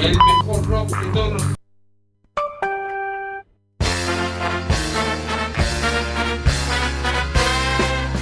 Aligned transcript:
El 0.00 0.16
mejor 0.16 0.68
rock 0.68 0.88
de 0.96 1.12
todos 1.12 1.32
los 1.32 1.42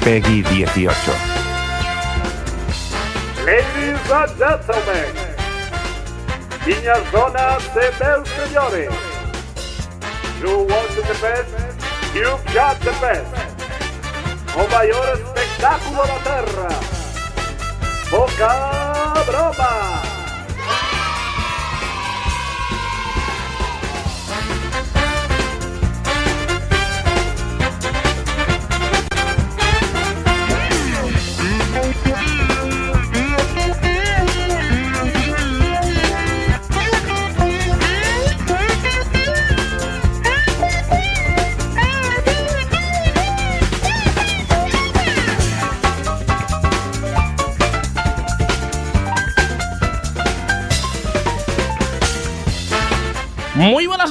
Peggy 0.00 0.42
18. 0.42 0.96
Ladies 3.44 4.10
and 4.10 4.38
gentlemen, 4.38 5.12
niñas, 6.64 7.12
donas 7.12 7.62
e 7.76 7.92
meus 8.02 8.28
señores, 8.30 8.90
you 10.40 10.66
want 10.66 10.90
the 10.94 11.14
best, 11.20 11.50
you've 12.14 12.42
got 12.54 12.78
the 12.80 12.92
best. 13.02 13.26
O 14.56 14.66
maior 14.72 15.12
espectáculo 15.12 16.06
da 16.06 16.18
terra. 16.24 16.68
Boca 18.10 19.24
Broma. 19.26 20.05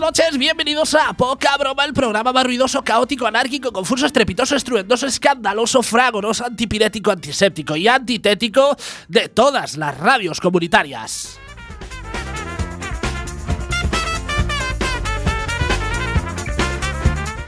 Noches, 0.05 0.37
bienvenidos 0.37 0.93
a 0.93 1.13
Poca 1.13 1.57
Broma, 1.57 1.83
el 1.83 1.91
programa 1.91 2.31
más 2.31 2.43
ruidoso, 2.43 2.83
caótico, 2.83 3.25
anárquico, 3.25 3.73
confuso, 3.73 4.05
estrepitoso, 4.05 4.55
estruendoso, 4.55 5.07
escandaloso, 5.07 5.81
fragoroso, 5.81 6.45
antipirético, 6.45 7.09
antiséptico 7.09 7.75
y 7.75 7.87
antitético 7.87 8.77
de 9.07 9.29
todas 9.29 9.77
las 9.77 9.97
radios 9.97 10.39
comunitarias. 10.39 11.39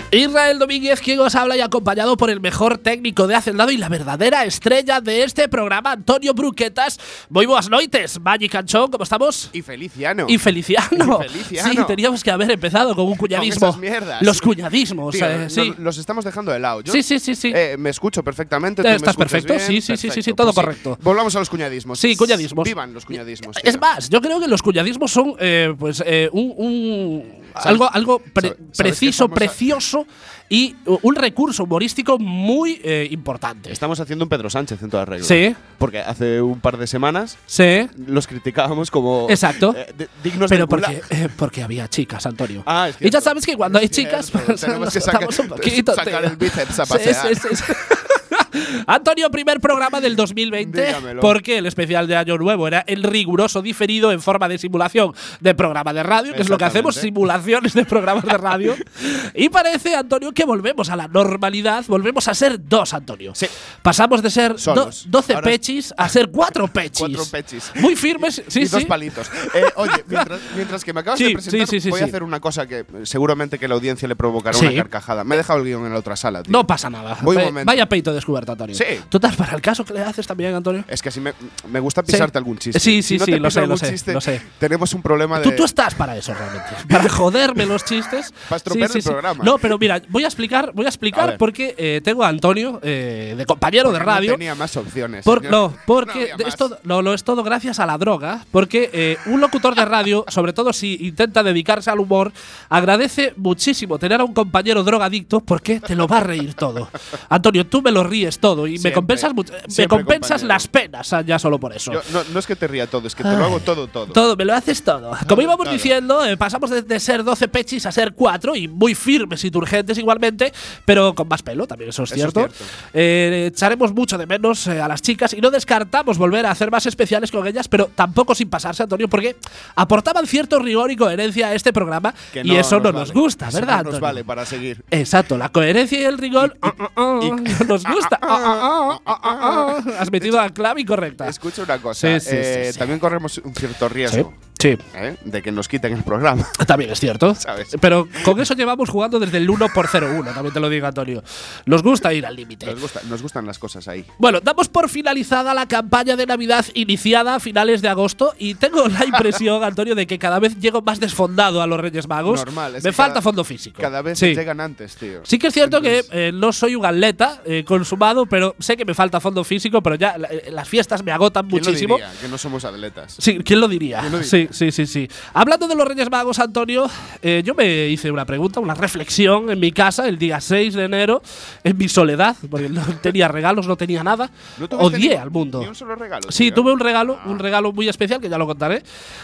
Israel 0.09 0.58
Domínguez, 0.58 1.02
quien 1.02 1.19
os 1.19 1.36
habla 1.36 1.58
y 1.58 1.59
acompañado 1.59 2.16
por 2.16 2.30
el 2.30 2.39
mejor 2.39 2.77
técnico 2.77 3.27
de 3.27 3.36
Hacendado 3.36 3.72
y 3.72 3.77
la 3.77 3.89
verdadera 3.89 4.45
estrella 4.45 5.02
de 5.02 5.23
este 5.23 5.50
programa, 5.50 5.91
Antonio 5.91 6.33
Bruquetas. 6.33 6.97
Muy 7.30 7.45
buenas 7.45 7.69
noites, 7.69 8.17
Magic 8.22 8.53
Canchón, 8.53 8.89
¿cómo 8.89 9.03
estamos? 9.03 9.50
Y 9.52 9.61
Feliciano. 9.61 10.25
Y 10.30 10.38
Feliciano. 10.38 11.19
Y 11.25 11.28
Feliciano. 11.28 11.72
Sí, 11.73 11.78
teníamos 11.88 12.23
que 12.23 12.31
haber 12.31 12.50
empezado 12.52 12.95
con 12.95 13.05
un 13.05 13.16
cuñadismo. 13.16 13.67
esas 13.67 13.78
mierdas. 13.81 14.22
Los 14.22 14.39
cuñadismos, 14.39 15.13
Tío, 15.13 15.25
eh, 15.28 15.50
sí. 15.50 15.73
Los 15.78 15.97
estamos 15.97 16.23
dejando 16.23 16.53
de 16.53 16.59
lado. 16.59 16.80
Yo, 16.81 16.94
Sí, 16.94 17.03
sí, 17.03 17.19
sí, 17.19 17.35
sí. 17.35 17.52
eh, 17.53 17.75
me 17.78 17.89
escucho 17.89 18.23
perfectamente. 18.23 18.83
tú 18.83 18.88
Eh, 18.88 18.91
me 18.91 18.95
estás 18.97 19.17
perfecto, 19.17 19.55
bien, 19.55 19.66
sí, 19.67 19.81
sí, 19.81 19.97
sí, 19.97 20.09
sí, 20.09 20.22
sí, 20.23 20.33
todo 20.33 20.53
Pues 20.53 20.66
correcto. 20.66 20.97
Volvamos 21.02 21.35
a 21.35 21.39
los 21.39 21.50
cuñadismos. 21.50 22.00
Sí, 22.00 22.16
cuñadismos. 22.16 22.63
Vivan 22.63 22.94
los 22.94 23.05
cuñadismos. 23.05 23.58
tío. 23.58 23.69
Es 23.69 23.78
más, 23.78 24.08
yo 24.09 24.22
creo 24.22 24.39
que 24.39 24.47
los 24.47 24.61
cuñadismos 24.63 25.11
son 25.11 25.33
eh, 25.38 25.75
pues 25.78 26.02
un, 26.31 26.53
un- 26.55 27.36
algo, 27.63 27.89
algo 27.94 28.19
pre- 28.33 28.55
preciso, 28.75 29.30
precioso 29.30 30.05
y 30.50 30.75
un 30.86 31.16
recurso 31.16 31.63
humorístico 31.66 32.17
muy 32.17 32.80
eh, 32.83 33.08
importante. 33.11 33.72
Estamos 33.72 34.00
haciendo 34.00 34.23
un 34.25 34.30
Pedro 34.30 34.50
Sánchez 34.50 34.81
en 34.81 34.89
todas 34.89 35.08
reglas. 35.08 35.27
Sí. 35.27 35.53
Porque 35.78 36.00
hace 36.00 36.41
un 36.41 36.59
par 36.61 36.78
de 36.78 36.88
semanas 36.88 37.38
Sí, 37.45 37.88
los 38.08 38.28
criticábamos 38.28 38.89
como. 38.89 39.28
Exacto. 39.30 39.73
eh, 39.75 39.94
de- 39.97 40.08
dignos 40.23 40.50
pero 40.50 40.66
del 40.66 40.69
porque, 40.69 41.02
eh, 41.09 41.28
porque 41.35 41.63
había 41.63 41.88
chicas, 41.89 42.25
Antonio. 42.25 42.63
Ah, 42.66 42.88
es 42.89 42.95
y 43.02 43.09
ya 43.09 43.19
sabes 43.22 43.45
que 43.45 43.55
cuando 43.58 43.80
hay 43.80 43.89
chicas, 43.89 44.31
pues, 44.31 44.61
tenemos 44.61 44.94
que 44.94 45.02
sacar- 45.02 45.22
soltamos 45.23 45.39
un 45.39 45.47
poquito. 45.50 45.94
sacar 45.94 46.22
tío. 46.22 46.30
el 46.31 46.38
bíceps 46.38 46.80
a 46.80 46.85
pasear. 46.85 47.28
sí, 47.35 47.35
sí, 47.50 47.55
sí. 47.55 47.63
Antonio, 48.88 49.30
primer 49.31 49.59
programa 49.59 50.02
del 50.02 50.16
2020, 50.16 50.85
Dígamelo. 50.85 51.22
porque 51.22 51.58
el 51.58 51.66
especial 51.66 52.08
de 52.08 52.16
Año 52.16 52.38
Nuevo 52.38 52.68
era 52.68 52.84
el 52.88 53.03
riguroso 53.03 53.62
diferido 53.62 54.12
en 54.12 54.22
forma 54.22 54.47
de 54.47 54.58
simulación 54.58 55.13
de 55.40 55.56
programa 55.56 55.94
de 55.94 56.03
radio, 56.03 56.34
que 56.34 56.41
es 56.41 56.50
lo 56.50 56.57
que 56.57 56.66
hacemos, 56.66 56.96
simulaciones 56.96 57.74
de 57.74 57.86
programas 57.86 58.24
de 58.25 58.38
radio. 58.38 58.75
y 59.34 59.50
parece, 59.50 59.96
Antonio, 59.96 60.31
que 60.31 60.46
volvemos 60.46 60.90
a 60.90 60.96
la 60.96 61.07
normalidad, 61.07 61.84
volvemos 61.88 62.28
a 62.28 62.34
ser 62.34 62.59
dos, 62.68 62.94
Antonio. 62.94 63.34
Sí. 63.36 63.47
Pasamos 63.81 64.22
de 64.22 64.30
ser 64.30 64.53
do- 64.53 64.57
Solos. 64.57 65.06
12 65.09 65.34
Ahora- 65.34 65.46
pechis 65.46 65.94
a 65.97 66.09
ser 66.09 66.30
cuatro 66.30 66.68
pechis. 66.74 67.00
Cuatro 67.00 67.25
pechis. 67.31 67.72
Muy 67.75 67.96
firmes, 67.96 68.44
sí, 68.47 68.62
y 68.62 68.66
dos 68.66 68.81
sí. 68.81 68.86
palitos. 68.88 69.30
Eh, 69.53 69.63
oye, 69.75 70.03
mientras, 70.07 70.40
mientras 70.56 70.84
que 70.84 70.94
me 70.94 71.00
acabas 71.02 71.18
Sí, 71.19 71.25
de 71.25 71.34
presentar, 71.34 71.68
sí, 71.68 71.75
sí, 71.78 71.81
sí, 71.81 71.90
voy 71.90 72.00
sí. 72.00 72.03
a 72.03 72.07
hacer 72.07 72.24
una 72.24 72.40
cosa 72.40 72.68
que 72.68 72.86
seguramente 73.03 73.59
que 73.59 73.68
la 73.68 73.75
audiencia 73.75 74.07
le 74.07 74.16
provocará 74.16 74.57
Sí. 74.57 74.66
una 74.66 74.75
carcajada. 74.75 75.24
Me 75.24 75.36
he 75.36 75.38
dejado 75.38 75.59
el 75.59 75.66
guion 75.66 75.86
en 75.86 75.94
la 75.94 76.00
otra 76.00 76.16
sala, 76.16 76.44
tío. 76.44 76.52
No 76.52 76.66
pasa 76.68 76.90
nada. 76.90 77.18
Voy 77.22 77.38
un 77.38 77.44
momento. 77.46 77.66
Vaya 77.68 77.88
peito 77.88 78.13
descubierto, 78.13 78.47
Antonio. 78.53 78.75
Sí. 78.75 78.84
¿Tú 79.09 79.18
estás 79.18 79.35
para 79.35 79.53
el 79.56 79.62
caso 79.62 79.84
que 79.85 79.94
le 79.94 80.02
haces 80.02 80.25
también, 80.28 80.53
Antonio? 80.56 80.84
Es 80.88 81.02
que 81.02 81.09
así 81.09 81.19
me, 81.19 81.34
me 81.69 81.80
gusta 81.80 82.03
pisarte 82.03 82.34
Sí. 82.34 82.38
algún 82.38 82.58
chiste. 82.58 82.80
Sí, 82.80 83.02
Si 83.02 83.16
sí, 83.16 83.18
no 83.19 83.25
sí, 83.25 83.31
te 83.31 83.40
lo 83.40 83.52
sé, 83.52 83.68
lo 83.68 83.78
sé, 83.78 83.90
chiste, 83.91 84.13
lo 84.13 84.22
sé. 84.22 84.41
Tenemos 84.59 84.94
un 84.94 85.02
problema 85.02 85.40
de. 85.40 85.44
Tú, 85.44 85.52
tú 85.56 85.63
estás 85.66 85.96
para 85.96 86.16
eso 86.18 86.34
realmente. 86.34 86.68
Para 86.90 87.09
joderme 87.09 87.66
los 87.66 87.84
chistes. 87.86 88.34
Para 88.50 88.57
estropear 88.57 88.90
el 88.94 89.03
programa. 89.03 89.44
No, 89.44 89.57
pero 89.57 89.78
mira, 89.78 90.02
voy 90.09 90.24
a 90.24 90.28
explicar, 90.28 90.72
voy 90.74 90.86
a 90.86 90.88
A 90.88 90.90
explicar 90.90 91.30
ver. 91.30 91.38
porque 91.38 91.75
eh, 91.78 92.02
tengo 92.03 92.24
a 92.24 92.28
Antonio 92.30 92.80
eh, 92.84 93.36
de 93.38 93.46
compañero 93.46 93.91
de 93.91 94.00
Porque 94.00 94.06
radio. 94.12 94.31
No 94.31 94.38
tenía 94.38 94.56
más 94.56 94.75
opciones. 94.78 95.24
Por- 95.24 95.44
no, 95.46 95.74
porque 95.86 96.34
de 96.38 96.44
más. 96.44 96.53
esto 96.53 96.78
no, 96.84 97.02
lo 97.02 97.13
es 97.13 97.24
todo 97.24 97.44
gracias 97.44 97.80
a 97.80 97.86
la 97.86 97.97
droga. 97.97 98.46
Porque 98.52 98.90
eh, 98.94 99.18
un 99.28 99.40
locutor 99.41 99.75
de 99.75 99.86
radio, 99.86 100.25
sobre 100.28 100.53
todo 100.53 100.74
si 100.74 100.97
intenta 101.02 101.44
dedicarse 101.44 101.90
al 101.90 102.00
humor, 102.00 102.31
agradece 102.69 103.34
muchísimo 103.38 103.97
tener 104.00 104.22
a 104.22 104.24
un 104.25 104.34
compañero 104.34 104.84
drogadicto 104.84 105.40
porque 105.41 105.80
te 105.80 105.96
lo 105.96 106.07
va 106.07 106.18
a 106.18 106.22
reír 106.22 106.53
todo. 106.53 106.90
Antonio, 107.30 107.66
tú 107.66 107.81
me 107.81 107.91
lo 107.91 108.03
ríes 108.03 108.26
todo 108.39 108.67
y 108.67 108.77
me 108.79 108.91
compensas, 108.91 109.33
mucho- 109.33 109.53
me 109.53 109.88
compensas 109.88 110.41
compañero. 110.41 110.47
las 110.47 110.67
penas 110.67 111.13
ah, 111.13 111.21
ya 111.21 111.39
solo 111.39 111.59
por 111.59 111.73
eso. 111.73 111.93
Yo- 111.93 112.01
no, 112.11 112.23
no 112.33 112.39
es 112.39 112.45
que 112.47 112.55
te 112.55 112.67
ría 112.67 112.88
todo, 112.88 113.07
es 113.07 113.15
que 113.15 113.23
te 113.23 113.29
lo 113.31 113.45
hago 113.45 113.59
todo, 113.59 113.88
todo. 113.88 114.07
Todo, 114.07 114.35
me 114.35 114.45
lo 114.45 114.53
haces 114.53 114.83
todo. 114.83 115.11
Como 115.27 115.41
íbamos 115.41 115.63
todo. 115.65 115.73
diciendo, 115.73 116.25
eh, 116.25 116.35
pasamos 116.38 116.69
de, 116.69 116.81
de 116.81 116.99
ser 116.99 117.23
12 117.23 117.47
pechis 117.47 117.85
a 117.85 117.91
ser 117.91 118.13
4 118.13 118.55
y 118.55 118.67
muy 118.67 118.95
firmes 118.95 119.43
y 119.43 119.51
turgentes 119.51 119.97
igualmente, 119.97 120.51
pero 120.85 121.15
con 121.15 121.27
más 121.27 121.41
pelo, 121.43 121.65
también 121.67 121.89
eso 121.89 122.03
es 122.03 122.11
Eso 122.11 122.27
es 122.27 122.33
cierto. 122.33 122.53
Eh, 122.93 123.49
echaremos 123.53 123.93
mucho 123.93 124.17
de 124.17 124.25
menos 124.25 124.67
eh, 124.67 124.81
a 124.81 124.88
las 124.88 125.01
chicas 125.01 125.33
y 125.33 125.41
no 125.41 125.51
descartamos 125.51 126.17
volver 126.17 126.45
a 126.45 126.51
hacer 126.51 126.71
más 126.71 126.85
especiales 126.85 127.31
con 127.31 127.45
ellas, 127.47 127.67
pero 127.67 127.89
tampoco 127.95 128.33
sin 128.35 128.49
pasarse, 128.49 128.83
Antonio, 128.83 129.07
porque 129.07 129.35
aportaban 129.75 130.25
cierto 130.27 130.59
rigor 130.59 130.91
y 130.91 130.95
coherencia 130.95 131.47
a 131.47 131.53
este 131.53 131.71
programa 131.73 132.13
Que 132.33 132.41
y 132.44 132.55
eso 132.55 132.77
no 132.77 132.85
vale. 132.91 132.99
nos 132.99 133.11
gusta, 133.13 133.47
Eso 133.49 133.57
¿verdad? 133.59 133.77
No 133.77 133.83
nos 133.83 133.85
Antonio? 133.95 134.01
vale 134.01 134.23
para 134.23 134.45
seguir. 134.45 134.83
Exacto, 134.91 135.38
la 135.38 135.49
coherencia 135.49 135.99
y 135.99 136.03
el 136.05 136.17
rigor 136.17 136.57
ah, 136.61 136.73
nos 137.67 137.83
gusta. 137.83 138.16
Ah, 138.22 139.00
ah. 139.05 139.81
Has 140.00 140.11
metido 140.11 140.38
la 140.38 140.50
clave 140.50 140.81
incorrecta. 140.81 141.28
Escucha 141.28 141.63
una 141.63 141.78
cosa. 141.79 142.19
Sí, 142.19 142.29
sí, 142.29 142.35
eh, 142.35 142.69
sí. 142.73 142.79
También 142.79 143.00
corremos 143.00 143.38
un 143.39 143.53
cierto 143.53 143.89
riesgo 143.89 144.33
sí. 144.59 144.78
¿eh? 144.95 145.16
de 145.23 145.41
que 145.41 145.51
nos 145.51 145.68
quiten 145.68 145.94
el 145.94 146.03
programa. 146.03 146.47
También 146.68 146.91
es 146.91 147.00
cierto. 147.00 147.35
¿Sabes? 147.35 147.69
Pero 147.79 148.07
con 148.23 148.40
eso 148.40 148.53
llevamos 148.53 148.90
jugando 148.90 149.19
desde 149.19 149.38
el 149.38 149.50
1 149.50 149.68
por 149.73 149.88
0-1, 149.88 150.34
también 150.34 150.53
te 150.53 150.59
lo 150.59 150.69
digo, 150.69 150.88
Antonio. 150.88 151.23
Nos 151.66 151.84
gusta 151.84 152.13
ir 152.13 152.25
al 152.25 152.35
límite. 152.35 152.66
Nos, 152.68 152.79
gusta- 152.81 153.01
nos 153.07 153.22
gustan 153.22 153.45
las 153.45 153.59
cosas 153.59 153.88
ahí. 153.88 154.06
Bueno, 154.18 154.40
damos 154.41 154.68
por 154.69 154.90
finalizada 154.90 155.53
la 155.53 155.68
campaña 155.68 156.16
de 156.16 156.25
Navidad 156.25 156.66
iniciada 156.73 157.35
a 157.35 157.40
finales 157.40 157.81
de 157.81 157.88
agosto 157.90 158.34
y 158.38 158.56
tengo 158.56 158.88
la 158.88 159.06
impresión, 159.06 159.63
Antonio, 159.63 159.95
de 159.95 160.07
que 160.07 160.19
cada 160.19 160.40
vez 160.40 160.57
llego 160.59 160.81
más 160.81 161.00
desfondado 161.00 161.62
a 161.62 161.68
los 161.68 161.79
Reyes 161.79 162.07
Magos. 162.07 162.39
Normal, 162.39 162.75
es 162.75 162.84
Me 162.84 162.91
falta 162.91 163.13
cada- 163.16 163.22
fondo 163.22 163.44
físico. 163.44 163.81
Cada 163.81 164.01
vez 164.01 164.19
sí. 164.19 164.34
llegan 164.35 164.59
antes, 164.62 164.95
tío. 164.95 165.22
Sí 165.24 165.38
que 165.39 165.47
es 165.47 165.53
cierto 165.53 165.78
Entonces, 165.78 166.07
que 166.07 166.28
eh, 166.28 166.31
no 166.31 166.51
soy 166.51 166.75
un 166.75 166.85
atleta 166.85 167.41
eh, 167.45 167.63
consumado, 167.66 168.25
pero 168.25 168.56
sé 168.59 168.78
que 168.78 168.85
me 168.85 168.94
falta 168.94 169.19
fondo 169.19 169.44
físico, 169.44 169.81
pero 169.81 169.95
ya 169.95 170.16
eh, 170.29 170.50
las 170.51 170.68
fiestas 170.68 171.03
me 171.03 171.12
agotan 171.12 171.47
¿quién 171.47 171.63
lo 171.63 171.69
muchísimo. 171.69 171.95
diría? 171.95 172.12
Que 172.22 172.28
no 172.28 172.38
somos 172.38 172.66
atletas. 172.66 173.16
Sí, 173.19 173.39
¿quién 173.39 173.59
lo 173.59 173.68
diría? 173.68 174.00
¿Quién 174.01 174.12
lo 174.12 174.19
diría? 174.19 174.29
Sí, 174.29 174.47
sí, 174.52 174.72
sí, 174.72 174.85
sí. 174.85 175.08
Hablando 175.34 175.68
de 175.68 175.75
los 175.75 175.88
Reyes 175.88 176.10
Magos, 176.10 176.39
Antonio, 176.39 176.89
eh, 177.21 177.42
yo 177.45 177.54
me 177.56 177.88
hice 177.88 178.12
una 178.12 178.25
pregunta, 178.25 178.60
una 178.60 178.74
reflexión 178.74 179.50
en 179.50 179.60
mi 179.60 179.71
casa 179.71 180.07
el 180.07 180.18
día 180.18 180.39
6 180.42 180.74
de 180.74 180.83
enero, 180.86 181.21
en 181.63 181.77
mi 181.77 181.88
soledad, 181.89 182.36
porque 182.50 182.69
no 182.69 182.81
tenía 183.01 183.27
regalos, 183.27 183.68
no 183.68 183.75
tenía 183.75 184.04
nada. 184.04 184.30
¿No 184.57 184.66
Odié 184.77 185.10
ni- 185.10 185.16
al 185.16 185.31
mundo. 185.31 185.62
Ni 185.62 185.68
un 185.68 185.75
solo 185.75 185.95
regalo. 185.95 186.31
Sí, 186.31 186.45
tío? 186.45 186.56
tuve 186.56 186.71
un 186.74 186.80
regalo, 186.80 187.19
un 187.25 187.39
regalo 187.39 187.71
muy 187.71 187.88
especial 187.89 188.19
que 188.21 188.30
ya 188.30 188.38
lo 188.38 188.45
contaré. 188.48 188.83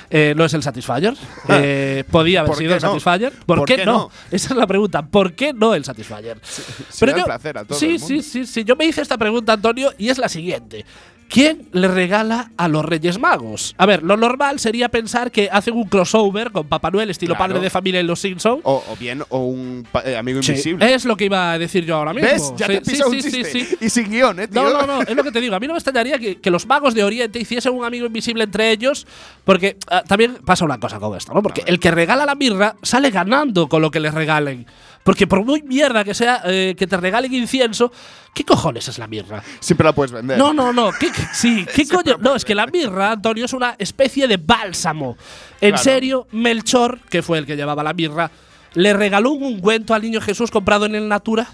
Eh, 0.10 0.34
no 0.36 0.46
es 0.46 0.54
el 0.54 0.64
Satisfyer. 0.64 1.14
Eh, 1.50 2.04
podía 2.10 2.40
haber 2.40 2.50
¿Por 2.52 2.58
sido 2.58 2.76
el 2.76 2.82
no? 2.82 2.88
Satisfyer. 3.00 3.34
¿Por, 3.46 3.60
¿Por 3.60 3.68
qué, 3.68 3.76
qué 3.78 3.86
no? 3.86 3.92
no? 3.94 4.12
Esa 4.32 4.50
es 4.54 4.56
la 4.58 4.66
pregunta. 4.68 5.06
¿Por 5.06 5.34
qué 5.34 5.54
no 5.54 5.74
el 5.76 5.84
Satisfyer? 5.86 6.40
será 6.90 7.16
el 7.18 7.24
placer 7.24 7.58
a 7.58 7.66
todo 7.66 7.78
sí, 7.78 7.92
el 7.92 8.00
sí, 8.00 8.22
sí, 8.22 8.46
sí. 8.46 8.64
Yo 8.64 8.76
me 8.76 8.86
hice 8.86 9.02
esta 9.02 9.18
pregunta, 9.18 9.54
Antonio, 9.54 9.92
y 9.98 10.10
es 10.10 10.18
la 10.18 10.30
siguiente. 10.30 10.86
¿Quién 11.30 11.68
le 11.72 11.88
regala 11.88 12.52
a 12.58 12.68
los 12.68 12.86
Reyes 12.86 13.20
Magos? 13.20 13.74
A 13.78 13.86
ver, 13.86 14.04
lo 14.04 14.18
normal 14.18 14.60
sería 14.60 14.90
pensar 14.90 15.32
que 15.32 15.50
hacen 15.52 15.74
un 15.76 15.86
crossover 15.86 16.52
con 16.52 16.68
Papá 16.68 16.92
Noel, 16.92 17.10
estilo 17.10 17.36
Claro. 17.36 17.54
padre 17.54 17.64
de 17.64 17.70
familia 17.72 18.00
en 18.00 18.08
Los 18.08 18.20
Simpsons. 18.20 18.62
O, 18.64 18.84
o 18.88 18.96
bien, 18.98 19.24
o 19.30 19.40
un 19.46 19.88
eh, 20.06 20.16
amigo 20.16 20.44
Sí, 20.44 20.52
invisible. 20.52 20.94
Es 20.94 21.06
lo 21.06 21.18
que 21.18 21.26
iba 21.26 21.54
a 21.54 21.58
decir 21.58 21.86
yo 21.86 21.96
ahora 21.96 22.14
mismo. 22.14 22.30
¿Ves? 22.30 22.54
Ya 22.56 22.68
Sí, 22.68 22.80
te 22.80 22.96
sí, 22.96 23.02
un 23.04 23.20
chiste. 23.20 23.78
Y 23.82 23.90
sin 23.90 24.10
guion, 24.12 24.40
¿eh, 24.42 24.48
tío? 24.48 24.62
No, 24.64 24.70
no, 24.70 24.86
no, 24.86 25.02
es 25.02 25.16
lo 25.16 25.24
que 25.24 25.32
te 25.32 25.42
digo. 25.42 25.56
A 25.56 25.60
mí 25.60 25.66
no 25.68 25.74
me 25.74 25.80
extrañaría 25.80 26.20
que, 26.20 26.40
que 26.40 26.52
los 26.52 26.68
magos 26.68 26.94
de 26.94 27.04
Oriente 27.04 27.40
hiciesen 27.40 27.74
un 27.74 27.84
amigo 27.84 28.06
invisible 28.06 28.44
entre 28.44 28.70
ellos, 28.72 29.08
porque 29.44 29.78
ah, 29.90 30.04
también 30.08 30.38
pasa 30.46 30.66
una 30.66 30.80
cosa 30.80 31.00
con 31.00 31.18
esto, 31.18 31.34
¿no? 31.34 31.42
Porque 31.42 31.64
el 31.66 31.80
que 31.80 31.90
regala 31.92 32.26
la 32.26 32.36
mirra 32.36 32.76
sale 32.84 33.10
ganando 33.10 33.68
con 33.70 33.82
lo 33.82 33.90
que 33.90 34.00
les 34.00 34.14
regalen. 34.14 34.68
Porque 35.04 35.28
por 35.28 35.44
muy 35.44 35.62
mierda 35.64 36.04
que 36.04 36.14
sea 36.14 36.42
eh, 36.46 36.76
que 36.78 36.88
te 36.88 36.96
regalen 36.96 37.34
incienso, 37.34 37.92
¿qué 38.34 38.46
cojones 38.46 38.88
es 38.88 38.98
la 38.98 39.08
mirra? 39.08 39.44
Siempre 39.60 39.84
la 39.86 39.94
puedes 39.94 40.12
vender. 40.14 40.38
No, 40.38 40.54
no, 40.54 40.72
no. 40.72 40.92
¿Qué, 40.98 41.12
qué- 41.12 41.28
sí, 41.34 41.66
¿qué 41.76 41.86
coño? 41.88 42.18
No, 42.22 42.36
es 42.36 42.46
que 42.46 42.56
la 42.56 42.68
mirra, 42.68 43.12
Antonio, 43.12 43.44
es 43.46 43.52
una 43.54 43.76
especie 43.78 44.28
de 44.28 44.38
bálsamo. 44.38 45.18
En 45.60 45.72
Claro. 45.72 45.84
serio, 45.84 46.28
Melchor, 46.32 47.00
que 47.10 47.22
fue 47.22 47.38
el 47.38 47.46
que 47.46 47.56
llevaba 47.58 47.84
la 47.84 47.94
mirra, 47.94 48.32
le 48.76 48.94
regaló 48.94 49.32
un 49.32 49.44
ungüento 49.44 49.94
al 49.94 50.02
niño 50.02 50.22
Jesús 50.22 50.50
comprado 50.52 50.86
en 50.86 50.96
el 50.96 51.08
Natura. 51.10 51.48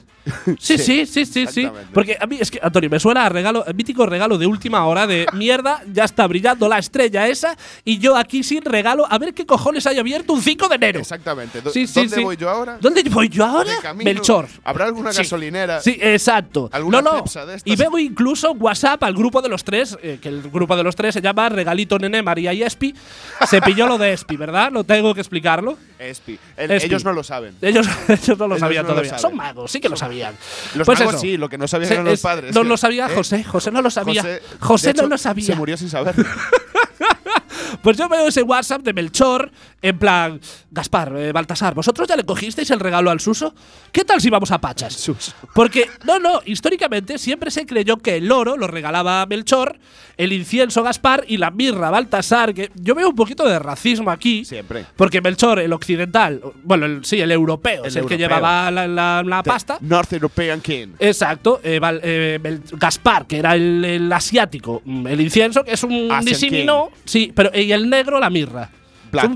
Sí, 0.59 0.77
sí, 0.77 1.05
sí, 1.05 1.25
sí, 1.25 1.45
sí. 1.47 1.69
Porque 1.93 2.17
a 2.19 2.25
mí 2.27 2.37
es 2.39 2.51
que, 2.51 2.59
Antonio, 2.61 2.89
me 2.89 2.99
suena 2.99 3.25
a 3.25 3.29
regalo, 3.29 3.63
a 3.67 3.73
mítico 3.73 4.05
regalo 4.05 4.37
de 4.37 4.45
última 4.47 4.85
hora 4.85 5.07
de 5.07 5.25
mierda, 5.33 5.81
ya 5.91 6.03
está 6.05 6.25
brillando 6.27 6.67
la 6.67 6.77
estrella 6.79 7.27
esa 7.27 7.55
y 7.85 7.97
yo 7.99 8.15
aquí 8.17 8.43
sin 8.43 8.63
regalo, 8.63 9.05
a 9.09 9.17
ver 9.17 9.33
qué 9.33 9.45
cojones 9.45 9.85
hay 9.87 9.97
abierto 9.99 10.33
un 10.33 10.41
5 10.41 10.67
de 10.67 10.75
enero. 10.75 10.99
Exactamente. 10.99 11.61
Do- 11.61 11.71
Sí, 11.71 11.87
sí, 11.87 11.99
¿Dónde 12.01 12.15
sí. 12.15 12.23
voy 12.23 12.37
yo 12.37 12.49
ahora? 12.49 12.77
¿Dónde 12.81 13.03
voy 13.09 13.29
yo 13.29 13.45
ahora? 13.45 13.71
Melchor. 13.95 14.47
¿Habrá 14.63 14.85
alguna 14.85 15.11
gasolinera? 15.11 15.81
Sí, 15.81 15.97
exacto. 16.01 16.69
¿Alguna 16.71 17.01
no, 17.01 17.11
no. 17.11 17.17
De 17.19 17.25
estas? 17.25 17.61
Y 17.65 17.75
veo 17.75 17.97
incluso 17.97 18.51
WhatsApp 18.53 19.03
al 19.03 19.13
grupo 19.13 19.41
de 19.41 19.49
los 19.49 19.63
tres, 19.63 19.97
eh, 20.01 20.19
que 20.21 20.29
el 20.29 20.41
grupo 20.49 20.75
de 20.75 20.83
los 20.83 20.95
tres 20.95 21.13
se 21.13 21.21
llama 21.21 21.49
Regalito 21.49 21.97
Nene, 21.99 22.21
María 22.23 22.53
y 22.53 22.63
Espi. 22.63 22.93
Se 23.47 23.61
pilló 23.61 23.87
lo 23.87 23.97
de 23.97 24.13
Espi, 24.13 24.35
¿verdad? 24.37 24.71
No 24.71 24.83
tengo 24.83 25.13
que 25.13 25.21
explicarlo. 25.21 25.77
Espi. 25.97 26.37
El- 26.57 26.71
Espi. 26.71 26.87
Ellos 26.87 27.03
no 27.05 27.13
lo 27.13 27.23
saben. 27.23 27.55
Ellos, 27.61 27.87
ellos 28.07 28.37
no 28.37 28.47
lo 28.47 28.55
Ellos 28.55 28.59
sabían 28.59 28.83
no 28.83 28.89
lo 28.89 28.93
todavía. 28.95 29.09
saben. 29.11 29.21
Son 29.21 29.35
magos, 29.35 29.71
sí 29.71 29.79
que 29.79 29.89
lo 29.89 29.95
sabían. 29.95 30.18
Los 30.75 30.85
Pues 30.85 30.99
magos 30.99 31.15
eso. 31.15 31.21
sí, 31.21 31.37
lo 31.37 31.49
que 31.49 31.57
no 31.57 31.67
sabían 31.67 31.91
eran 31.93 32.05
los 32.05 32.13
es- 32.15 32.21
padres. 32.21 32.53
No 32.55 32.61
que- 32.63 32.67
lo 32.67 32.77
sabía 32.77 33.07
¿eh? 33.07 33.15
José. 33.15 33.43
José 33.43 33.71
no 33.71 33.81
lo 33.81 33.89
sabía. 33.89 34.21
José, 34.21 34.41
José, 34.59 34.87
no 34.87 34.91
hecho, 34.91 35.07
lo 35.07 35.17
sabía. 35.17 35.45
Se 35.47 35.55
murió 35.55 35.77
sin 35.77 35.89
saber. 35.89 36.15
Pues 37.81 37.97
yo 37.97 38.07
veo 38.09 38.27
ese 38.27 38.41
WhatsApp 38.43 38.81
de 38.81 38.93
Melchor, 38.93 39.51
en 39.81 39.97
plan, 39.97 40.39
Gaspar, 40.71 41.13
eh, 41.17 41.31
Baltasar, 41.31 41.73
¿vosotros 41.73 42.07
ya 42.07 42.15
le 42.15 42.23
cogisteis 42.23 42.69
el 42.71 42.79
regalo 42.79 43.09
al 43.11 43.19
Suso? 43.19 43.53
¿Qué 43.91 44.03
tal 44.03 44.21
si 44.21 44.29
vamos 44.29 44.51
a 44.51 44.59
Pachas? 44.59 44.93
Suso. 44.93 45.33
Porque, 45.53 45.89
no, 46.05 46.19
no, 46.19 46.41
históricamente 46.45 47.17
siempre 47.17 47.51
se 47.51 47.65
creyó 47.65 47.97
que 47.97 48.17
el 48.17 48.31
oro 48.31 48.57
lo 48.57 48.67
regalaba 48.67 49.25
Melchor, 49.25 49.77
el 50.17 50.33
incienso 50.33 50.83
Gaspar 50.83 51.23
y 51.27 51.37
la 51.37 51.49
mirra 51.51 51.89
Baltasar, 51.89 52.53
que 52.53 52.71
yo 52.75 52.93
veo 52.95 53.09
un 53.09 53.15
poquito 53.15 53.47
de 53.47 53.57
racismo 53.57 54.11
aquí. 54.11 54.43
Siempre. 54.43 54.85
Porque 54.95 55.21
Melchor, 55.21 55.59
el 55.59 55.71
occidental, 55.71 56.41
bueno, 56.63 56.85
el- 56.85 57.05
sí, 57.05 57.21
el 57.21 57.31
europeo, 57.31 57.83
El 57.83 57.87
es 57.87 57.95
el 57.95 58.05
que 58.05 58.17
llevaba 58.17 58.69
la, 58.69 58.87
la- 58.87 59.23
la 59.23 59.43
pasta. 59.43 59.77
North 59.81 60.11
European 60.13 60.59
King. 60.61 60.89
Exacto, 60.99 61.61
eh, 61.63 61.79
Val- 61.79 62.01
eh, 62.03 62.59
Gaspar, 62.73 63.25
que 63.27 63.37
era 63.37 63.55
el, 63.55 63.83
el 63.85 64.11
asiático, 64.11 64.81
mm, 64.83 65.07
el 65.07 65.21
incienso, 65.21 65.63
que 65.63 65.71
es 65.73 65.83
un 65.83 66.11
Asian 66.11 66.25
ni 66.25 66.33
sí 66.35 66.49
ni 66.49 66.57
King. 66.59 66.65
no, 66.65 66.89
sí, 67.05 67.31
pero 67.33 67.49
y 67.63 67.71
el 67.71 67.89
negro 67.89 68.19
la 68.19 68.29
mirra. 68.29 68.69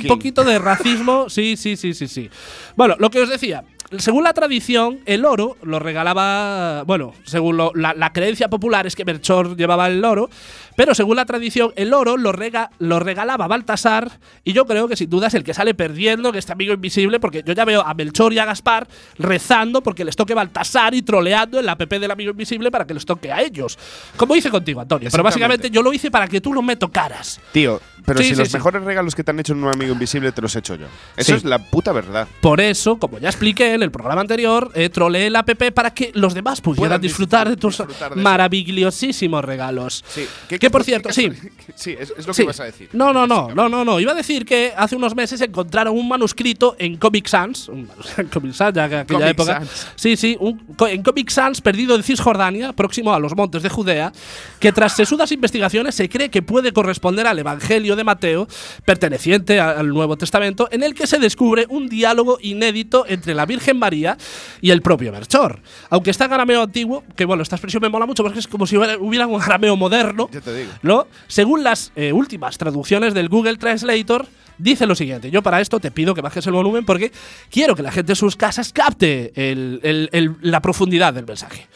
Un 0.10 0.16
poquito 0.16 0.44
de 0.44 0.60
racismo, 0.60 1.26
sí, 1.30 1.58
sí, 1.58 1.76
sí, 1.76 1.94
sí, 1.94 2.08
sí. 2.08 2.30
Bueno, 2.76 2.96
lo 3.00 3.10
que 3.10 3.22
os 3.22 3.30
decía, 3.30 3.64
según 3.98 4.24
la 4.24 4.34
tradición, 4.34 5.00
el 5.06 5.26
oro 5.26 5.58
lo 5.64 5.80
regalaba, 5.80 6.84
bueno, 6.84 7.14
según 7.26 7.58
lo- 7.58 7.72
la, 7.74 7.94
la 7.94 8.14
creencia 8.14 8.50
popular 8.50 8.86
es 8.86 8.96
que 8.96 9.04
Melchor 9.06 9.56
llevaba 9.58 9.88
el 9.88 10.04
oro, 10.06 10.30
pero 10.76 10.94
según 10.96 11.16
la 11.18 11.26
tradición, 11.26 11.72
el 11.76 11.94
oro 11.94 12.18
lo, 12.18 12.32
rega- 12.32 12.70
lo 12.80 13.00
regalaba 13.00 13.48
Baltasar, 13.48 14.20
y 14.44 14.54
yo 14.54 14.66
creo 14.66 14.88
que 14.88 14.96
sin 14.96 15.10
duda 15.10 15.28
es 15.28 15.34
el 15.34 15.44
que 15.44 15.54
sale 15.54 15.74
perdiendo, 15.74 16.32
que 16.32 16.40
este 16.40 16.52
amigo 16.54 16.74
invisible, 16.74 17.20
porque 17.20 17.44
yo 17.46 17.54
ya 17.54 17.66
veo 17.66 17.82
a 17.82 17.94
Melchor 17.94 18.34
y 18.34 18.40
a 18.40 18.46
Gaspar 18.46 18.88
rezando 19.18 19.82
porque 19.82 20.04
les 20.06 20.16
toque 20.16 20.34
Baltasar 20.34 20.94
y 20.94 21.02
troleando 21.02 21.60
en 21.60 21.66
la 21.66 21.74
app 21.74 21.82
del 21.84 22.12
amigo 22.12 22.32
invisible 22.32 22.72
para 22.72 22.86
que 22.86 22.94
les 22.94 23.06
toque 23.06 23.32
a 23.32 23.42
ellos. 23.42 23.78
Como 24.18 24.36
hice 24.36 24.50
contigo, 24.50 24.82
Antonio, 24.82 25.10
pero 25.12 25.24
básicamente 25.24 25.70
yo 25.70 25.82
lo 25.82 25.94
hice 25.94 26.10
para 26.12 26.28
que 26.28 26.42
tú 26.42 26.54
no 26.54 26.62
me 26.62 26.76
tocaras. 26.76 27.40
Tío, 27.52 27.80
pero 28.06 28.20
Sí, 28.20 28.26
si 28.26 28.30
sí, 28.32 28.36
los 28.40 28.48
sí. 28.50 28.54
mejores 28.56 28.84
regalos 28.84 29.16
que 29.16 29.24
te 29.24 29.32
han 29.32 29.40
hecho 29.40 29.54
en 29.54 29.64
un 29.64 29.74
amigo 29.74 29.94
invisible 29.94 30.32
te 30.32 30.42
los 30.42 30.56
he 30.56 30.60
hecho 30.60 30.76
yo. 30.76 30.88
Eso 31.18 31.36
es 31.36 31.44
la 31.44 31.60
puta 31.60 31.92
verdad. 31.92 32.28
Por 32.42 32.60
eso, 32.62 32.98
como 32.98 33.20
ya 33.20 33.30
expliqué 33.30 33.74
en 33.74 33.84
el 33.84 33.92
programa 33.92 34.22
anterior, 34.22 34.72
eh, 34.76 34.90
troleé 34.90 35.30
la 35.30 35.40
app 35.40 35.50
para 35.74 35.94
que 35.94 36.12
los 36.14 36.34
demás 36.34 36.62
pudieran 36.62 36.90
Puedan 36.90 37.02
disfrutar 37.02 37.48
de 37.50 37.56
tus 37.58 37.78
disfrutar 37.78 38.10
de 38.14 38.16
eso. 38.16 38.24
maravillosísimos 38.24 39.44
regalos. 39.46 40.04
Sí. 40.08 40.28
Que 40.64 40.70
por 40.72 40.84
cierto, 40.84 41.12
sí. 41.12 41.30
Sí, 41.76 41.96
es, 42.00 42.14
es 42.18 42.26
lo 42.28 42.34
que 42.34 42.34
Sí. 42.34 42.44
ibas 42.44 42.60
a 42.60 42.64
decir. 42.66 42.90
No, 42.94 43.12
no, 43.12 43.26
no, 43.28 43.50
no, 43.54 43.68
no, 43.68 43.84
no. 43.84 44.00
Iba 44.00 44.12
a 44.12 44.16
decir 44.16 44.46
que 44.46 44.74
hace 44.78 44.96
unos 44.96 45.16
meses 45.16 45.42
encontraron 45.42 45.98
un 45.98 46.08
manuscrito 46.08 46.76
en 46.80 46.98
Comic 46.98 47.28
Sans, 47.28 47.68
un 47.70 47.88
manus- 47.88 48.18
en 48.20 48.28
Comic 48.34 48.54
Sans, 48.54 48.74
ya 48.76 48.88
que 48.88 48.96
aquella 48.98 49.20
Comic 49.20 49.32
época. 49.32 49.60
Sans. 49.60 49.88
Sí, 49.96 50.16
sí, 50.16 50.38
un- 50.40 50.62
en 50.88 51.04
Comic 51.04 51.30
Sans 51.30 51.60
perdido 51.62 51.96
en 51.96 52.04
Cisjordania, 52.04 52.74
próximo 52.74 53.14
a 53.14 53.20
los 53.20 53.36
montes 53.36 53.62
de 53.64 53.70
Judea, 53.70 54.12
que 54.60 54.72
tras 54.72 54.96
sesudas 54.96 55.32
investigaciones 55.32 55.96
se 55.96 56.08
cree 56.10 56.30
que 56.30 56.42
puede 56.42 56.72
corresponder 56.72 57.28
al 57.28 57.40
Evangelio 57.40 57.96
de 57.96 58.04
Mateo, 58.04 58.48
perteneciente 58.86 59.60
al 59.60 59.90
Nuevo 59.90 60.16
Testamento, 60.18 60.68
en 60.72 60.84
el 60.84 60.94
que 60.94 61.08
se 61.08 61.18
descubre 61.20 61.66
un 61.70 61.90
diálogo 61.90 62.38
inédito 62.42 63.06
entre 63.08 63.34
la 63.34 63.46
Virgen 63.46 63.80
María 63.80 64.18
y 64.62 64.70
el 64.72 64.82
propio 64.82 65.12
Melchor. 65.12 65.60
Aunque 65.90 66.12
está 66.12 66.26
en 66.26 66.34
arameo 66.34 66.62
antiguo, 66.62 67.04
que 67.16 67.26
bueno, 67.26 67.44
esta 67.44 67.56
expresión 67.56 67.82
me 67.82 67.90
mola 67.90 68.06
mucho 68.06 68.24
porque 68.24 68.40
es 68.40 68.48
como 68.48 68.68
si 68.68 68.78
hubiera, 68.78 68.98
hubiera 68.98 69.28
un 69.28 69.42
arameo 69.42 69.76
moderno. 69.76 70.30
Ya 70.32 70.42
te 70.42 70.53
digo. 70.54 70.72
¿no? 70.82 71.08
Según 71.28 71.64
las 71.64 71.92
eh, 71.96 72.14
últimas 72.14 72.58
traducciones 72.58 73.14
del 73.14 73.30
Google 73.30 73.58
Translator, 73.58 74.26
dice 74.58 74.86
lo 74.86 74.96
siguiente. 74.96 75.32
Yo 75.32 75.42
para 75.42 75.62
esto 75.62 75.80
te 75.80 75.92
pido 75.92 76.14
que 76.16 76.22
bajes 76.22 76.46
el 76.48 76.54
volumen 76.54 76.86
porque 76.86 77.12
quiero 77.50 77.76
que 77.76 77.82
la 77.84 77.92
gente 77.92 78.12
en 78.14 78.16
sus 78.16 78.36
casas 78.36 78.72
capte 78.74 79.32
el- 79.36 79.80
el- 79.84 80.10
el- 80.12 80.36
la 80.42 80.62
profundidad 80.62 81.14
del 81.14 81.26
mensaje. 81.26 81.68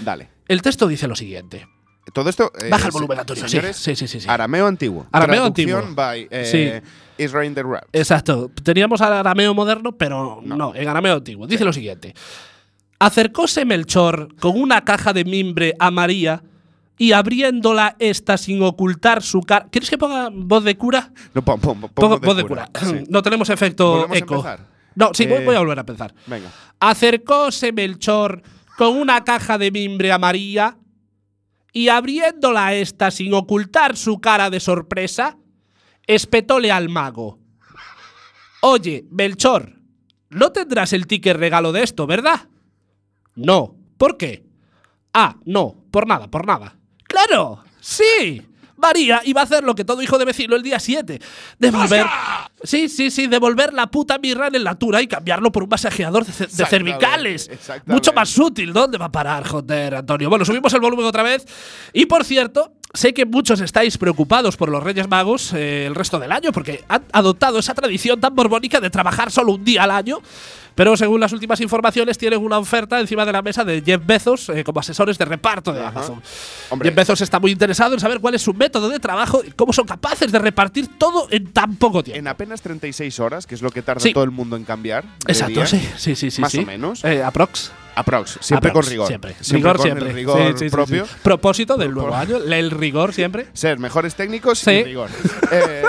Dale. 0.00 0.28
El 0.48 0.62
texto 0.62 0.86
dice 0.86 1.08
lo 1.08 1.16
siguiente. 1.16 1.66
Todo 2.12 2.30
esto. 2.30 2.52
eh, 2.62 2.68
Baja 2.70 2.86
el 2.86 2.92
volumen, 2.92 3.18
Antonio, 3.18 3.48
sí, 3.48 3.58
sí, 3.72 3.96
sí, 3.96 4.06
sí, 4.06 4.20
sí. 4.20 4.28
Arameo 4.28 4.66
antiguo. 4.68 5.06
Arameo 5.10 5.40
Traducción 5.52 5.78
antiguo. 5.80 5.94
by 5.96 6.28
eh, 6.30 6.80
Israel 7.18 7.52
the 7.52 7.62
Rap. 7.64 7.84
Exacto. 7.92 8.48
Teníamos 8.62 9.00
al 9.00 9.12
arameo 9.14 9.52
moderno, 9.54 9.90
pero 9.96 10.40
no, 10.44 10.72
en 10.74 10.86
arameo 10.86 11.16
antiguo. 11.16 11.48
Dice 11.48 11.64
lo 11.64 11.72
siguiente. 11.72 12.14
Acercóse 12.98 13.64
Melchor 13.64 14.28
con 14.40 14.58
una 14.60 14.84
caja 14.84 15.12
de 15.12 15.24
mimbre 15.24 15.74
a 15.78 15.90
María 15.90 16.42
y 16.98 17.12
abriéndola 17.12 17.96
esta 17.98 18.38
sin 18.38 18.62
ocultar 18.62 19.22
su 19.22 19.40
cara. 19.42 19.68
¿Quieres 19.70 19.90
que 19.90 19.98
ponga 19.98 20.30
voz 20.32 20.64
de 20.64 20.76
cura? 20.76 21.12
No, 21.34 21.42
pon, 21.44 21.60
pon, 21.60 21.80
pon 21.80 21.90
Pongo 21.94 22.18
voz 22.18 22.20
voz 22.26 22.36
de 22.36 22.44
cura. 22.44 22.70
Sí. 22.80 23.04
No 23.08 23.22
tenemos 23.22 23.50
efecto 23.50 24.06
¿Volvemos 24.08 24.16
a 24.16 24.18
eco. 24.18 24.44
No, 24.94 25.10
sí, 25.12 25.26
voy- 25.26 25.42
Eh, 25.42 25.44
voy 25.44 25.54
a 25.56 25.58
volver 25.58 25.78
a 25.78 25.82
empezar. 25.82 26.14
Venga. 26.26 26.50
Acercóse 26.80 27.72
Melchor 27.72 28.42
con 28.78 28.96
una 28.96 29.24
caja 29.24 29.58
de 29.58 29.70
mimbre 29.70 30.10
a 30.12 30.18
María 30.18 30.78
y 31.72 31.88
abriéndola 31.88 32.72
esta 32.74 33.10
sin 33.10 33.34
ocultar 33.34 33.96
su 33.98 34.18
cara 34.20 34.48
de 34.48 34.60
sorpresa, 34.60 35.36
espetóle 36.06 36.72
al 36.72 36.88
mago. 36.88 37.38
Oye, 38.62 39.04
Melchor, 39.10 39.74
no 40.30 40.52
tendrás 40.52 40.92
el 40.94 41.06
ticket 41.06 41.36
regalo 41.36 41.72
de 41.72 41.82
esto, 41.82 42.06
¿verdad? 42.06 42.48
No. 43.34 43.74
¿Por 43.98 44.16
qué? 44.16 44.44
Ah, 45.12 45.36
no, 45.44 45.74
por 45.90 46.06
nada, 46.06 46.28
por 46.30 46.46
nada. 46.46 46.76
¡Claro! 47.08 47.62
¡Sí! 47.80 48.42
María 48.78 49.22
iba 49.24 49.40
a 49.40 49.44
hacer 49.44 49.64
lo 49.64 49.74
que 49.74 49.84
todo 49.86 50.02
hijo 50.02 50.18
de 50.18 50.26
vecino 50.26 50.54
el 50.54 50.62
día 50.62 50.78
7. 50.78 51.18
Devolver. 51.58 52.04
Sí, 52.62 52.90
sí, 52.90 53.10
sí, 53.10 53.26
devolver 53.26 53.72
la 53.72 53.86
puta 53.86 54.18
mirra 54.18 54.48
en 54.48 54.54
el 54.56 54.64
natura 54.64 55.00
y 55.00 55.06
cambiarlo 55.06 55.50
por 55.50 55.62
un 55.62 55.70
masajeador 55.70 56.26
de, 56.26 56.32
ce- 56.32 56.44
de 56.44 56.50
Exactamente, 56.50 56.90
cervicales. 56.92 57.48
exactamente. 57.50 57.92
Mucho 57.94 58.12
más 58.12 58.36
útil. 58.38 58.74
¿Dónde 58.74 58.98
va 58.98 59.06
a 59.06 59.12
parar, 59.12 59.46
joder, 59.48 59.94
Antonio? 59.94 60.28
Bueno, 60.28 60.44
subimos 60.44 60.74
el 60.74 60.80
volumen 60.80 61.06
otra 61.06 61.22
vez. 61.22 61.46
Y 61.94 62.04
por 62.04 62.22
cierto, 62.24 62.74
sé 62.96 63.14
que 63.14 63.24
muchos 63.26 63.60
estáis 63.60 63.98
preocupados 63.98 64.56
por 64.56 64.68
los 64.68 64.82
Reyes 64.82 65.08
Magos 65.08 65.52
eh, 65.52 65.86
el 65.86 65.94
resto 65.94 66.18
del 66.18 66.32
año, 66.32 66.52
porque 66.52 66.84
han 66.88 67.04
adoptado 67.12 67.58
esa 67.58 67.74
tradición 67.74 68.20
tan 68.20 68.34
borbónica 68.34 68.80
de 68.80 68.90
trabajar 68.90 69.30
solo 69.30 69.52
un 69.52 69.64
día 69.64 69.84
al 69.84 69.90
año. 69.90 70.18
Pero 70.74 70.94
según 70.94 71.20
las 71.20 71.32
últimas 71.32 71.58
informaciones, 71.62 72.18
tienen 72.18 72.38
una 72.44 72.58
oferta 72.58 73.00
encima 73.00 73.24
de 73.24 73.32
la 73.32 73.40
mesa 73.40 73.64
de 73.64 73.80
Jeff 73.80 74.04
Bezos 74.04 74.50
eh, 74.50 74.62
como 74.62 74.80
asesores 74.80 75.16
de 75.16 75.24
reparto 75.24 75.72
de 75.72 75.80
Amazon. 75.82 76.20
Hombre. 76.68 76.90
Jeff 76.90 76.96
Bezos 76.96 77.20
está 77.22 77.40
muy 77.40 77.50
interesado 77.50 77.94
en 77.94 78.00
saber 78.00 78.20
cuál 78.20 78.34
es 78.34 78.42
su 78.42 78.52
método 78.52 78.90
de 78.90 79.00
trabajo 79.00 79.42
y 79.42 79.52
cómo 79.52 79.72
son 79.72 79.86
capaces 79.86 80.30
de 80.30 80.38
repartir 80.38 80.98
todo 80.98 81.28
en 81.30 81.46
tan 81.50 81.76
poco 81.76 82.04
tiempo. 82.04 82.18
En 82.18 82.28
apenas 82.28 82.60
36 82.60 83.20
horas, 83.20 83.46
que 83.46 83.54
es 83.54 83.62
lo 83.62 83.70
que 83.70 83.80
tarda 83.80 84.00
Sí. 84.02 84.12
todo 84.12 84.24
el 84.24 84.32
mundo 84.32 84.54
en 84.56 84.64
cambiar. 84.64 85.04
Exacto, 85.26 85.60
día, 85.60 85.66
sí, 85.66 85.80
sí, 85.96 86.14
sí, 86.14 86.30
sí. 86.30 86.42
Más 86.42 86.52
sí. 86.52 86.58
o 86.58 86.66
menos. 86.66 87.02
Eh, 87.06 87.22
aprox. 87.24 87.72
Aprox. 87.96 88.38
Siempre 88.40 88.70
Aprox, 88.70 88.86
con 88.86 88.90
rigor. 88.92 89.06
Siempre. 89.08 89.34
Siempre 89.40 89.56
rigor 89.56 89.76
con 89.76 89.84
siempre. 89.84 90.08
el 90.10 90.14
rigor 90.14 90.52
Sí, 90.58 90.64
sí, 90.66 90.70
propio. 90.70 91.06
sí. 91.06 91.12
Propósito 91.22 91.76
del 91.76 91.92
nuevo 91.92 92.14
año. 92.14 92.36
El 92.36 92.70
rigor 92.70 93.12
siempre. 93.12 93.46
Ser 93.52 93.78
mejores 93.78 94.14
técnicos 94.14 94.58
Sí. 94.58 94.70
y 94.70 94.84
rigor. 94.84 95.10
Eh, 95.50 95.82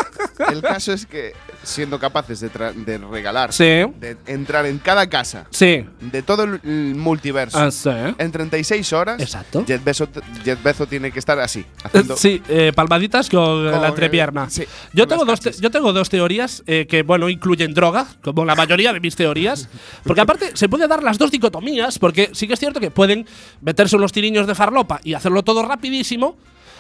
el 0.51 0.61
caso 0.61 0.93
es 0.93 1.05
que 1.05 1.33
siendo 1.63 1.99
capaces 1.99 2.39
de, 2.39 2.49
de 2.49 2.97
regalar, 2.99 3.51
Sí. 3.51 3.63
de 3.63 4.17
entrar 4.25 4.65
en 4.65 4.77
cada 4.79 5.07
casa 5.09 5.45
Sí. 5.49 5.85
de 5.99 6.21
todo 6.21 6.43
el, 6.43 6.61
multiverso 6.95 7.57
Ah, 7.59 7.71
sí. 7.71 7.89
en 8.17 8.31
36 8.31 8.93
horas, 8.93 9.19
Exacto. 9.21 9.63
Jeff 9.67 9.83
Bezos, 9.83 10.09
Jeff 10.45 10.61
Bezos 10.63 10.87
tiene 10.87 11.11
que 11.11 11.19
estar 11.19 11.37
así, 11.39 11.65
haciendo 11.83 12.15
Sí, 12.15 12.41
eh, 12.47 12.71
palmaditas 12.73 13.29
con, 13.29 13.69
Con, 13.69 13.81
la 13.81 13.87
entrepierna. 13.89 14.49
sí, 14.49 14.63
yo, 14.93 15.07
tengo 15.07 15.25
dos 15.25 15.41
yo 15.59 15.69
tengo 15.71 15.91
dos 15.91 16.09
teorías 16.09 16.63
eh, 16.67 16.87
que, 16.87 17.03
bueno, 17.03 17.27
incluyen 17.29 17.73
droga, 17.73 18.07
como 18.23 18.45
la 18.45 18.55
mayoría 18.55 18.93
de 18.93 18.99
mis 18.99 19.15
teorías. 19.15 19.67
Porque 20.03 20.21
aparte 20.21 20.51
se 20.55 20.69
puede 20.69 20.87
dar 20.87 21.03
las 21.03 21.17
dos 21.17 21.31
dicotomías, 21.31 21.96
porque 21.99 22.29
sí 22.33 22.47
que 22.47 22.53
es 22.53 22.59
cierto 22.59 22.79
que 22.79 22.91
pueden 22.91 23.25
meterse 23.61 23.95
unos 23.95 24.11
tiriños 24.11 24.47
de 24.47 24.55
farlopa 24.55 24.99
y 25.03 25.13
hacerlo 25.13 25.43
todo 25.43 25.63
rapidísimo. 25.63 26.37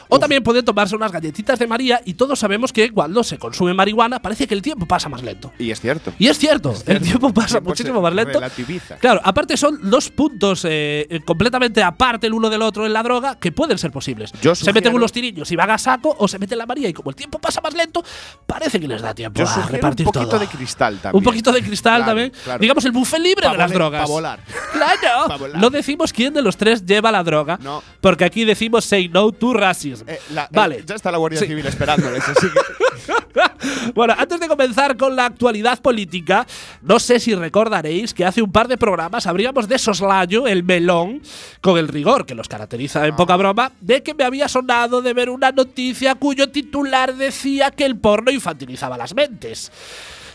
O 0.09 0.19
también 0.19 0.43
pueden 0.43 0.63
tomarse 0.63 0.95
unas 0.95 1.11
galletitas 1.11 1.59
de 1.59 1.67
María 1.67 2.01
y 2.05 2.13
todos 2.13 2.39
sabemos 2.39 2.71
que 2.71 2.91
cuando 2.91 3.23
se 3.23 3.37
consume 3.37 3.73
marihuana 3.73 4.21
parece 4.21 4.47
que 4.47 4.53
el 4.53 4.61
tiempo 4.61 4.85
pasa 4.85 5.09
más 5.09 5.21
lento. 5.23 5.51
y 5.59 5.71
es 5.71 5.79
cierto. 5.81 6.13
Y 6.19 6.27
es 6.27 6.37
cierto, 6.37 6.73
el 6.85 7.01
tiempo 7.01 7.33
pasa 7.33 7.55
tiempo 7.55 7.69
muchísimo 7.69 8.01
más 8.01 8.13
lento. 8.13 8.33
relativiza. 8.33 8.95
Claro, 8.97 9.21
aparte 9.23 9.57
son 9.57 9.89
dos 9.89 10.09
puntos 10.09 10.63
eh, 10.65 11.07
eh, 11.09 11.19
completamente 11.25 11.83
aparte 11.83 12.27
el 12.27 12.33
uno 12.33 12.49
del 12.49 12.61
otro 12.61 12.85
en 12.85 12.93
la 12.93 13.03
droga 13.03 13.35
que 13.35 13.51
pueden 13.51 13.77
ser 13.77 13.91
posibles. 13.91 14.31
Yo 14.41 14.55
se 14.55 14.71
meten 14.73 14.93
unos 14.93 15.11
tirillos 15.11 15.51
y 15.51 15.55
van 15.55 15.69
a 15.71 15.77
saco 15.77 16.15
o 16.17 16.27
se 16.27 16.39
meten 16.39 16.57
la 16.57 16.65
María 16.65 16.87
y 16.89 16.93
como 16.93 17.09
el 17.09 17.15
tiempo 17.15 17.39
pasa 17.39 17.59
más 17.61 17.73
lento, 17.73 18.03
parece 18.45 18.79
que 18.79 18.87
les 18.87 19.01
da 19.01 19.13
tiempo 19.13 19.37
Yo 19.39 19.45
a 19.45 19.47
sugiero 19.47 19.67
un 19.67 19.73
repartir 19.73 20.05
poquito 20.05 20.27
todo. 20.29 20.39
de 20.39 20.47
cristal 20.47 20.99
también. 20.99 21.17
Un 21.17 21.23
poquito 21.23 21.51
de 21.51 21.61
cristal 21.61 21.97
Claro, 21.97 22.05
también. 22.11 22.31
claro. 22.43 22.59
Digamos 22.59 22.85
el 22.85 22.91
buffet 22.91 23.19
libre 23.19 23.45
Pa 23.45 23.51
de 23.51 23.57
las 23.57 23.71
drogas. 23.71 24.07
volar. 24.09 24.39
Claro. 24.73 25.27
Pa 25.27 25.37
volar. 25.37 25.59
No 25.61 25.69
decimos 25.69 26.13
quién 26.13 26.33
de 26.33 26.41
los 26.41 26.55
tres 26.57 26.85
lleva 26.85 27.11
la 27.11 27.23
droga. 27.23 27.57
No. 27.61 27.81
Porque 28.01 28.25
aquí 28.25 28.45
decimos 28.45 28.85
say 28.85 29.07
no 29.09 29.31
to 29.31 29.53
racism. 29.53 29.96
Eh, 30.05 30.19
la- 30.33 30.47
vale. 30.51 30.77
eh, 30.79 30.83
ya 30.85 30.95
está 30.95 31.11
la 31.11 31.17
Guardia 31.17 31.39
Sí. 31.39 31.47
Civil 31.47 31.65
esperándoles, 31.65 32.27
así 32.27 32.47
que 32.49 33.91
bueno, 33.95 34.13
antes 34.17 34.39
de 34.39 34.47
comenzar 34.47 34.97
con 34.97 35.15
la 35.15 35.25
actualidad 35.25 35.79
política, 35.81 36.45
no 36.81 36.99
sé 36.99 37.19
si 37.19 37.33
recordaréis 37.35 38.13
que 38.13 38.25
hace 38.25 38.41
un 38.41 38.51
par 38.51 38.67
de 38.67 38.77
programas 38.77 39.27
abríamos 39.27 39.67
de 39.67 39.77
soslayo 39.79 40.47
el 40.47 40.63
melón 40.63 41.21
con 41.61 41.77
el 41.77 41.87
rigor 41.87 42.25
que 42.25 42.35
los 42.35 42.47
caracteriza 42.47 43.05
en 43.07 43.15
poca 43.15 43.35
broma, 43.35 43.71
de 43.81 44.03
que 44.03 44.13
me 44.13 44.23
había 44.23 44.47
sonado 44.47 45.01
de 45.01 45.13
ver 45.13 45.29
una 45.29 45.51
noticia 45.51 46.15
cuyo 46.15 46.49
titular 46.49 47.15
decía 47.15 47.71
que 47.71 47.85
el 47.85 47.97
porno 47.97 48.31
infantilizaba 48.31 48.97
las 48.97 49.13
mentes. 49.15 49.71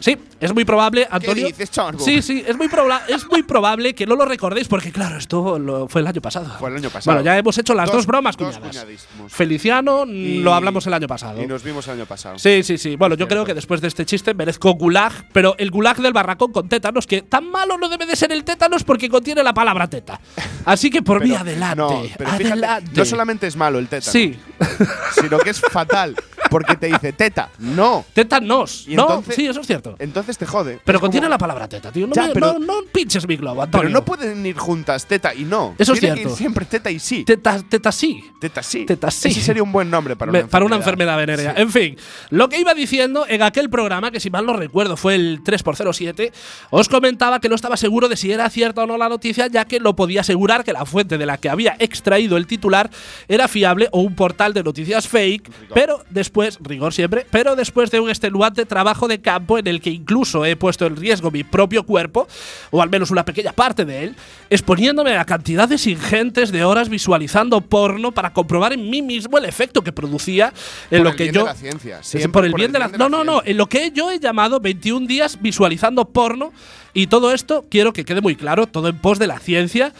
Sí, 0.01 0.17
es 0.41 0.53
muy 0.55 0.65
probable, 0.65 1.07
Antonio. 1.11 1.47
dices, 1.47 1.71
Chorbo? 1.71 1.99
Sí, 2.05 2.23
sí, 2.23 2.43
es 2.47 2.57
muy, 2.57 2.69
proba- 2.69 3.03
es 3.09 3.27
muy 3.31 3.43
probable 3.43 3.95
que 3.95 4.07
no 4.07 4.17
lo 4.17 4.25
recordéis 4.25 4.69
porque, 4.69 4.91
claro, 4.93 5.17
esto 5.19 5.59
lo- 5.59 5.89
fue 5.89 6.01
el 6.01 6.07
año 6.07 6.21
pasado. 6.21 6.57
Fue 6.59 6.71
el 6.71 6.77
año 6.77 6.91
pasado. 6.91 7.15
Bueno, 7.17 7.25
ya 7.25 7.37
hemos 7.39 7.57
hecho 7.59 7.75
las 7.75 7.87
dos, 7.89 7.97
Dos- 7.99 8.07
bromas 8.07 8.37
dos 8.37 8.59
cuñadas. 8.59 9.07
Feliciano 9.29 10.05
Y- 10.07 10.39
lo 10.43 10.55
hablamos 10.55 10.87
el 10.87 10.95
año 10.95 11.07
pasado. 11.07 11.41
y 11.43 11.47
nos 11.47 11.63
vimos 11.63 11.87
el 11.89 11.95
año 11.95 12.07
pasado. 12.07 12.39
Sí, 12.39 12.63
sí, 12.63 12.79
sí. 12.79 12.97
Bueno, 12.97 13.15
yo 13.15 13.29
creo 13.29 13.45
que 13.45 13.55
después 13.55 13.81
de 13.81 13.89
este 13.89 14.05
chiste 14.07 14.35
merezco 14.35 14.73
gulag, 14.75 15.13
pero 15.33 15.55
el 15.59 15.71
gulag 15.71 15.99
del 15.99 16.13
barracón 16.13 16.53
con 16.53 16.69
tétanos, 16.69 17.07
que 17.07 17.23
tan 17.23 17.51
malo 17.51 17.79
no 17.79 17.89
debe 17.89 18.07
de 18.07 18.17
ser 18.17 18.33
el 18.33 18.45
tétanos 18.45 18.85
porque 18.85 19.09
contiene 19.09 19.43
la 19.43 19.55
palabra 19.55 19.89
teta. 19.89 20.21
Así 20.65 20.91
que 20.91 21.03
por 21.03 21.23
mí 21.23 21.35
adelante. 21.35 21.77
No, 21.77 22.03
pero 22.19 22.31
fíjate, 22.31 22.53
adelante. 22.53 22.91
no 22.95 23.05
solamente 23.05 23.47
es 23.47 23.57
malo 23.57 23.79
el 23.79 23.89
tétano, 23.89 24.13
Sí, 24.13 24.37
sino 25.21 25.39
que 25.39 25.51
es 25.51 25.61
fatal, 25.61 26.17
porque 26.52 26.76
te 26.76 26.87
dice 26.87 27.12
teta, 27.12 27.50
no. 27.59 28.04
tétanos. 28.12 28.85
Y 28.87 28.94
No, 28.94 29.02
entonces- 29.02 29.35
sí, 29.35 29.47
eso 29.47 29.61
es 29.61 29.66
cierto. 29.66 29.97
Entonces 29.99 30.38
te 30.38 30.47
jode. 30.47 30.78
Pero 30.85 30.99
Es 30.99 31.00
contiene 31.00 31.26
como- 31.26 31.30
la 31.35 31.38
palabra 31.38 31.68
teta, 31.68 31.90
tío. 31.90 32.06
No, 32.06 32.14
Ya, 32.14 32.28
me- 32.28 32.35
pero- 32.35 32.52
no, 32.54 32.59
no 32.61 32.75
pinches 32.92 33.26
mi 33.26 33.37
globo, 33.37 33.62
Antonio. 33.62 33.88
Pero 33.88 33.92
no 33.99 34.04
pueden 34.04 34.44
ir 34.47 34.56
juntas 34.56 35.06
teta 35.06 35.35
y 35.35 35.44
no. 35.44 35.75
Eso 35.78 35.94
es 35.94 36.00
que 36.00 36.06
cierto. 36.12 36.28
ir 36.30 36.37
siempre 36.37 36.64
teta 36.66 36.90
y 36.90 36.99
sí. 36.99 37.25
Teta, 37.25 37.61
teta 37.68 37.90
sí. 37.90 38.23
Teta 38.40 38.62
sí. 38.62 38.85
Teta 38.87 39.11
sí. 39.11 39.28
Ese 39.28 39.40
sería 39.40 39.62
un 39.62 39.73
buen 39.73 39.90
nombre 39.90 40.14
para 40.16 40.30
Me- 40.30 40.40
una 40.40 40.49
para 40.49 40.64
una 40.64 40.76
enfermedad. 40.76 41.14
enfermedad 41.21 41.44
venérea. 41.44 41.62
En 41.62 41.71
fin, 41.71 41.97
lo 42.30 42.49
que 42.49 42.61
iba 42.61 42.75
diciendo 42.75 43.25
en 43.28 43.42
aquel 43.42 43.71
programa, 43.71 44.11
que 44.11 44.21
si 44.21 44.30
mal 44.30 44.44
no 44.47 44.52
recuerdo 44.52 44.97
fue 44.97 45.14
el 45.14 45.40
3x07, 45.42 46.32
os 46.71 46.88
comentaba 46.88 47.40
que 47.40 47.49
no 47.49 47.54
estaba 47.54 47.76
seguro 47.76 48.09
de 48.09 48.16
si 48.16 48.32
era 48.32 48.49
cierta 48.50 48.82
o 48.82 48.87
no 48.87 48.97
la 48.99 49.09
noticia, 49.09 49.47
ya 49.47 49.64
que 49.64 49.80
no 49.80 49.94
podía 49.97 50.21
asegurar 50.23 50.64
que 50.64 50.73
la 50.73 50.85
fuente 50.85 51.18
de 51.18 51.26
la 51.26 51.38
que 51.38 51.49
había 51.49 51.76
extraído 51.78 52.37
el 52.37 52.47
titular 52.47 52.90
era 53.28 53.49
fiable 53.49 53.88
o 53.92 54.00
un 54.00 54.14
portal 54.14 54.52
de 54.54 54.62
noticias 54.62 55.09
fake, 55.09 55.50
pero 55.75 56.02
después, 56.11 56.42
rigor 56.61 56.93
siempre, 56.93 57.27
pero 57.31 57.57
después 57.57 57.91
de 57.91 58.01
un 58.01 58.09
extenuante 58.09 58.67
trabajo 58.67 59.09
de 59.09 59.21
campo 59.21 59.59
en 59.59 59.67
el 59.67 59.81
que 59.81 59.91
incluso 59.91 60.45
he 60.45 60.57
puesto 60.57 60.87
en 60.87 60.97
riesgo 60.97 61.31
mi 61.31 61.45
propio 61.45 61.85
cuerpo, 61.85 62.29
o 62.71 62.83
al 62.83 62.91
menos 62.91 63.11
una 63.11 63.25
pequeña 63.25 63.53
parte 63.53 63.85
de 63.85 64.05
él, 64.05 64.17
exponiéndome 64.51 65.17
a 65.17 65.25
cantidades 65.25 65.87
ingentes 65.87 66.53
de 66.53 66.65
horas 66.65 66.89
visualizando 66.89 67.61
porno 67.61 68.13
para 68.13 68.33
comprobar 68.33 68.73
en 68.73 68.89
mí 68.89 69.03
mismo 69.03 69.39
el 69.39 69.45
efecto 69.45 69.83
que 69.83 69.93
producía 69.93 70.53
en 70.91 70.99
Por 70.99 71.05
lo 71.05 71.11
el 71.11 71.17
que 71.17 71.23
bien 71.25 71.35
yo 71.35 71.41
de 71.41 71.47
la 71.47 71.55
ciencia, 71.55 72.03
siempre 72.03 72.33
por 72.33 72.45
el 72.45 72.51
por 72.51 72.61
bien 72.61 72.69
el 72.69 72.73
de 72.73 72.79
la 72.79 72.87
bien 72.87 72.93
de 72.93 72.99
no 72.99 73.09
la 73.09 73.25
no 73.25 73.25
no 73.25 73.43
en 73.45 73.57
lo 73.57 73.69
que 73.69 73.91
yo 73.93 74.11
he 74.11 74.19
llamado 74.19 74.61
21 74.61 75.07
días 75.07 75.39
visualizando 75.41 76.05
porno 76.07 76.53
y 76.95 77.07
todo 77.07 77.33
esto 77.33 77.65
quiero 77.71 77.93
que 77.93 78.05
quede 78.05 78.21
muy 78.21 78.37
claro 78.37 78.67
todo 78.67 78.89
en 78.89 78.99
pos 78.99 79.19
de 79.19 79.27
la 79.27 79.39
ciencia 79.39 79.93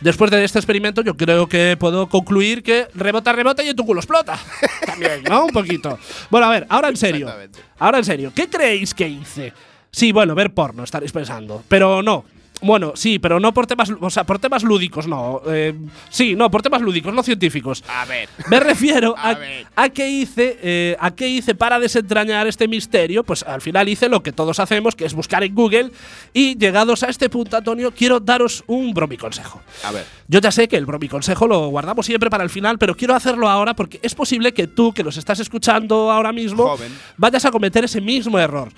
Después 0.00 0.30
de 0.30 0.42
este 0.44 0.58
experimento, 0.58 1.02
yo 1.02 1.16
creo 1.16 1.46
que 1.46 1.76
puedo 1.78 2.08
concluir 2.08 2.62
que 2.62 2.86
rebota, 2.94 3.32
rebota 3.32 3.62
y 3.62 3.68
en 3.68 3.76
tu 3.76 3.84
culo 3.84 4.00
explota. 4.00 4.38
También, 4.86 5.22
¿no? 5.24 5.44
Un 5.44 5.52
poquito. 5.52 5.98
Bueno, 6.30 6.46
a 6.46 6.50
ver, 6.50 6.66
ahora 6.70 6.88
en 6.88 6.96
serio. 6.96 7.30
Ahora 7.78 7.98
en 7.98 8.04
serio, 8.04 8.32
¿qué 8.34 8.48
creéis 8.48 8.94
que 8.94 9.08
hice? 9.08 9.52
Sí, 9.90 10.12
bueno, 10.12 10.34
ver 10.34 10.52
porno, 10.52 10.84
estaréis 10.84 11.12
pensando. 11.12 11.62
Pero 11.68 12.02
no. 12.02 12.24
Bueno, 12.62 12.92
sí, 12.94 13.18
pero 13.18 13.40
no 13.40 13.52
por 13.54 13.66
temas, 13.66 13.90
o 14.00 14.10
sea, 14.10 14.24
por 14.24 14.38
temas 14.38 14.62
lúdicos, 14.62 15.06
no. 15.06 15.40
Eh, 15.46 15.74
sí, 16.10 16.34
no, 16.36 16.50
por 16.50 16.62
temas 16.62 16.82
lúdicos, 16.82 17.12
no 17.14 17.22
científicos. 17.22 17.82
A 17.88 18.04
ver. 18.04 18.28
Me 18.48 18.60
refiero 18.60 19.14
A 19.18 19.36
a, 19.76 19.88
qué 19.88 20.08
hice, 20.08 20.58
eh, 20.62 20.96
a 21.00 21.12
qué 21.12 21.28
hice 21.28 21.54
para 21.54 21.78
desentrañar 21.78 22.46
este 22.46 22.68
misterio. 22.68 23.24
Pues 23.24 23.42
al 23.42 23.60
final 23.60 23.88
hice 23.88 24.08
lo 24.08 24.22
que 24.22 24.32
todos 24.32 24.60
hacemos, 24.60 24.94
que 24.94 25.04
es 25.04 25.14
buscar 25.14 25.42
en 25.42 25.54
Google. 25.54 25.90
Y 26.32 26.58
llegados 26.58 27.02
a 27.02 27.08
este 27.08 27.28
punto, 27.28 27.56
Antonio, 27.56 27.92
quiero 27.92 28.20
daros 28.20 28.64
un 28.66 28.92
bromiconsejo. 28.92 29.60
A 29.84 29.92
ver. 29.92 30.04
Yo 30.28 30.40
ya 30.40 30.50
sé 30.50 30.68
que 30.68 30.76
el 30.76 30.86
bromiconsejo 30.86 31.46
lo 31.46 31.68
guardamos 31.68 32.06
siempre 32.06 32.30
para 32.30 32.44
el 32.44 32.50
final, 32.50 32.78
pero 32.78 32.96
quiero 32.96 33.14
hacerlo 33.14 33.48
ahora 33.48 33.74
porque 33.74 33.98
es 34.02 34.14
posible 34.14 34.52
que 34.52 34.66
tú, 34.66 34.92
que 34.92 35.02
nos 35.02 35.16
estás 35.16 35.40
escuchando 35.40 36.10
ahora 36.10 36.32
mismo, 36.32 36.68
Joven. 36.68 36.96
vayas 37.16 37.44
a 37.44 37.50
cometer 37.50 37.84
ese 37.84 38.00
mismo 38.00 38.38
error. 38.38 38.68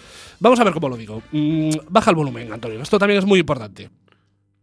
Vamos 0.41 0.59
a 0.59 0.65
ver 0.65 0.73
cómo 0.73 0.89
lo 0.89 0.97
digo. 0.97 1.23
Mm, 1.31 1.71
baja 1.89 2.11
el 2.11 2.17
volumen, 2.17 2.53
Antonio. 2.53 2.83
Esto 2.83 2.99
también 2.99 3.19
es 3.19 3.25
muy 3.25 3.39
importante. 3.39 3.72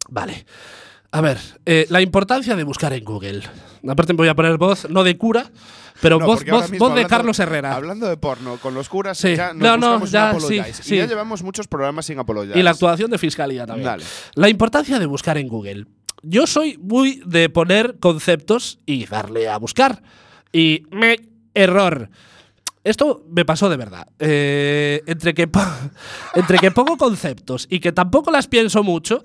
Vale. 0.09 0.45
A 1.11 1.21
ver, 1.21 1.39
eh, 1.65 1.87
la 1.89 2.01
importancia 2.01 2.55
de 2.55 2.63
buscar 2.63 2.93
en 2.93 3.03
Google. 3.03 3.41
Aparte 3.87 4.13
me 4.13 4.17
voy 4.17 4.27
a 4.27 4.35
poner 4.35 4.57
voz, 4.57 4.87
no 4.89 5.03
de 5.03 5.17
cura, 5.17 5.49
pero 6.01 6.19
No, 6.19 6.25
voz, 6.27 6.45
voz, 6.45 6.69
mismo 6.69 6.85
voz 6.85 6.95
de 6.95 7.01
hablando- 7.01 7.09
Carlos 7.09 7.39
Herrera. 7.39 7.75
Hablando 7.75 8.07
de 8.07 8.17
porno 8.17 8.57
con 8.57 8.73
los 8.75 8.89
curas, 8.89 9.17
Sí. 9.17 9.35
ya 9.35 9.53
nos 9.53 9.63
No, 9.63 9.77
no, 9.77 10.05
ya, 10.05 10.39
sí, 10.39 10.61
sí. 10.83 10.95
Y 10.95 10.97
ya 10.99 11.07
llevamos 11.07 11.41
muchos 11.41 11.67
programas 11.67 12.05
sin 12.05 12.19
Apologize. 12.19 12.57
Y 12.59 12.61
la 12.63 12.71
actuación 12.71 13.09
de 13.09 13.17
fiscalía 13.17 13.65
también. 13.65 13.85
Dale. 13.87 14.03
La 14.35 14.49
importancia 14.49 14.99
de 14.99 15.05
buscar 15.07 15.37
en 15.39 15.47
Google. 15.47 15.85
Yo 16.21 16.45
soy 16.45 16.77
muy 16.77 17.21
de 17.25 17.49
poner 17.49 17.97
conceptos 17.99 18.77
y 18.85 19.05
darle 19.05 19.47
a 19.49 19.57
buscar. 19.57 20.03
Y 20.51 20.83
me 20.91 21.17
error. 21.55 22.09
Esto 22.83 23.25
me 23.29 23.45
pasó 23.45 23.69
de 23.69 23.77
verdad. 23.77 24.07
Eh, 24.19 25.03
entre, 25.05 25.33
que 25.33 25.49
entre 26.35 26.59
que 26.59 26.71
pongo 26.71 26.97
conceptos 26.97 27.67
y 27.69 27.79
que 27.79 27.91
tampoco 27.91 28.31
las 28.31 28.47
pienso 28.47 28.83
mucho, 28.83 29.23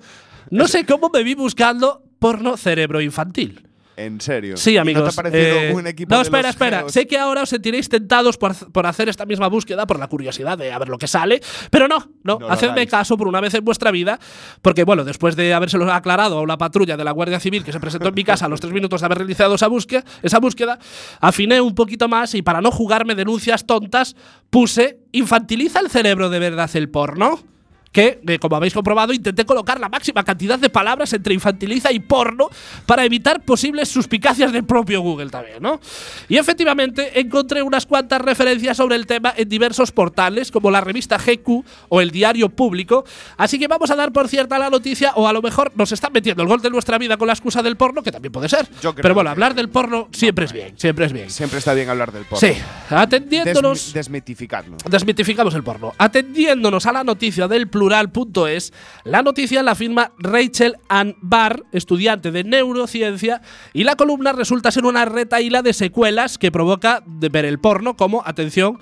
no 0.49 0.67
sé 0.67 0.85
cómo 0.85 1.09
me 1.13 1.23
vi 1.23 1.35
buscando 1.35 2.03
porno 2.19 2.57
cerebro 2.57 3.01
infantil. 3.01 3.64
En 3.97 4.19
serio. 4.19 4.57
Sí, 4.57 4.71
¿Y 4.71 4.77
amigos. 4.77 5.03
¿No 5.03 5.09
te 5.09 5.13
ha 5.13 5.23
parecido 5.23 5.59
eh, 5.59 5.73
un 5.73 5.87
equipo 5.87 6.13
no, 6.13 6.17
de 6.17 6.23
espera, 6.23 6.43
los 6.43 6.49
espera. 6.51 6.79
geos? 6.79 6.91
Sé 6.91 7.07
que 7.07 7.17
ahora 7.17 7.43
os 7.43 7.49
sentiréis 7.49 7.87
tentados 7.87 8.37
por, 8.37 8.53
por 8.71 8.85
hacer 8.85 9.09
esta 9.09 9.25
misma 9.25 9.47
búsqueda, 9.47 9.87
por 9.87 9.99
la 9.99 10.07
curiosidad 10.07 10.57
de 10.57 10.71
a 10.71 10.79
ver 10.79 10.89
lo 10.89 10.97
que 10.97 11.07
sale, 11.07 11.41
pero 11.69 11.87
no, 11.87 12.11
no. 12.23 12.39
Hacedme 12.49 12.87
caso 12.87 13.17
por 13.17 13.27
una 13.27 13.39
vez 13.39 13.53
en 13.53 13.63
vuestra 13.63 13.91
vida, 13.91 14.19
porque 14.61 14.83
bueno, 14.83 15.03
después 15.03 15.35
de 15.35 15.53
habérselo 15.53 15.91
aclarado 15.91 16.39
a 16.39 16.41
una 16.41 16.57
patrulla 16.57 16.97
de 16.97 17.03
la 17.03 17.11
Guardia 17.11 17.39
Civil 17.39 17.63
que 17.63 17.71
se 17.71 17.79
presentó 17.79 18.09
en 18.09 18.15
mi 18.15 18.23
casa 18.23 18.45
a 18.45 18.49
los 18.49 18.59
tres 18.59 18.73
minutos 18.73 19.01
de 19.01 19.05
haber 19.05 19.19
realizado 19.19 19.55
esa 19.55 19.67
búsqueda, 19.67 20.03
esa 20.21 20.39
búsqueda, 20.39 20.77
afiné 21.21 21.61
un 21.61 21.75
poquito 21.75 22.07
más 22.07 22.35
y 22.35 22.41
para 22.41 22.61
no 22.61 22.71
jugarme 22.71 23.15
denuncias 23.15 23.65
tontas, 23.65 24.15
puse 24.49 24.99
infantiliza 25.11 25.79
el 25.79 25.89
cerebro 25.89 26.29
de 26.29 26.39
verdad 26.39 26.69
el 26.73 26.89
porno 26.89 27.54
que, 27.95 28.19
eh, 28.27 28.39
como 28.39 28.57
habéis 28.57 28.73
comprobado, 28.73 29.13
intenté 29.13 29.45
colocar 29.45 29.79
la 29.79 29.87
máxima 29.87 30.21
cantidad 30.25 30.59
de 30.59 30.69
palabras 30.69 31.13
entre 31.13 31.33
infantiliza 31.33 31.93
y 31.93 31.99
porno 32.01 32.49
para 32.85 33.05
evitar 33.05 33.39
posibles 33.45 33.87
suspicacias 33.87 34.51
del 34.51 34.65
propio 34.65 34.99
Google 34.99 35.29
también, 35.29 35.61
¿no? 35.61 35.79
Y 36.27 36.35
efectivamente 36.35 37.17
encontré 37.21 37.63
unas 37.63 37.85
cuantas 37.85 38.19
referencias 38.21 38.75
sobre 38.75 38.97
el 38.97 39.07
tema 39.07 39.33
en 39.37 39.47
diversos 39.47 39.93
portales, 39.93 40.51
como 40.51 40.71
la 40.71 40.81
revista 40.81 41.17
GQ 41.17 41.63
o 41.87 42.01
el 42.01 42.11
diario 42.11 42.49
público, 42.49 43.05
así 43.37 43.57
que 43.57 43.69
vamos 43.69 43.89
a 43.89 43.95
dar 43.95 44.11
por 44.11 44.27
cierta 44.27 44.59
la 44.59 44.69
noticia, 44.69 45.13
o 45.15 45.29
a 45.29 45.31
lo 45.31 45.41
mejor 45.41 45.71
nos 45.75 45.93
están 45.93 46.11
metiendo 46.11 46.43
el 46.43 46.49
gol 46.49 46.61
de 46.61 46.69
nuestra 46.71 46.97
vida 46.97 47.15
con 47.15 47.27
la 47.27 47.33
excusa 47.33 47.63
del 47.63 47.77
porno, 47.77 48.03
que 48.03 48.11
también 48.11 48.33
puede 48.33 48.49
ser. 48.49 48.67
Yo 48.81 48.93
creo 48.93 49.03
Pero 49.03 49.15
bueno, 49.15 49.29
hablar 49.29 49.55
del 49.55 49.69
porno 49.69 50.09
siempre 50.11 50.43
es 50.43 50.51
bien, 50.51 50.73
siempre 50.77 51.05
es 51.05 51.13
bien. 51.13 51.29
Siempre 51.29 51.59
está 51.59 51.73
bien 51.73 51.87
hablar 51.89 52.11
del 52.11 52.25
porno. 52.25 52.45
Sí, 52.45 52.59
atendiéndonos… 52.89 53.91
Desmi- 53.91 53.93
desmitificarlo. 53.93 54.75
Desmitificamos 54.89 55.55
el 55.55 55.63
porno. 55.63 55.93
Atendiéndonos 55.97 56.85
a 56.87 56.91
la 56.91 57.05
noticia 57.05 57.47
del 57.47 57.69
plural 57.69 57.84
plural.es, 57.89 58.73
la 59.03 59.21
noticia 59.21 59.61
la 59.63 59.75
firma 59.75 60.11
Rachel 60.17 60.75
Ann 60.89 61.15
Barr, 61.21 61.63
estudiante 61.71 62.31
de 62.31 62.43
neurociencia, 62.43 63.41
y 63.73 63.83
la 63.83 63.95
columna 63.95 64.33
resulta 64.33 64.71
ser 64.71 64.85
una 64.85 65.05
retaíla 65.05 65.61
de 65.61 65.73
secuelas 65.73 66.37
que 66.37 66.51
provoca 66.51 67.03
de 67.05 67.29
ver 67.29 67.45
el 67.45 67.59
porno 67.59 67.95
como, 67.95 68.23
atención, 68.25 68.79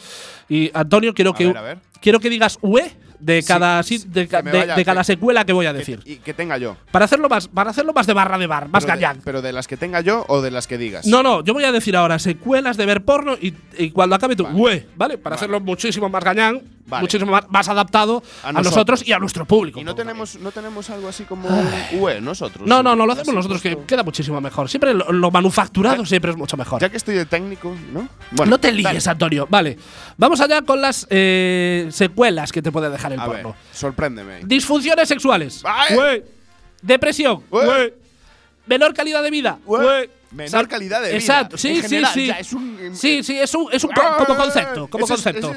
y 0.49 0.71
Antonio, 0.73 1.13
quiero, 1.13 1.31
A 1.31 1.35
que, 1.35 1.47
ver, 1.47 1.57
a 1.57 1.61
ver. 1.61 1.77
quiero 2.01 2.19
que 2.19 2.29
digas 2.29 2.57
UE 2.61 2.91
de 3.19 3.41
cada, 3.43 3.81
sí, 3.83 4.03
de, 4.05 4.27
ca- 4.27 4.39
que 4.39 4.43
me 4.43 4.51
de- 4.51 4.57
vaya- 4.59 4.75
de 4.75 4.83
cada 4.85 4.99
que- 5.01 5.05
secuela 5.05 5.45
que 5.45 5.53
voy 5.53 5.65
a 5.65 5.71
decir. 5.71 6.01
Y 6.05 6.17
que 6.17 6.33
tenga 6.33 6.57
yo. 6.57 6.75
Para 6.91 7.05
hacerlo 7.05 7.29
más, 7.29 7.47
para 7.47 7.69
hacerlo 7.69 7.93
más 7.93 8.05
de 8.05 8.11
barra 8.13 8.37
de 8.37 8.47
bar, 8.47 8.67
más 8.67 8.85
gañán. 8.85 9.21
pero 9.23 9.41
de 9.41 9.53
las 9.53 9.65
que 9.67 9.77
tenga 9.77 10.01
yo 10.01 10.25
o 10.27 10.41
de 10.41 10.51
las 10.51 10.67
que 10.67 10.77
digas. 10.77 11.05
No, 11.07 11.23
no, 11.23 11.41
yo 11.41 11.53
voy 11.53 11.63
a 11.63 11.71
decir 11.71 11.95
ahora 11.95 12.19
secuelas 12.19 12.75
de 12.75 12.85
ver 12.85 13.05
porno 13.05 13.35
y, 13.41 13.53
y 13.77 13.91
cuando 13.91 14.15
acabe 14.17 14.35
tú, 14.35 14.43
Vale. 14.43 14.59
"Ue", 14.59 14.87
¿vale? 14.97 15.17
Para 15.17 15.35
Vale. 15.35 15.35
hacerlo 15.37 15.61
muchísimo 15.61 16.09
más 16.09 16.21
gañán, 16.23 16.61
Vale. 16.93 17.01
muchísimo 17.01 17.31
más, 17.31 17.49
más 17.49 17.67
adaptado 17.67 18.23
a, 18.43 18.49
A 18.49 18.51
nosotros. 18.53 18.73
nosotros. 18.75 19.07
y 19.07 19.13
a 19.13 19.19
nuestro 19.19 19.45
público. 19.45 19.79
Y 19.79 19.83
no 19.83 19.93
tenemos, 19.95 20.35
no 20.37 20.51
tenemos 20.51 20.89
algo 20.89 21.07
así 21.09 21.23
como 21.25 21.49
UE 21.93 22.21
nosotros. 22.21 22.67
No, 22.67 22.81
no, 22.83 22.95
no, 22.95 23.05
lo 23.05 23.13
hacemos 23.13 23.33
nosotros, 23.33 23.61
que 23.61 23.77
queda 23.85 24.03
muchísimo 24.03 24.39
mejor. 24.41 24.69
Siempre 24.69 24.93
lo, 24.93 25.11
lo 25.11 25.31
manufacturado 25.31 26.05
siempre 26.05 26.31
es 26.31 26.37
mucho 26.37 26.57
mejor. 26.57 26.81
Ya 26.81 26.89
que 26.89 26.97
estoy 26.97 27.15
de 27.15 27.25
técnico, 27.25 27.75
¿no? 27.91 28.07
Bueno, 28.31 28.51
no 28.51 28.59
te 28.59 28.71
líes, 28.71 29.07
Antonio. 29.07 29.47
Vale, 29.49 29.77
vamos 30.17 30.39
allá 30.41 30.61
con 30.61 30.81
las 30.81 31.07
eh, 31.09 31.87
secuelas 31.91 32.51
que 32.51 32.61
te 32.61 32.71
puede 32.71 32.89
dejar 32.89 33.13
el 33.13 33.19
A 33.19 33.27
ver, 33.27 33.41
porno. 33.43 33.55
sorpréndeme. 33.71 34.41
Disfunciones 34.45 35.07
sexuales. 35.07 35.63
Depresión. 36.81 37.43
Menor 38.65 38.93
calidad 38.93 39.21
de 39.23 39.29
vida. 39.31 39.57
Menor 40.31 40.67
calidad 40.67 41.01
de 41.01 41.07
vida. 41.09 41.17
Exacto, 41.17 41.57
sí, 41.57 41.69
En 41.79 41.89
sí, 41.89 42.01
sí. 42.13 42.29
es 42.39 42.53
un- 42.53 42.91
sí, 42.95 43.21
sí, 43.23 43.39
es 43.39 43.53
un, 43.53 43.67
es 43.71 43.83
un 43.83 43.91
co- 43.91 44.25
como 44.25 44.35
concepto. 44.37 44.87
Como 44.87 45.05
es- 45.05 45.11
concepto. 45.11 45.53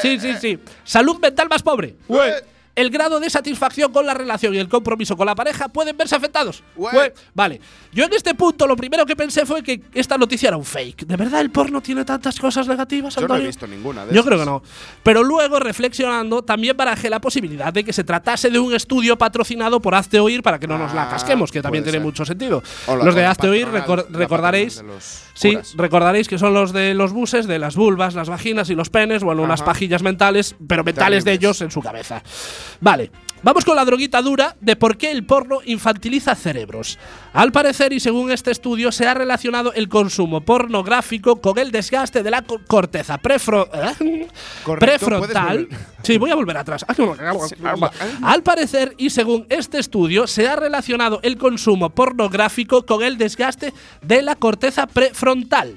Sí, 0.00 0.18
sí, 0.18 0.34
sí. 0.40 0.58
Salud 0.84 1.18
mental 1.20 1.48
más 1.48 1.62
pobre. 1.62 1.94
Ue. 2.08 2.32
El 2.78 2.90
grado 2.90 3.18
de 3.18 3.28
satisfacción 3.28 3.92
con 3.92 4.06
la 4.06 4.14
relación 4.14 4.54
y 4.54 4.58
el 4.58 4.68
compromiso 4.68 5.16
con 5.16 5.26
la 5.26 5.34
pareja 5.34 5.68
pueden 5.68 5.96
verse 5.96 6.14
afectados. 6.14 6.62
Ue. 6.76 6.90
Ue. 6.94 7.14
Vale. 7.34 7.60
Yo 7.92 8.04
en 8.04 8.12
este 8.12 8.34
punto 8.34 8.66
lo 8.68 8.76
primero 8.76 9.04
que 9.04 9.16
pensé 9.16 9.44
fue 9.44 9.62
que 9.62 9.80
esta 9.94 10.16
noticia 10.16 10.48
era 10.48 10.56
un 10.56 10.64
fake. 10.64 11.04
¿De 11.06 11.16
verdad 11.16 11.40
el 11.40 11.50
porno 11.50 11.80
tiene 11.80 12.04
tantas 12.04 12.38
cosas 12.38 12.68
negativas, 12.68 13.16
Yo 13.16 13.26
no 13.26 13.36
he 13.36 13.46
visto 13.46 13.66
ninguna 13.66 14.06
de 14.06 14.14
Yo 14.14 14.20
esas. 14.20 14.26
creo 14.26 14.38
que 14.38 14.44
no. 14.46 14.62
Pero 15.02 15.24
luego, 15.24 15.58
reflexionando, 15.58 16.42
también 16.42 16.76
barajé 16.76 17.10
la 17.10 17.20
posibilidad 17.20 17.72
de 17.72 17.82
que 17.82 17.92
se 17.92 18.04
tratase 18.04 18.48
de 18.50 18.58
un 18.60 18.72
estudio 18.74 19.18
patrocinado 19.18 19.80
por 19.80 19.94
Hazte 19.96 20.20
Oír 20.20 20.42
para 20.42 20.58
que 20.60 20.68
no 20.68 20.78
nos 20.78 20.94
la 20.94 21.04
Ah, 21.04 21.08
casquemos, 21.10 21.50
que 21.50 21.60
también 21.60 21.82
tiene 21.82 21.98
ser. 21.98 22.04
mucho 22.04 22.24
sentido. 22.24 22.62
Los 23.02 23.14
de 23.14 23.26
Hazte 23.26 23.48
Oír, 23.48 23.66
recor- 23.66 24.06
recordaréis. 24.10 24.84
Sí, 25.38 25.56
recordaréis 25.76 26.26
que 26.26 26.36
son 26.36 26.52
los 26.52 26.72
de 26.72 26.94
los 26.94 27.12
buses, 27.12 27.46
de 27.46 27.60
las 27.60 27.76
vulvas, 27.76 28.14
las 28.14 28.28
vaginas 28.28 28.70
y 28.70 28.74
los 28.74 28.90
penes, 28.90 29.22
bueno, 29.22 29.42
unas 29.42 29.60
Ajá. 29.60 29.66
pajillas 29.66 30.02
mentales, 30.02 30.56
pero 30.66 30.82
mentales 30.82 31.24
de 31.24 31.32
ellos 31.32 31.60
en 31.60 31.70
su 31.70 31.80
cabeza. 31.80 32.22
Vale. 32.80 33.12
Vamos 33.40 33.64
con 33.64 33.76
la 33.76 33.84
droguita 33.84 34.20
dura 34.20 34.56
de 34.60 34.74
por 34.74 34.96
qué 34.96 35.12
el 35.12 35.24
porno 35.24 35.60
infantiliza 35.64 36.34
cerebros. 36.34 36.98
Al 37.38 37.52
parecer, 37.52 37.92
y 37.92 38.00
según 38.00 38.32
este 38.32 38.50
estudio, 38.50 38.90
se 38.90 39.06
ha 39.06 39.14
relacionado 39.14 39.72
el 39.74 39.88
consumo 39.88 40.40
pornográfico 40.40 41.40
con 41.40 41.56
el 41.56 41.70
desgaste 41.70 42.24
de 42.24 42.32
la 42.32 42.42
co- 42.42 42.60
corteza 42.66 43.16
prefro- 43.20 43.68
¿eh? 43.72 44.26
Correcto, 44.64 45.06
prefrontal. 45.06 45.68
Sí, 46.02 46.18
voy 46.18 46.30
a 46.30 46.34
volver 46.34 46.56
atrás. 46.56 46.84
Al 48.22 48.42
parecer, 48.42 48.92
y 48.98 49.10
según 49.10 49.46
este 49.50 49.78
estudio, 49.78 50.26
se 50.26 50.48
ha 50.48 50.56
relacionado 50.56 51.20
el 51.22 51.36
consumo 51.38 51.90
pornográfico 51.90 52.84
con 52.84 53.04
el 53.04 53.18
desgaste 53.18 53.72
de 54.02 54.22
la 54.22 54.34
corteza 54.34 54.88
prefrontal, 54.88 55.76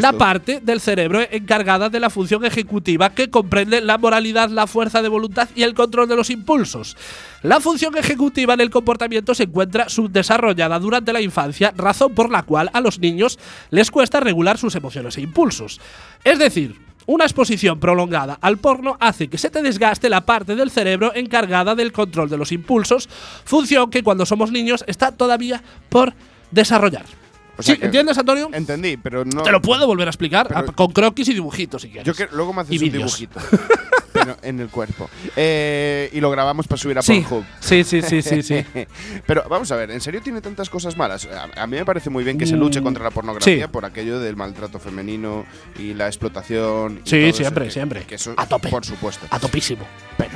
la 0.00 0.12
parte 0.18 0.60
del 0.62 0.80
cerebro 0.80 1.20
encargada 1.30 1.90
de 1.90 2.00
la 2.00 2.08
función 2.08 2.42
ejecutiva 2.46 3.10
que 3.10 3.28
comprende 3.28 3.82
la 3.82 3.98
moralidad, 3.98 4.48
la 4.48 4.66
fuerza 4.66 5.02
de 5.02 5.08
voluntad 5.08 5.48
y 5.54 5.62
el 5.62 5.74
control 5.74 6.08
de 6.08 6.16
los 6.16 6.30
impulsos. 6.30 6.96
La 7.42 7.60
función 7.60 7.96
ejecutiva 7.96 8.54
en 8.54 8.60
el 8.60 8.70
comportamiento 8.70 9.34
se 9.34 9.44
encuentra 9.44 9.88
subdesarrollada 9.88 10.78
durante 10.78 11.12
la 11.12 11.20
infancia, 11.20 11.72
razón 11.76 12.14
por 12.14 12.30
la 12.30 12.42
cual 12.44 12.70
a 12.72 12.80
los 12.80 12.98
niños 13.00 13.38
les 13.70 13.90
cuesta 13.90 14.20
regular 14.20 14.58
sus 14.58 14.74
emociones 14.76 15.16
e 15.18 15.22
impulsos. 15.22 15.80
Es 16.22 16.38
decir, 16.38 16.80
una 17.06 17.24
exposición 17.24 17.80
prolongada 17.80 18.38
al 18.40 18.58
porno 18.58 18.96
hace 19.00 19.26
que 19.28 19.38
se 19.38 19.50
te 19.50 19.60
desgaste 19.60 20.08
la 20.08 20.20
parte 20.24 20.54
del 20.54 20.70
cerebro 20.70 21.12
encargada 21.16 21.74
del 21.74 21.90
control 21.90 22.30
de 22.30 22.36
los 22.36 22.52
impulsos, 22.52 23.08
función 23.44 23.90
que 23.90 24.04
cuando 24.04 24.24
somos 24.24 24.52
niños 24.52 24.84
está 24.86 25.10
todavía 25.10 25.62
por 25.88 26.14
desarrollar. 26.52 27.04
O 27.58 27.62
sea 27.62 27.74
Sí, 27.74 27.80
que- 27.80 27.86
¿Entiendes, 27.86 28.16
Antonio? 28.18 28.50
Entendí, 28.52 28.96
pero 28.96 29.24
no. 29.24 29.42
Te 29.42 29.50
lo 29.50 29.60
puedo 29.60 29.86
volver 29.86 30.06
a 30.06 30.10
explicar 30.10 30.48
a- 30.56 30.62
con 30.64 30.92
croquis 30.92 31.28
y 31.28 31.34
dibujitos 31.34 31.82
si 31.82 31.88
quieres. 31.88 32.06
Yo 32.06 32.14
que 32.14 32.32
luego 32.34 32.52
me 32.52 32.62
haces 32.62 32.80
Y 32.80 32.84
un 32.84 32.92
dibujito. 32.92 33.40
pero 34.24 34.36
en 34.42 34.60
el 34.60 34.68
cuerpo. 34.68 35.08
Eh, 35.36 36.08
y 36.12 36.20
lo 36.20 36.30
grabamos 36.30 36.66
para 36.66 36.78
subir 36.80 36.98
a 36.98 37.02
Sí, 37.02 37.20
Pornhub. 37.20 37.44
sí, 37.60 37.84
sí, 37.84 38.02
sí, 38.02 38.22
sí, 38.22 38.42
sí. 38.42 38.64
Pero 39.26 39.44
vamos 39.48 39.70
a 39.72 39.76
ver, 39.76 39.90
¿en 39.90 40.00
serio 40.00 40.20
tiene 40.22 40.40
tantas 40.40 40.68
cosas 40.70 40.96
malas? 40.96 41.26
A, 41.26 41.62
a 41.62 41.66
mí 41.66 41.76
me 41.76 41.84
parece 41.84 42.10
muy 42.10 42.24
bien 42.24 42.38
que 42.38 42.46
se 42.46 42.56
luche 42.56 42.80
Mm, 42.80 42.84
contra 42.84 43.04
la 43.04 43.10
pornografía 43.10 43.66
sí. 43.66 43.70
por 43.72 43.84
aquello 43.84 44.18
del 44.20 44.36
maltrato 44.36 44.78
femenino 44.78 45.44
y 45.78 45.94
la 45.94 46.06
explotación. 46.06 47.00
y 47.04 47.08
Sí, 47.08 47.16
todo 47.18 47.26
eso 47.28 47.36
siempre, 47.38 47.64
que- 47.66 47.70
siempre. 47.70 48.02
que 48.04 48.14
eso, 48.16 48.34
A 48.36 48.46
tope. 48.46 48.68
Por 48.68 48.84
supuesto. 48.84 49.26
A 49.30 49.38
topísimo. 49.38 49.84
Los- 50.18 50.28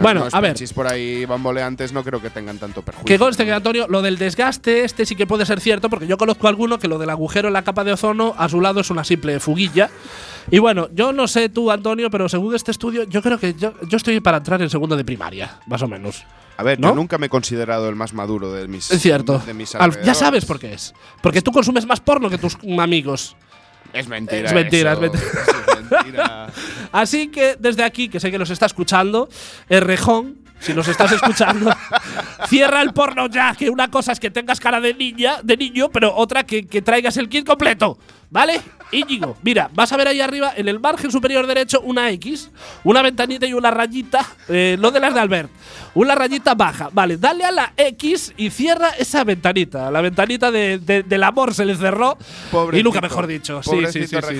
Bueno, 0.00 0.26
a 0.30 0.40
ver. 0.40 0.50
penchis 0.50 0.72
por 0.72 0.86
ahí 0.86 1.24
bamboleantes 1.24 1.92
no 1.92 2.02
creo 2.02 2.20
que 2.20 2.30
tengan 2.30 2.58
tanto 2.58 2.82
perjuicio. 2.82 3.06
Que 3.06 3.18
conste 3.18 3.44
que. 3.44 3.52
Antonio, 3.52 3.86
lo 3.88 4.02
del 4.02 4.18
desgaste, 4.18 4.84
este 4.84 5.04
sí 5.06 5.16
que 5.16 5.26
puede 5.26 5.44
ser 5.46 5.60
cierto, 5.60 5.90
porque 5.90 6.06
yo 6.06 6.16
conozco 6.16 6.46
a 6.46 6.50
alguno 6.50 6.78
que 6.78 6.88
lo 6.88 6.98
del 6.98 7.10
agujero 7.10 7.48
en 7.48 7.54
la 7.54 7.62
capa 7.62 7.84
de 7.84 7.92
ozono 7.92 8.34
a 8.38 8.48
su 8.48 8.60
lado 8.60 8.80
es 8.80 8.90
una 8.90 9.04
simple 9.04 9.40
fuguilla. 9.40 9.90
Y 10.50 10.58
bueno, 10.58 10.88
yo 10.94 11.12
no 11.12 11.28
sé 11.28 11.48
tú, 11.48 11.70
Antonio, 11.70 12.10
pero 12.10 12.28
según 12.28 12.54
este 12.54 12.70
estudio, 12.70 13.04
yo 13.04 13.22
creo 13.22 13.38
que 13.38 13.54
yo, 13.54 13.74
yo 13.86 13.96
estoy 13.96 14.20
para 14.20 14.38
entrar 14.38 14.60
en 14.62 14.70
segundo 14.70 14.96
de 14.96 15.04
primaria, 15.04 15.58
más 15.66 15.82
o 15.82 15.88
menos. 15.88 16.24
A 16.56 16.62
ver, 16.62 16.78
¿no? 16.78 16.88
yo 16.88 16.94
nunca 16.94 17.16
me 17.16 17.26
he 17.26 17.28
considerado 17.30 17.88
el 17.88 17.96
más 17.96 18.12
maduro 18.12 18.52
de 18.52 18.68
mis. 18.68 18.90
Es 18.90 19.00
cierto. 19.00 19.38
De 19.38 19.54
mis 19.54 19.72
ya 20.04 20.14
sabes 20.14 20.44
por 20.44 20.58
qué 20.58 20.74
es. 20.74 20.94
Porque 21.22 21.40
tú 21.40 21.52
consumes 21.52 21.86
más 21.86 22.00
porno 22.00 22.28
que 22.28 22.38
tus 22.38 22.56
amigos. 22.78 23.36
Es 23.92 24.08
mentira. 24.08 24.48
Es 24.48 24.52
mentira, 24.52 24.92
eso. 24.92 25.04
es 25.04 25.10
mentira. 25.10 25.32
Es 25.32 25.90
mentira. 25.90 26.46
Así 26.92 27.28
que 27.28 27.56
desde 27.58 27.84
aquí, 27.84 28.08
que 28.08 28.20
sé 28.20 28.30
que 28.30 28.38
nos 28.38 28.50
está 28.50 28.66
escuchando, 28.66 29.28
Errejón, 29.68 30.38
si 30.60 30.74
nos 30.74 30.86
estás 30.88 31.10
escuchando, 31.12 31.74
cierra 32.48 32.82
el 32.82 32.92
porno 32.92 33.28
ya, 33.28 33.54
que 33.54 33.70
una 33.70 33.90
cosa 33.90 34.12
es 34.12 34.20
que 34.20 34.30
tengas 34.30 34.60
cara 34.60 34.80
de 34.80 34.94
niña, 34.94 35.36
de 35.42 35.56
niño, 35.56 35.88
pero 35.90 36.14
otra 36.14 36.44
que, 36.44 36.66
que 36.66 36.82
traigas 36.82 37.16
el 37.16 37.28
kit 37.28 37.46
completo. 37.46 37.98
¿Vale? 38.32 38.60
Íñigo, 38.92 39.36
mira, 39.42 39.70
vas 39.72 39.92
a 39.92 39.96
ver 39.96 40.06
ahí 40.06 40.20
arriba, 40.20 40.52
en 40.56 40.68
el 40.68 40.78
margen 40.78 41.10
superior 41.10 41.46
derecho, 41.46 41.80
una 41.80 42.10
X, 42.10 42.50
una 42.84 43.02
ventanita 43.02 43.46
y 43.46 43.54
una 43.54 43.70
rayita, 43.70 44.24
eh, 44.48 44.76
no 44.78 44.90
de 44.92 45.00
las 45.00 45.14
de 45.14 45.20
Albert, 45.20 45.50
una 45.94 46.14
rayita 46.14 46.54
baja. 46.54 46.88
Vale, 46.92 47.16
dale 47.16 47.44
a 47.44 47.50
la 47.50 47.72
X 47.76 48.32
y 48.36 48.50
cierra 48.50 48.90
esa 48.98 49.24
ventanita. 49.24 49.90
La 49.90 50.00
ventanita 50.00 50.50
de- 50.50 50.78
de- 50.78 51.02
del 51.02 51.22
amor 51.22 51.54
se 51.54 51.64
le 51.64 51.76
cerró. 51.76 52.16
Pobrecito. 52.50 52.80
y 52.80 52.82
nunca 52.82 53.00
mejor 53.00 53.26
dicho. 53.26 53.62
Sí, 53.62 53.70
sí, 53.92 54.06
sí, 54.06 54.16
sí. 54.16 54.38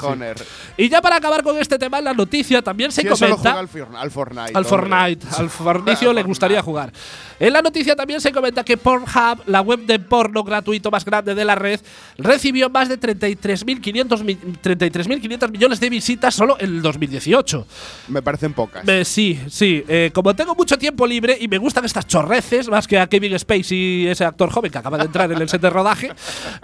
Y 0.76 0.88
ya 0.88 1.00
para 1.02 1.16
acabar 1.16 1.42
con 1.42 1.56
este 1.58 1.78
tema, 1.78 1.98
en 1.98 2.04
la 2.04 2.14
noticia 2.14 2.62
también 2.62 2.92
se 2.92 3.02
¿Quién 3.02 3.16
solo 3.16 3.36
comenta. 3.36 3.50
juega 3.52 3.60
al, 3.60 3.68
Fior- 3.68 3.96
al 4.00 4.10
Fortnite? 4.10 4.52
Al? 4.54 4.64
Fortnite, 4.64 5.26
al 5.36 5.50
Fornicio 5.50 6.12
le 6.12 6.22
gustaría 6.22 6.62
Fortnite. 6.62 6.70
jugar. 6.70 6.92
En 7.40 7.52
la 7.54 7.62
noticia 7.62 7.96
también 7.96 8.20
se 8.20 8.32
comenta 8.32 8.62
que 8.64 8.76
Pornhub, 8.76 9.42
la 9.46 9.60
web 9.62 9.80
de 9.86 9.98
porno 9.98 10.44
gratuito 10.44 10.90
más 10.90 11.04
grande 11.04 11.34
de 11.34 11.44
la 11.44 11.54
red, 11.54 11.80
recibió 12.18 12.68
más 12.68 12.88
de 12.88 12.98
33.500 12.98 14.22
mi- 14.22 14.34
33.500 14.36 15.50
millones 15.50 15.80
de 15.80 15.90
visitas 15.90 16.34
solo 16.34 16.56
en 16.60 16.66
el 16.76 16.82
2018. 16.82 17.66
Me 18.08 18.22
parecen 18.22 18.52
pocas. 18.52 18.86
Eh, 18.86 19.04
sí, 19.04 19.40
sí. 19.48 19.84
Eh, 19.88 20.10
como 20.14 20.34
tengo 20.34 20.54
mucho 20.54 20.78
tiempo 20.78 21.06
libre 21.06 21.36
y 21.40 21.48
me 21.48 21.58
gustan 21.58 21.84
estas 21.84 22.06
chorreces, 22.06 22.68
más 22.68 22.86
que 22.86 22.98
a 22.98 23.06
Kevin 23.06 23.38
Spacey, 23.38 24.06
ese 24.06 24.24
actor 24.24 24.50
joven 24.50 24.70
que 24.70 24.78
acaba 24.78 24.98
de 24.98 25.04
entrar 25.04 25.32
en 25.32 25.40
el 25.40 25.48
set 25.48 25.60
de 25.60 25.70
rodaje, 25.70 26.12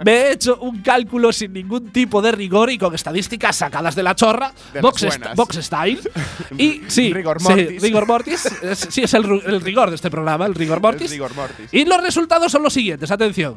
me 0.05 0.11
he 0.13 0.31
hecho 0.33 0.57
un 0.61 0.81
cálculo 0.81 1.33
sin 1.33 1.53
ningún 1.53 1.89
tipo 1.91 2.21
de 2.21 2.31
rigor 2.31 2.69
y 2.69 2.77
con 2.77 2.93
estadísticas 2.93 3.55
sacadas 3.55 3.95
de 3.95 4.03
la 4.03 4.15
chorra, 4.15 4.51
De 4.73 4.81
box, 4.81 5.05
box 5.35 5.55
style. 5.57 5.99
y 6.57 6.81
sí, 6.87 7.11
Rigor 7.13 7.41
sí, 7.41 7.47
mortis. 7.47 7.81
rigor 7.81 8.07
mortis. 8.07 8.45
Es- 8.61 8.87
sí, 8.89 9.01
es 9.03 9.13
el, 9.13 9.25
el 9.45 9.61
rigor 9.61 9.89
de 9.89 9.95
este 9.95 10.09
programa, 10.11 10.45
el 10.45 10.55
rigor 10.55 10.81
mortis. 10.81 11.09
rigor 11.11 11.33
mortis. 11.35 11.67
Y 11.73 11.85
los 11.85 12.01
resultados 12.01 12.51
son 12.51 12.63
los 12.63 12.73
siguientes, 12.73 13.09
atención. 13.11 13.55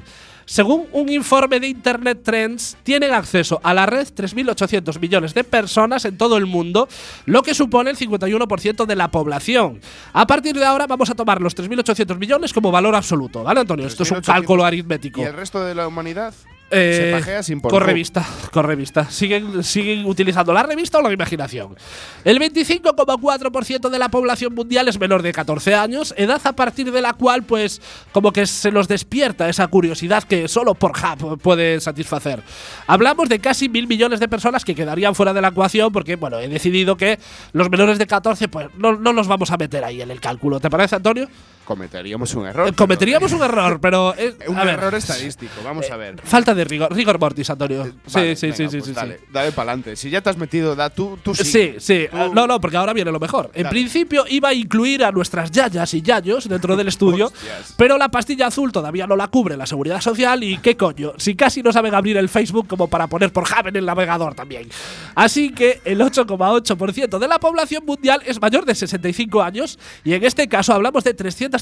Según 0.50 0.88
un 0.90 1.08
informe 1.08 1.60
de 1.60 1.68
Internet 1.68 2.22
Trends, 2.24 2.76
tienen 2.82 3.12
acceso 3.12 3.60
a 3.62 3.72
la 3.72 3.86
red 3.86 4.08
3.800 4.08 4.98
millones 4.98 5.32
de 5.32 5.44
personas 5.44 6.04
en 6.06 6.18
todo 6.18 6.36
el 6.36 6.46
mundo, 6.46 6.88
lo 7.26 7.44
que 7.44 7.54
supone 7.54 7.90
el 7.90 7.96
51% 7.96 8.84
de 8.84 8.96
la 8.96 9.12
población. 9.12 9.80
A 10.12 10.26
partir 10.26 10.56
de 10.56 10.64
ahora 10.64 10.88
vamos 10.88 11.08
a 11.08 11.14
tomar 11.14 11.40
los 11.40 11.56
3.800 11.56 12.18
millones 12.18 12.52
como 12.52 12.72
valor 12.72 12.96
absoluto, 12.96 13.44
¿vale, 13.44 13.60
Antonio? 13.60 13.86
Esto 13.86 14.02
es 14.02 14.10
un 14.10 14.16
3.800. 14.16 14.26
cálculo 14.26 14.64
aritmético. 14.64 15.20
¿Y 15.20 15.24
el 15.24 15.34
resto 15.34 15.64
de 15.64 15.76
la 15.76 15.86
humanidad? 15.86 16.34
Se 16.70 17.12
pajea 17.12 17.42
sin 17.42 17.60
Con 17.60 17.70
Pornhub. 17.70 17.86
revista, 17.86 18.26
con 18.52 18.64
revista. 18.64 19.10
Siguen, 19.10 19.64
siguen 19.64 20.06
utilizando 20.06 20.52
la 20.52 20.62
revista 20.62 20.98
o 20.98 21.02
la 21.02 21.12
imaginación. 21.12 21.76
El 22.24 22.38
25,4% 22.38 23.88
de 23.88 23.98
la 23.98 24.08
población 24.08 24.54
mundial 24.54 24.88
es 24.88 24.98
menor 24.98 25.22
de 25.22 25.32
14 25.32 25.74
años, 25.74 26.14
edad 26.16 26.40
a 26.44 26.52
partir 26.52 26.92
de 26.92 27.00
la 27.00 27.12
cual, 27.14 27.42
pues, 27.42 27.82
como 28.12 28.32
que 28.32 28.46
se 28.46 28.70
nos 28.70 28.86
despierta 28.86 29.48
esa 29.48 29.66
curiosidad 29.66 30.22
que 30.22 30.46
solo 30.48 30.74
Pornhub 30.74 31.40
puede 31.40 31.80
satisfacer. 31.80 32.42
Hablamos 32.86 33.28
de 33.28 33.40
casi 33.40 33.68
mil 33.68 33.88
millones 33.88 34.20
de 34.20 34.28
personas 34.28 34.64
que 34.64 34.74
quedarían 34.74 35.14
fuera 35.14 35.32
de 35.32 35.40
la 35.40 35.48
ecuación 35.48 35.92
porque, 35.92 36.16
bueno, 36.16 36.38
he 36.38 36.48
decidido 36.48 36.96
que 36.96 37.18
los 37.52 37.68
menores 37.68 37.98
de 37.98 38.06
14, 38.06 38.48
pues, 38.48 38.68
no, 38.76 38.96
no 38.96 39.12
los 39.12 39.26
vamos 39.26 39.50
a 39.50 39.56
meter 39.56 39.84
ahí 39.84 40.02
en 40.02 40.10
el 40.10 40.20
cálculo. 40.20 40.60
¿Te 40.60 40.70
parece, 40.70 40.96
Antonio? 40.96 41.28
Cometeríamos 41.70 42.34
un 42.34 42.46
error. 42.46 42.68
Eh, 42.68 42.72
Cometeríamos 42.72 43.32
un 43.32 43.42
error, 43.42 43.80
pero. 43.80 44.12
eh, 44.18 44.34
Un 44.48 44.58
a 44.58 44.64
ver, 44.64 44.74
error 44.74 44.94
estadístico, 44.96 45.52
vamos 45.64 45.88
a 45.88 45.96
ver. 45.96 46.20
Falta 46.24 46.52
de 46.52 46.64
rigor, 46.64 46.92
rigor 46.92 47.20
mortis, 47.20 47.48
Antonio. 47.48 47.84
Sí, 47.84 47.92
Vale, 48.12 48.34
sí, 48.36 48.46
venga, 48.46 48.56
sí, 48.56 48.64
sí, 48.64 48.76
pues 48.78 48.84
sí, 48.86 48.92
Dale, 48.92 49.18
sí. 49.18 49.24
dale 49.32 49.52
para 49.52 49.70
adelante. 49.70 49.94
Si 49.94 50.10
ya 50.10 50.20
te 50.20 50.30
has 50.30 50.36
metido, 50.36 50.74
da 50.74 50.90
tú, 50.90 51.16
tú 51.22 51.32
sí. 51.32 51.44
Sí, 51.44 51.74
sí. 51.78 52.06
Tú- 52.10 52.16
Ah, 52.16 52.28
No, 52.34 52.48
no, 52.48 52.60
porque 52.60 52.76
ahora 52.76 52.92
viene 52.92 53.12
lo 53.12 53.20
mejor. 53.20 53.52
En 53.54 53.68
principio 53.68 54.24
iba 54.28 54.48
a 54.48 54.54
incluir 54.54 55.04
a 55.04 55.12
nuestras 55.12 55.50
yayas 55.52 55.94
y 55.94 56.02
yayos 56.02 56.48
dentro 56.48 56.74
del 56.74 56.88
estudio, 56.88 57.32
pero 57.76 57.96
la 57.98 58.08
pastilla 58.08 58.48
azul 58.48 58.72
todavía 58.72 59.06
no 59.06 59.14
la 59.14 59.28
cubre 59.28 59.56
la 59.56 59.66
seguridad 59.66 60.00
social 60.00 60.42
y 60.42 60.58
qué 60.58 60.76
coño, 60.76 61.12
si 61.18 61.36
casi 61.36 61.62
no 61.62 61.72
saben 61.72 61.94
abrir 61.94 62.16
el 62.16 62.28
Facebook 62.28 62.66
como 62.66 62.88
para 62.88 63.06
poner 63.06 63.32
por 63.32 63.44
Java 63.44 63.68
en 63.68 63.76
el 63.76 63.86
navegador 63.86 64.34
también. 64.34 64.68
Así 65.14 65.50
que 65.50 65.80
el 65.84 66.00
8,8% 66.00 67.18
de 67.18 67.28
la 67.28 67.38
población 67.38 67.84
mundial 67.86 68.22
es 68.26 68.40
mayor 68.40 68.64
de 68.64 68.74
65 68.74 69.42
años 69.42 69.78
y 70.04 70.14
en 70.14 70.24
este 70.24 70.48
caso 70.48 70.72
hablamos 70.72 71.04
de 71.04 71.14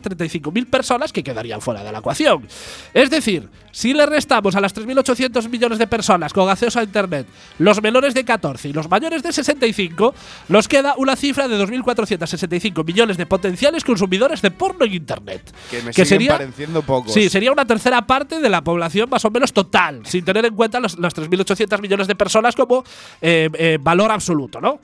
335.000 0.03 0.67
personas 0.67 1.13
que 1.13 1.23
quedarían 1.23 1.61
fuera 1.61 1.83
de 1.83 1.93
la 1.93 1.99
ecuación. 1.99 2.47
Es 2.95 3.11
decir, 3.11 3.49
si 3.73 3.93
le 3.95 4.07
restamos 4.07 4.55
a 4.57 4.61
las 4.61 4.75
3.800 4.75 5.49
millones 5.49 5.79
de 5.79 5.87
personas 5.87 6.33
con 6.33 6.49
acceso 6.49 6.81
a 6.81 6.83
Internet 6.83 7.27
los 7.59 7.81
menores 7.83 8.15
de 8.15 8.25
14 8.25 8.69
y 8.69 8.73
los 8.73 8.89
mayores 8.89 9.23
de 9.23 9.33
65, 9.33 10.15
nos 10.49 10.67
queda 10.69 10.95
una 10.97 11.15
cifra 11.17 11.47
de 11.49 11.57
2.465 11.63 12.85
millones 12.85 13.17
de 13.17 13.27
potenciales 13.27 13.85
consumidores 13.85 14.43
de 14.43 14.51
porno 14.51 14.85
en 14.85 14.95
Internet. 14.95 15.53
Que 15.71 15.83
me 15.83 15.93
siguen 15.93 16.19
pareciendo 16.39 16.83
pocos. 16.83 17.13
Sí, 17.13 17.29
sería 17.29 17.53
una 17.53 17.67
tercera 17.67 18.07
parte 18.07 18.41
de 18.41 18.49
la 18.49 18.63
población 18.63 19.09
más 19.11 19.25
o 19.25 19.31
menos 19.31 19.53
total, 19.53 20.01
sin 20.05 20.25
tener 20.25 20.45
en 20.47 20.55
cuenta 20.55 20.81
los- 20.81 20.99
las 20.99 21.15
3.800 21.15 21.81
millones 21.81 22.07
de 22.07 22.15
personas 22.15 22.55
como 22.57 22.85
eh, 23.21 23.49
eh, 23.55 23.79
valor 23.81 24.11
absoluto, 24.11 24.61
¿no? 24.61 24.81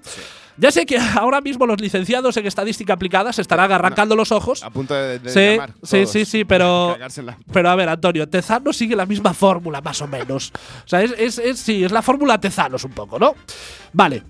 Ya 0.56 0.70
sé 0.70 0.86
que 0.86 0.98
ahora 1.16 1.40
mismo 1.40 1.66
los 1.66 1.80
licenciados 1.80 2.36
en 2.36 2.46
estadística 2.46 2.92
aplicada 2.94 3.32
se 3.32 3.42
estarán 3.42 3.72
arrancando 3.72 4.14
los 4.16 4.30
ojos. 4.32 4.62
A 4.62 4.70
punto 4.70 4.94
de, 4.94 5.18
de 5.18 5.30
Sí, 5.30 5.40
llamar 5.56 5.70
sí, 5.82 5.96
todos. 5.98 6.10
sí, 6.10 6.24
sí, 6.24 6.44
pero. 6.44 6.96
Pero 7.52 7.70
a 7.70 7.74
ver, 7.76 7.88
Antonio, 7.88 8.28
Tezano 8.28 8.72
sigue 8.72 8.96
la 8.96 9.06
misma 9.06 9.34
fórmula, 9.34 9.80
más 9.80 10.00
o 10.02 10.06
menos. 10.06 10.52
O 10.84 10.88
sea, 10.88 11.02
es, 11.02 11.12
es, 11.18 11.38
es- 11.38 11.58
sí, 11.58 11.84
es 11.84 11.92
la 11.92 12.02
fórmula 12.02 12.38
Tezanos 12.40 12.84
un 12.84 12.92
poco, 12.92 13.18
¿no? 13.18 13.34
Vale. 13.92 14.22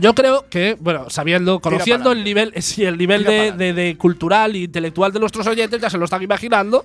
Yo 0.00 0.14
creo 0.14 0.46
que, 0.48 0.76
bueno, 0.80 1.10
sabiendo, 1.10 1.58
conociendo 1.60 2.12
el 2.12 2.24
nivel, 2.24 2.52
sí, 2.62 2.84
el 2.84 2.96
nivel 2.96 3.24
de, 3.24 3.52
de- 3.52 3.72
de 3.72 3.96
cultural 3.96 4.54
e 4.54 4.58
intelectual 4.60 5.12
de 5.12 5.18
nuestros 5.20 5.46
oyentes, 5.46 5.80
ya 5.80 5.90
se 5.90 5.98
lo 5.98 6.04
están 6.04 6.22
imaginando, 6.22 6.84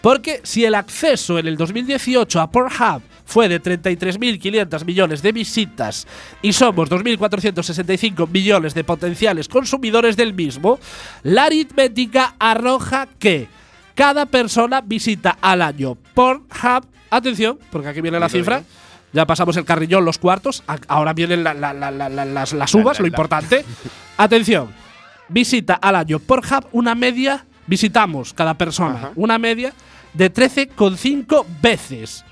porque 0.00 0.40
si 0.42 0.64
el 0.64 0.74
acceso 0.74 1.38
en 1.38 1.46
el 1.46 1.56
2018 1.56 2.40
a 2.40 2.50
Pornhub 2.50 3.02
fue 3.24 3.48
de 3.48 3.60
33.500 3.62 4.84
millones 4.84 5.22
de 5.22 5.32
visitas 5.32 6.06
y 6.42 6.52
somos 6.52 6.90
2.465 6.90 8.28
millones 8.28 8.74
de 8.74 8.84
potenciales 8.84 9.48
consumidores 9.48 10.16
del 10.16 10.34
mismo, 10.34 10.78
la 11.22 11.44
aritmética 11.44 12.34
arroja 12.38 13.08
que 13.18 13.48
cada 13.94 14.26
persona 14.26 14.80
visita 14.80 15.38
al 15.40 15.62
año 15.62 15.96
Pornhub, 16.14 16.86
atención, 17.10 17.58
porque 17.70 17.88
aquí 17.88 18.00
viene 18.00 18.18
la 18.20 18.28
cifra, 18.28 18.56
dilo. 18.58 18.68
Ya 19.12 19.26
pasamos 19.26 19.56
el 19.56 19.64
carrillón, 19.64 20.04
los 20.04 20.18
cuartos, 20.18 20.62
ahora 20.88 21.12
vienen 21.12 21.44
la- 21.44 21.54
la- 21.54 21.72
la- 21.74 21.90
la- 21.90 22.08
la- 22.08 22.24
las, 22.24 22.52
las 22.52 22.74
uvas, 22.74 22.98
lo 23.00 23.06
importante. 23.06 23.64
Atención, 24.16 24.70
visita 25.28 25.74
al 25.74 25.96
año 25.96 26.18
Pornhub 26.18 26.66
una 26.72 26.94
media, 26.94 27.44
visitamos 27.66 28.32
cada 28.32 28.54
persona 28.54 28.94
Ajá. 28.94 29.10
una 29.16 29.38
media 29.38 29.72
de 30.14 30.30
13,5 30.32 31.46
veces. 31.62 32.24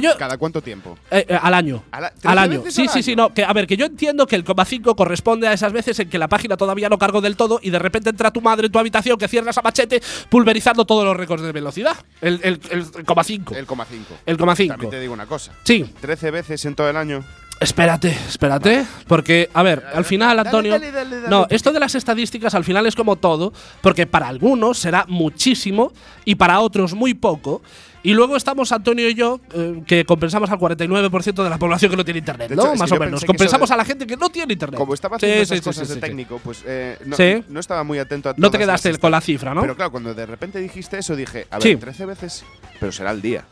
Que 0.00 0.06
¿A- 0.06 0.12
yo, 0.12 0.18
¿Cada 0.18 0.36
cuánto 0.38 0.60
tiempo? 0.62 0.98
eh, 1.10 1.24
eh, 1.28 1.38
al 1.40 1.54
año. 1.54 1.82
¿A 1.90 2.00
la- 2.00 2.06
al 2.08 2.14
13 2.20 2.38
año. 2.38 2.62
Sí, 2.70 2.82
al 2.82 2.88
sí, 2.90 3.02
sí, 3.02 3.16
no. 3.16 3.32
Que, 3.32 3.44
a 3.44 3.52
ver, 3.52 3.66
que 3.66 3.76
yo 3.76 3.86
entiendo 3.86 4.26
que 4.26 4.36
el 4.36 4.44
coma 4.44 4.64
5 4.64 4.94
corresponde 4.96 5.48
a 5.48 5.52
esas 5.52 5.72
veces 5.72 5.98
en 6.00 6.08
que 6.08 6.18
la 6.18 6.28
página 6.28 6.56
todavía 6.56 6.88
no 6.88 6.98
cargó 6.98 7.20
del 7.20 7.36
todo 7.36 7.60
y 7.62 7.70
de 7.70 7.78
repente 7.78 8.10
entra 8.10 8.30
tu 8.30 8.40
madre 8.40 8.66
en 8.66 8.72
tu 8.72 8.78
habitación 8.78 9.16
que 9.18 9.28
cierras 9.28 9.56
a 9.58 9.62
machete 9.62 10.02
pulverizando 10.28 10.84
todos 10.84 11.04
los 11.04 11.16
récords 11.16 11.42
de 11.42 11.52
velocidad. 11.52 11.96
El, 12.20 12.40
el, 12.42 12.60
el, 12.70 12.86
el 12.96 13.04
coma 13.04 13.24
5. 13.24 13.54
El 13.54 13.66
coma 13.66 13.84
5. 13.88 14.14
El 14.26 14.36
coma 14.36 14.56
5. 14.56 14.72
También 14.72 14.90
te 14.90 15.00
digo 15.00 15.12
una 15.14 15.26
cosa. 15.26 15.52
Sí, 15.64 15.84
13 16.00 16.30
veces 16.30 16.64
en 16.64 16.74
todo 16.74 16.88
el 16.90 16.96
año. 16.96 17.24
Espérate, 17.60 18.08
espérate, 18.28 18.84
porque 19.06 19.48
a 19.54 19.62
ver, 19.62 19.84
al 19.94 20.04
final, 20.04 20.38
Antonio, 20.40 20.72
dale, 20.72 20.90
dale, 20.90 21.16
dale, 21.20 21.28
no, 21.28 21.46
esto 21.48 21.72
de 21.72 21.78
las 21.78 21.94
estadísticas 21.94 22.52
al 22.56 22.64
final 22.64 22.84
es 22.86 22.96
como 22.96 23.14
todo, 23.14 23.52
porque 23.80 24.08
para 24.08 24.26
algunos 24.26 24.76
será 24.78 25.04
muchísimo 25.08 25.92
y 26.24 26.34
para 26.34 26.58
otros 26.60 26.94
muy 26.94 27.14
poco. 27.14 27.62
Y 28.04 28.12
luego 28.12 28.36
estamos 28.36 28.70
Antonio 28.70 29.08
y 29.08 29.14
yo, 29.14 29.40
eh, 29.54 29.82
que 29.86 30.04
compensamos 30.04 30.50
al 30.50 30.58
49% 30.58 31.42
de 31.42 31.48
la 31.50 31.58
población 31.58 31.90
que 31.90 31.96
no 31.96 32.04
tiene 32.04 32.18
internet, 32.18 32.50
¿no? 32.54 32.74
Más 32.76 32.92
o 32.92 32.96
menos. 32.98 33.24
Compensamos 33.24 33.68
de- 33.70 33.74
a 33.74 33.78
la 33.78 33.84
gente 33.84 34.06
que 34.06 34.16
no 34.16 34.28
tiene 34.28 34.52
internet. 34.52 34.78
Como 34.78 34.92
estaba 34.94 35.16
haciendo 35.16 35.36
sí, 35.38 35.42
esas 35.42 35.58
sí, 35.58 35.64
cosas 35.64 35.88
sí, 35.88 35.94
de 35.94 36.00
técnico, 36.00 36.38
pues 36.44 36.62
eh, 36.66 36.98
no, 37.06 37.16
Sí. 37.16 37.42
no 37.48 37.58
estaba 37.58 37.82
muy 37.82 37.98
atento 37.98 38.28
a 38.28 38.34
No 38.36 38.50
te 38.50 38.58
quedaste 38.58 38.96
con 38.98 39.10
la 39.10 39.20
cifra, 39.22 39.54
¿no? 39.54 39.62
Pero 39.62 39.74
claro, 39.74 39.90
cuando 39.90 40.12
de 40.14 40.26
repente 40.26 40.58
dijiste 40.60 40.98
eso, 40.98 41.16
dije, 41.16 41.46
a 41.50 41.58
ver, 41.58 41.62
Sí. 41.62 41.76
13 41.76 42.04
veces, 42.04 42.44
pero 42.78 42.92
será 42.92 43.08
al 43.08 43.22
día. 43.22 43.44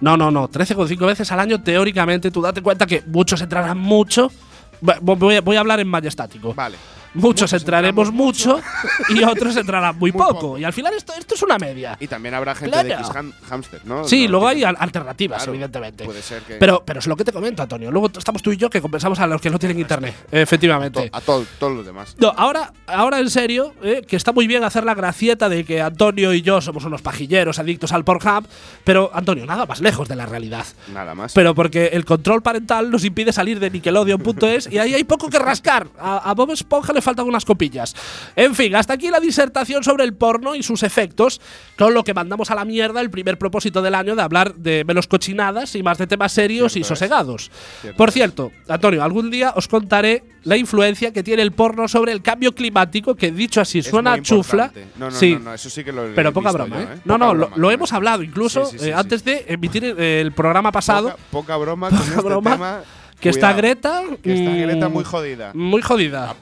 No, 0.00 0.16
no, 0.16 0.28
no. 0.32 0.48
13,5 0.48 1.06
veces 1.06 1.30
al 1.30 1.38
año, 1.38 1.62
teóricamente, 1.62 2.32
tú 2.32 2.42
date 2.42 2.62
cuenta 2.62 2.86
que 2.86 3.02
muchos 3.06 3.40
entrarán 3.40 3.78
mucho. 3.78 4.28
Voy 4.80 5.36
a, 5.36 5.40
voy 5.40 5.56
a 5.56 5.60
hablar 5.60 5.78
en 5.78 5.86
majestático. 5.88 6.52
Vale. 6.52 6.76
Muchos, 7.14 7.52
entraremos 7.52 8.12
mucho 8.12 8.60
y 9.08 9.22
otros 9.22 9.56
entrarán 9.56 9.98
muy, 9.98 10.10
Muy 10.12 10.20
poco. 10.20 10.34
poco. 10.40 10.58
Y 10.58 10.64
al 10.64 10.72
final 10.72 10.92
esto, 10.94 11.12
esto 11.18 11.34
es 11.34 11.42
una 11.42 11.58
media. 11.58 11.96
Y 12.00 12.08
también 12.08 12.34
habrá 12.34 12.54
gente 12.54 12.72
Claro. 12.72 12.88
de 12.88 12.94
X 12.94 13.06
ham- 13.10 13.32
Hamster, 13.48 13.80
¿no? 13.84 14.04
Sí, 14.04 14.24
No, 14.24 14.30
luego 14.32 14.48
hay 14.48 14.64
al- 14.64 14.76
alternativas, 14.78 15.38
Claro, 15.38 15.52
evidentemente. 15.52 16.04
Puede 16.04 16.22
ser 16.22 16.42
que. 16.42 16.54
Pero, 16.56 16.82
pero 16.84 16.98
es 17.00 17.06
lo 17.06 17.16
que 17.16 17.24
te 17.24 17.32
comento, 17.32 17.62
Antonio. 17.62 17.90
Luego 17.90 18.10
estamos 18.16 18.42
tú 18.42 18.52
y 18.52 18.56
yo 18.56 18.68
que 18.68 18.80
compensamos 18.80 19.18
a 19.20 19.26
los 19.26 19.40
que 19.40 19.50
no 19.50 19.58
tienen 19.58 19.78
internet. 19.78 20.14
Efectivamente. 20.32 21.08
a 21.12 21.20
to- 21.20 21.44
todos 21.58 21.76
los 21.76 21.86
demás. 21.86 22.16
No, 22.18 22.32
ahora, 22.36 22.72
ahora 22.86 23.18
en 23.20 23.30
serio, 23.30 23.74
eh, 23.82 24.02
que 24.06 24.16
está 24.16 24.32
muy 24.32 24.46
bien 24.46 24.64
hacer 24.64 24.84
la 24.84 24.94
gracieta 24.94 25.48
de 25.48 25.64
que 25.64 25.80
Antonio 25.80 26.32
y 26.34 26.42
yo 26.42 26.60
somos 26.60 26.84
unos 26.84 27.02
pajilleros 27.02 27.58
adictos 27.58 27.92
al 27.92 28.04
Pornhub, 28.04 28.46
pero 28.82 29.10
Antonio, 29.14 29.46
nada 29.46 29.66
más 29.66 29.80
lejos 29.80 30.08
de 30.08 30.16
la 30.16 30.26
realidad. 30.26 30.64
Nada 30.92 31.14
más. 31.14 31.32
Pero 31.32 31.54
porque 31.54 31.86
el 31.92 32.04
control 32.04 32.42
parental 32.42 32.90
nos 32.90 33.04
impide 33.04 33.32
salir 33.32 33.60
de 33.60 33.70
Nickelodeon.es 33.70 34.68
y 34.72 34.78
ahí 34.78 34.94
hay 34.94 35.04
poco 35.04 35.28
que 35.30 35.38
rascar. 35.38 35.86
A, 35.98 36.30
a 36.30 36.34
Bob 36.34 36.50
Esponja 36.50 36.92
le 36.92 37.02
faltan 37.04 37.26
unas 37.26 37.44
copillas. 37.44 37.94
En 38.34 38.54
fin, 38.54 38.74
hasta 38.74 38.94
aquí 38.94 39.10
la 39.10 39.20
disertación 39.20 39.84
sobre 39.84 40.04
el 40.04 40.14
porno 40.14 40.54
y 40.54 40.62
sus 40.62 40.82
efectos, 40.82 41.40
con 41.78 41.94
lo 41.94 42.02
que 42.02 42.14
mandamos 42.14 42.50
a 42.50 42.54
la 42.56 42.64
mierda 42.64 43.00
el 43.00 43.10
primer 43.10 43.38
propósito 43.38 43.82
del 43.82 43.94
año 43.94 44.16
de 44.16 44.22
hablar 44.22 44.54
de 44.56 44.84
menos 44.84 45.06
cochinadas 45.06 45.74
y 45.76 45.82
más 45.82 45.98
de 45.98 46.06
temas 46.06 46.32
serios 46.32 46.72
y 46.72 46.74
Cierto 46.80 46.94
es. 46.94 46.98
sosegados. 46.98 47.50
Cierto 47.80 47.96
Por 47.96 48.10
cierto, 48.10 48.52
Antonio, 48.68 49.04
algún 49.04 49.30
día 49.30 49.52
os 49.54 49.68
contaré 49.68 50.24
la 50.42 50.56
influencia 50.56 51.12
que 51.12 51.22
tiene 51.22 51.42
el 51.42 51.52
porno 51.52 51.88
sobre 51.88 52.12
el 52.12 52.20
cambio 52.22 52.54
climático, 52.54 53.14
que 53.14 53.30
dicho 53.30 53.60
así 53.60 53.78
Es 53.78 53.86
suena 53.86 54.20
chufla. 54.20 54.72
No, 54.96 55.06
no, 55.06 55.10
sí, 55.10 55.34
no, 55.34 55.40
no, 55.40 55.54
eso 55.54 55.70
sí 55.70 55.84
que 55.84 55.92
lo 55.92 56.14
pero 56.14 56.32
poca 56.32 56.52
broma, 56.52 56.76
yo, 56.76 56.82
¿eh? 56.82 56.88
¿eh? 56.94 57.00
No, 57.04 57.14
Poca 57.14 57.18
no, 57.18 57.34
lo, 57.34 57.46
broma 57.46 57.56
lo 57.56 57.70
hemos 57.70 57.88
esto. 57.88 57.96
hablado 57.96 58.22
incluso 58.22 58.66
Sí, 58.66 58.78
sí, 58.78 58.88
eh, 58.90 58.94
antes 58.94 59.24
de 59.24 59.44
emitir 59.48 59.84
el, 59.84 60.32
programa 60.32 60.70
pasado. 60.72 61.10
Poca, 61.10 61.18
poca 61.30 61.56
broma 61.56 61.88
con 61.90 61.98
este 62.00 62.20
broma, 62.20 62.52
tema. 62.52 62.80
Que 63.24 63.30
está 63.30 63.52
Greta. 63.54 64.02
Que 64.22 64.34
está 64.34 64.54
Greta 64.54 64.88
muy 64.88 65.02
jodida. 65.04 65.50
Muy 65.54 65.82
jodida. 65.82 66.34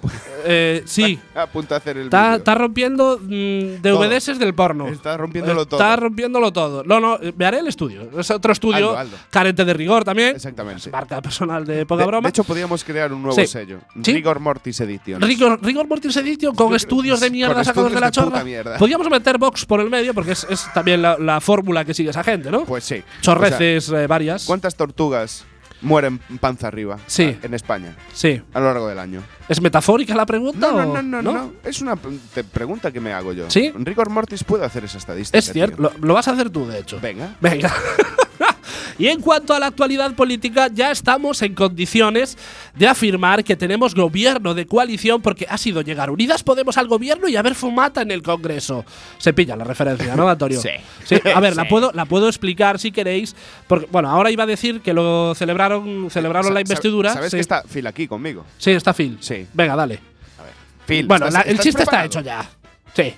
Eh, 0.45 0.83
sí. 0.85 1.19
A 1.35 1.47
punto 1.47 1.75
de 1.75 1.79
hacer 1.79 1.97
el 1.97 2.05
Está, 2.05 2.35
está 2.37 2.55
rompiendo 2.55 3.19
mm, 3.23 3.81
DVDs 3.81 4.39
del 4.39 4.55
porno. 4.55 4.89
Está 4.89 5.17
rompiéndolo 5.17 5.65
todo. 5.67 5.81
Está 5.81 5.97
rompiéndolo 5.97 6.53
todo. 6.53 6.83
No, 6.85 7.01
no, 7.01 7.19
eh, 7.23 7.33
me 7.37 7.47
haré 7.47 7.61
el 7.61 7.69
estudio. 7.69 8.09
Es 8.19 8.31
otro 8.31 8.53
estudio 8.53 8.97
carente 9.31 9.65
de 9.65 9.73
rigor 9.75 10.05
también. 10.05 10.35
Exactamente. 10.37 10.91
Marca 10.91 11.23
personal 11.23 11.65
de 11.65 11.87
poca 11.87 12.03
De, 12.03 12.07
broma. 12.09 12.27
de 12.27 12.31
hecho, 12.31 12.45
podríamos 12.45 12.83
crear 12.85 13.13
un 13.13 13.23
nuevo 13.23 13.37
Sí. 13.41 13.47
sello. 13.47 13.79
Sí. 14.03 14.13
Rigor 14.13 14.41
Mortis 14.41 14.81
Edition. 14.81 15.21
Rigor, 15.23 15.61
Rigor 15.63 15.87
Mortis 15.87 16.17
Edition 16.17 16.55
con 16.55 16.75
estudios 16.75 17.21
de 17.21 17.31
mierda 17.31 17.63
sacados 17.65 17.93
de 17.93 18.01
la 18.01 18.11
chorra. 18.11 18.43
mierda. 18.45 18.77
Podríamos 18.79 19.09
meter 19.09 19.39
Vox 19.39 19.65
por 19.65 19.81
el 19.81 19.89
medio 19.89 20.13
porque 20.15 20.33
es, 20.33 20.45
es 20.51 20.67
también 20.75 21.01
la, 21.01 21.17
la 21.19 21.41
fórmula 21.41 21.85
que 21.85 21.95
sigue 21.95 22.11
esa 22.11 22.25
gente, 22.25 22.51
¿no? 22.51 22.65
Pues 22.65 22.85
sí. 22.85 22.97
O 22.97 22.99
sea, 22.99 23.35
Chorreces 23.35 23.89
eh, 23.91 24.07
varias. 24.07 24.45
¿Cuántas 24.45 24.75
tortugas 24.75 25.45
mueren 25.83 26.19
panza 26.41 26.69
arriba 26.69 26.99
Sí. 27.07 27.37
en 27.43 27.55
España 27.55 27.95
Sí. 28.13 28.41
a 28.55 28.61
lo 28.61 28.67
largo 28.67 28.89
del 28.89 28.99
año? 28.99 29.23
¿Es 29.49 29.61
metafórica 29.61 30.15
la 30.15 30.25
pregunta? 30.27 30.59
No, 30.59 30.73
no, 30.87 31.03
no, 31.03 31.21
no, 31.23 31.33
no. 31.33 31.53
Es 31.65 31.81
una 31.83 31.97
pregunta 31.97 32.91
que 32.91 33.01
me 33.01 33.13
hago 33.13 33.33
yo. 33.33 33.51
¿Sí? 33.51 33.73
Rigor 33.77 34.09
Mortis 34.11 34.45
puede 34.45 34.65
hacer 34.65 34.85
esa 34.85 34.99
estadística. 34.99 35.39
Es 35.39 35.53
cierto. 35.53 35.83
Lo, 35.83 35.93
lo 36.01 36.15
vas 36.15 36.29
a 36.29 36.33
hacer 36.33 36.51
tú, 36.51 36.67
de 36.67 36.79
hecho. 36.79 36.99
Venga. 37.01 37.37
Venga. 37.41 37.73
Y 38.99 39.09
en 39.09 39.21
cuanto 39.21 39.55
a 39.55 39.59
la 39.59 39.67
actualidad 39.67 40.13
política, 40.15 40.69
ya 40.73 40.91
estamos 40.91 41.43
en 41.43 41.55
condiciones 41.55 42.37
de 42.75 42.87
afirmar 42.89 43.45
que 43.45 43.57
tenemos 43.57 43.95
gobierno 43.95 44.55
de 44.55 44.67
coalición 44.67 45.21
porque 45.23 45.47
ha 45.49 45.59
sido 45.59 45.81
llegar 45.83 46.11
Unidas 46.11 46.43
Podemos 46.43 46.77
al 46.79 46.89
gobierno 46.89 47.29
y 47.29 47.37
haber 47.37 47.55
fumata 47.55 48.03
en 48.03 48.11
el 48.11 48.23
Congreso. 48.23 48.85
Se 49.19 49.33
pilla 49.33 49.57
la 49.57 49.65
referencia, 49.65 50.15
¿no, 50.17 50.29
Antonio? 50.29 50.61
Sí. 51.05 51.17
a 51.35 51.41
ver, 51.41 51.57
la, 51.57 51.69
puedo, 51.69 51.91
la 51.93 52.05
puedo 52.07 52.29
explicar 52.29 52.79
si 52.79 52.93
queréis. 52.93 53.35
Porque, 53.67 53.87
bueno, 53.91 54.09
ahora 54.11 54.31
iba 54.31 54.45
a 54.45 54.47
decir 54.47 54.81
que 54.81 54.93
lo 54.93 55.35
celebraron, 55.35 56.09
celebraron 56.11 56.49
Sa- 56.49 56.55
la 56.55 56.61
investidura. 56.61 57.13
¿Sabes 57.13 57.31
sí. 57.31 57.37
que 57.37 57.41
está 57.41 57.63
Phil 57.63 57.87
aquí 57.87 58.07
conmigo? 58.07 58.45
Sí, 58.59 58.71
está 58.71 58.93
Phil. 58.95 59.19
Sí. 59.21 59.47
Venga, 59.53 59.77
dale. 59.77 59.99
A 60.39 60.43
ver. 60.43 60.53
Phil, 60.87 61.07
Bueno, 61.07 61.27
¿estás- 61.27 61.33
la- 61.45 61.51
el 61.51 61.51
estás 61.53 61.65
chiste 61.65 61.83
está 61.83 62.05
hecho 62.05 62.21
ya. 62.21 62.49
Sí. 62.95 63.15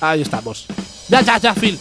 Ahí 0.00 0.22
estamos. 0.22 0.66
Ya, 1.08 1.20
ya, 1.20 1.38
ya, 1.38 1.54
Phil. 1.54 1.78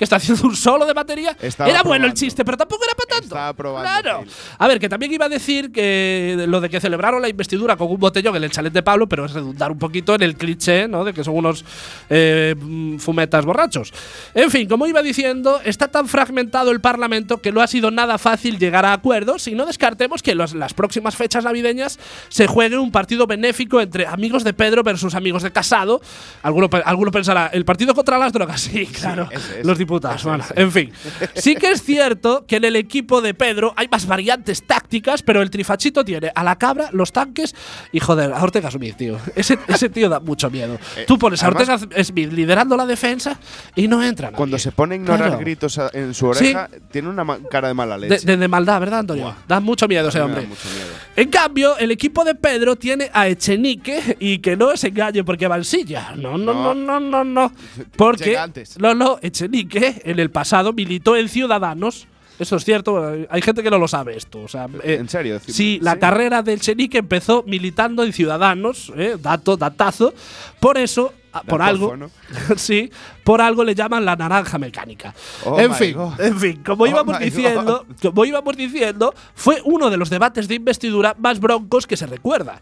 ¿Que 0.00 0.04
está 0.04 0.16
haciendo 0.16 0.46
un 0.48 0.56
solo 0.56 0.86
de 0.86 0.94
batería? 0.94 1.36
Estaba 1.42 1.68
era 1.68 1.82
bueno 1.82 2.06
el 2.06 2.14
chiste, 2.14 2.42
pero 2.42 2.56
tampoco 2.56 2.82
era 2.84 2.94
para 2.94 3.08
tanto. 3.20 3.26
Estaba 3.26 3.52
probando, 3.52 3.86
Claro. 4.00 4.24
A 4.56 4.66
ver, 4.66 4.80
que 4.80 4.88
también 4.88 5.12
iba 5.12 5.26
a 5.26 5.28
decir 5.28 5.70
que 5.70 6.46
lo 6.48 6.58
de 6.62 6.70
que 6.70 6.80
celebraron 6.80 7.20
la 7.20 7.28
investidura 7.28 7.76
con 7.76 7.90
un 7.90 7.98
botellón 8.00 8.34
en 8.36 8.44
el 8.44 8.50
chalet 8.50 8.72
de 8.72 8.82
Pablo, 8.82 9.06
pero 9.10 9.26
es 9.26 9.34
redundar 9.34 9.70
un 9.70 9.78
poquito 9.78 10.14
en 10.14 10.22
el 10.22 10.36
cliché, 10.36 10.88
¿no? 10.88 11.04
De 11.04 11.12
que 11.12 11.22
son 11.22 11.36
unos 11.36 11.66
eh, 12.08 12.54
fumetas 12.98 13.44
borrachos. 13.44 13.92
En 14.34 14.50
fin, 14.50 14.66
como 14.66 14.86
iba 14.86 15.02
diciendo, 15.02 15.60
está 15.66 15.88
tan 15.88 16.08
fragmentado 16.08 16.70
el 16.70 16.80
Parlamento 16.80 17.42
que 17.42 17.52
no 17.52 17.60
ha 17.60 17.66
sido 17.66 17.90
nada 17.90 18.16
fácil 18.16 18.58
llegar 18.58 18.86
a 18.86 18.94
acuerdos 18.94 19.48
y 19.48 19.54
no 19.54 19.66
descartemos 19.66 20.22
que 20.22 20.34
los- 20.34 20.54
las 20.54 20.72
próximas 20.72 21.14
fechas 21.14 21.44
navideñas 21.44 21.98
se 22.30 22.46
juegue 22.46 22.78
un 22.78 22.90
partido 22.90 23.26
benéfico 23.26 23.82
entre 23.82 24.06
amigos 24.06 24.44
de 24.44 24.54
Pedro 24.54 24.82
versus 24.82 25.14
amigos 25.14 25.42
de 25.42 25.52
Casado. 25.52 26.00
Alguno, 26.42 26.70
alguno 26.86 27.10
pensará, 27.10 27.48
¿el 27.52 27.66
partido 27.66 27.94
contra 27.94 28.16
las 28.16 28.32
drogas? 28.32 28.62
Sí, 28.62 28.86
claro. 28.86 29.28
ese, 29.30 29.60
ese. 29.60 29.64
los 29.64 29.76
ese. 29.98 30.54
en 30.56 30.70
fin. 30.72 30.92
Sí 31.34 31.56
que 31.56 31.70
es 31.70 31.82
cierto 31.82 32.44
que 32.46 32.56
en 32.56 32.64
el 32.64 32.76
equipo 32.76 33.20
de 33.20 33.34
Pedro 33.34 33.72
hay 33.76 33.88
más 33.88 34.06
variantes 34.06 34.62
tácticas, 34.66 35.22
pero 35.22 35.42
el 35.42 35.50
trifachito 35.50 36.04
tiene 36.04 36.30
a 36.34 36.44
la 36.44 36.56
cabra, 36.56 36.88
los 36.92 37.12
tanques 37.12 37.54
y 37.92 38.00
joder, 38.00 38.32
a 38.32 38.42
Ortega 38.42 38.70
Smith, 38.70 38.96
tío. 38.96 39.18
Ese, 39.34 39.58
ese 39.68 39.88
tío 39.88 40.08
da 40.08 40.20
mucho 40.20 40.50
miedo. 40.50 40.78
Tú 41.06 41.18
pones 41.18 41.42
a 41.42 41.48
Ortega 41.48 41.78
Smith 41.78 42.32
liderando 42.32 42.76
la 42.76 42.86
defensa 42.86 43.38
y 43.74 43.88
no 43.88 44.02
entra 44.02 44.26
nadie. 44.28 44.36
Cuando 44.36 44.58
se 44.58 44.72
pone 44.72 44.94
a 44.94 44.96
ignorar 44.96 45.28
Claro. 45.28 45.38
gritos 45.38 45.78
en 45.92 46.14
su 46.14 46.26
oreja, 46.26 46.68
tiene 46.90 47.08
una 47.08 47.24
cara 47.50 47.68
de 47.68 47.74
mala 47.74 47.96
leche. 47.98 48.24
de- 48.26 48.36
de 48.36 48.48
maldad, 48.48 48.80
¿verdad, 48.80 49.00
Antonio? 49.00 49.34
Da 49.46 49.60
mucho 49.60 49.86
miedo 49.88 50.08
ese 50.08 50.18
A 50.18 50.24
hombre. 50.24 50.42
da 50.42 50.48
mucho 50.48 50.68
miedo. 50.74 50.88
En 51.20 51.28
cambio, 51.28 51.76
el 51.76 51.90
equipo 51.90 52.24
de 52.24 52.34
Pedro 52.34 52.76
tiene 52.76 53.10
a 53.12 53.28
Echenique 53.28 54.16
y 54.20 54.38
que 54.38 54.56
no 54.56 54.74
se 54.74 54.88
engañe 54.88 55.22
porque 55.22 55.46
va 55.48 55.58
en 55.58 55.64
silla. 55.64 56.14
No, 56.16 56.38
no, 56.38 56.54
no, 56.54 56.74
no, 56.74 56.98
no, 56.98 57.24
no. 57.24 57.52
Porque 57.94 58.38
no, 58.78 58.94
no, 58.94 59.18
Echenique 59.20 60.00
en 60.02 60.18
el 60.18 60.30
pasado 60.30 60.72
militó 60.72 61.16
en 61.16 61.28
Ciudadanos. 61.28 62.06
Eso 62.38 62.56
es 62.56 62.64
cierto, 62.64 63.26
hay 63.28 63.42
gente 63.42 63.62
que 63.62 63.68
no 63.68 63.76
lo 63.76 63.86
sabe 63.86 64.16
esto. 64.16 64.40
O 64.40 64.48
sea, 64.48 64.66
eh, 64.82 64.96
¿En 64.98 65.10
serio? 65.10 65.38
Sí, 65.46 65.78
la 65.82 65.98
carrera 65.98 66.42
del 66.42 66.56
Echenique 66.56 66.96
empezó 66.96 67.44
militando 67.46 68.02
en 68.02 68.14
Ciudadanos, 68.14 68.90
eh, 68.96 69.18
dato, 69.20 69.58
datazo. 69.58 70.14
Por 70.58 70.78
eso, 70.78 71.12
por 71.46 71.60
algo, 71.60 71.94
sí, 72.56 72.90
por 73.24 73.40
algo 73.40 73.64
le 73.64 73.74
llaman 73.74 74.04
la 74.04 74.16
naranja 74.16 74.58
mecánica. 74.58 75.14
Oh 75.44 75.58
en 75.60 75.74
fin, 75.74 75.94
God. 75.94 76.20
en 76.20 76.38
fin, 76.38 76.62
como 76.64 76.84
Oh 76.84 76.86
íbamos 76.86 77.18
diciendo, 77.18 77.86
como 78.02 78.24
íbamos 78.24 78.56
diciendo, 78.56 79.14
fue 79.34 79.60
uno 79.64 79.90
de 79.90 79.96
los 79.96 80.10
debates 80.10 80.48
de 80.48 80.54
investidura 80.56 81.14
más 81.18 81.40
broncos 81.40 81.86
que 81.86 81.96
se 81.96 82.06
recuerda. 82.06 82.60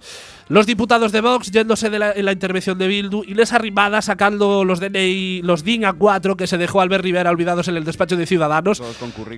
Los 0.49 0.65
diputados 0.67 1.13
de 1.13 1.21
Vox 1.21 1.51
yéndose 1.51 1.91
de 1.91 1.99
la, 1.99 2.13
en 2.13 2.25
la 2.25 2.33
intervención 2.33 2.79
de 2.79 2.89
Bildu 2.89 3.23
y 3.23 3.35
les 3.35 3.53
arrimada 3.53 4.01
sacando 4.01 4.65
los 4.65 4.81
DNI, 4.81 5.43
los 5.43 5.63
DIN 5.63 5.83
A4 5.83 6.37
que 6.37 6.47
se 6.47 6.57
dejó 6.57 6.81
Albert 6.81 7.05
Rivera 7.05 7.31
olvidados 7.31 7.69
en 7.69 7.77
el 7.77 7.85
despacho 7.85 8.17
de 8.17 8.25
Ciudadanos. 8.25 8.83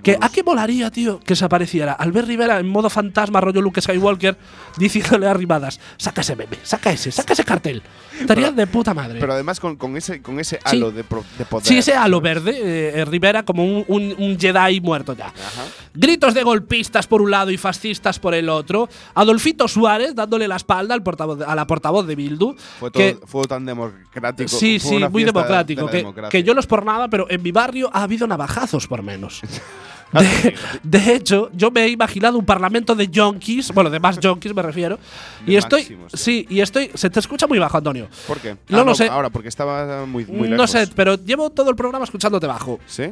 Que 0.05 0.17
a 0.21 0.29
qué 0.29 0.45
molaría, 0.45 0.91
tío, 0.93 1.19
que 1.19 1.35
se 1.35 1.45
apareciera 1.45 1.93
Albert 1.95 2.29
Rivera 2.29 2.61
en 2.61 2.69
modo 2.69 2.89
fantasma, 2.91 3.41
rollo 3.41 3.61
Luke 3.61 3.81
Skywalker, 3.81 4.37
diciéndole 4.77 5.27
Arrimadas, 5.27 5.81
saca 5.97 6.21
ese 6.21 6.37
meme, 6.37 6.59
saca 6.63 6.93
ese, 6.93 7.11
saca 7.11 7.33
ese 7.33 7.45
cartel. 7.45 7.83
Estaría 8.21 8.53
de 8.53 8.67
puta 8.69 8.95
madre. 8.95 9.19
Pero 9.19 9.33
además 9.33 9.59
con, 9.59 9.77
con 9.77 9.97
ese, 9.97 10.23
con 10.23 10.39
ese 10.39 10.59
Sí. 10.67 10.77
halo 10.77 10.93
de, 10.93 11.03
pro- 11.05 11.10
de 11.39 11.45
poder. 11.45 11.67
Sí, 11.67 11.79
ese 11.79 11.95
halo 11.95 12.21
verde, 12.21 13.01
eh, 13.01 13.05
Rivera 13.05 13.43
como 13.43 13.65
un, 13.65 13.85
un- 13.89 14.15
un 14.19 14.39
Jedi 14.39 14.81
muerto 14.81 15.13
ya. 15.15 15.27
Ajá. 15.27 15.65
Gritos 15.95 16.35
de 16.35 16.43
golpistas 16.43 17.07
por 17.07 17.21
un 17.23 17.31
lado 17.31 17.51
y 17.51 17.57
fascistas 17.57 18.19
por 18.19 18.35
el 18.35 18.49
otro. 18.49 18.89
Adolfito 19.15 19.67
Suárez 19.69 20.15
dándole 20.15 20.47
la 20.49 20.57
espalda 20.57 20.95
al 20.95 21.03
portavoz, 21.03 21.41
a 21.43 21.55
la 21.55 21.67
portavoz 21.67 22.07
de 22.07 22.15
Bildu. 22.15 22.55
Fue, 22.79 22.91
que- 22.93 23.15
todo, 23.15 23.27
fue 23.27 23.45
tan 23.45 23.67
democrático. 23.67 24.49
Sí, 24.49 24.79
sí, 24.79 24.99
muy 25.11 25.25
democrático. 25.25 25.87
de 25.87 26.05
Que, 26.15 26.29
que 26.31 26.43
yo 26.43 26.55
no 26.55 26.61
es 26.61 26.67
por 26.67 26.85
nada, 26.85 27.09
pero 27.09 27.27
en 27.29 27.43
mi 27.43 27.51
barrio 27.53 27.91
ha 27.93 28.03
habido 28.05 28.27
navajazos 28.27 28.87
por 28.87 29.03
menos. 29.03 29.41
Ah, 30.13 30.23
De, 30.23 30.55
de 30.83 31.15
hecho, 31.15 31.51
yo 31.53 31.71
me 31.71 31.83
he 31.85 31.89
imaginado 31.89 32.37
un 32.39 32.45
parlamento 32.45 32.95
de 32.95 33.09
yonkis, 33.09 33.73
bueno, 33.73 33.91
de 33.91 34.01
más 34.01 34.19
yonkis 34.19 34.53
me 34.55 34.63
refiero, 34.63 34.99
y 35.47 35.55
estoy, 35.57 35.81
máximos, 35.83 36.13
sí, 36.15 36.47
y 36.49 36.61
estoy, 36.61 36.91
se 36.95 37.11
te 37.11 37.21
escucha 37.21 37.47
muy 37.47 37.59
bajo, 37.59 37.77
Antonio. 37.79 38.09
¿Por 38.27 38.39
qué? 38.41 38.57
No 38.69 38.81
Ah, 38.81 38.85
lo 38.85 38.95
sé. 38.95 39.09
Ahora, 39.09 39.31
porque 39.31 39.49
estaba 39.49 40.07
muy, 40.07 40.25
muy 40.27 40.49
no 40.49 40.57
lejos. 40.57 40.71
sé, 40.73 40.89
pero 40.97 41.15
llevo 41.17 41.51
todo 41.51 41.71
el 41.71 41.77
programa 41.77 42.05
escuchándote 42.05 42.47
bajo. 42.47 42.81
¿Sí? 42.87 43.05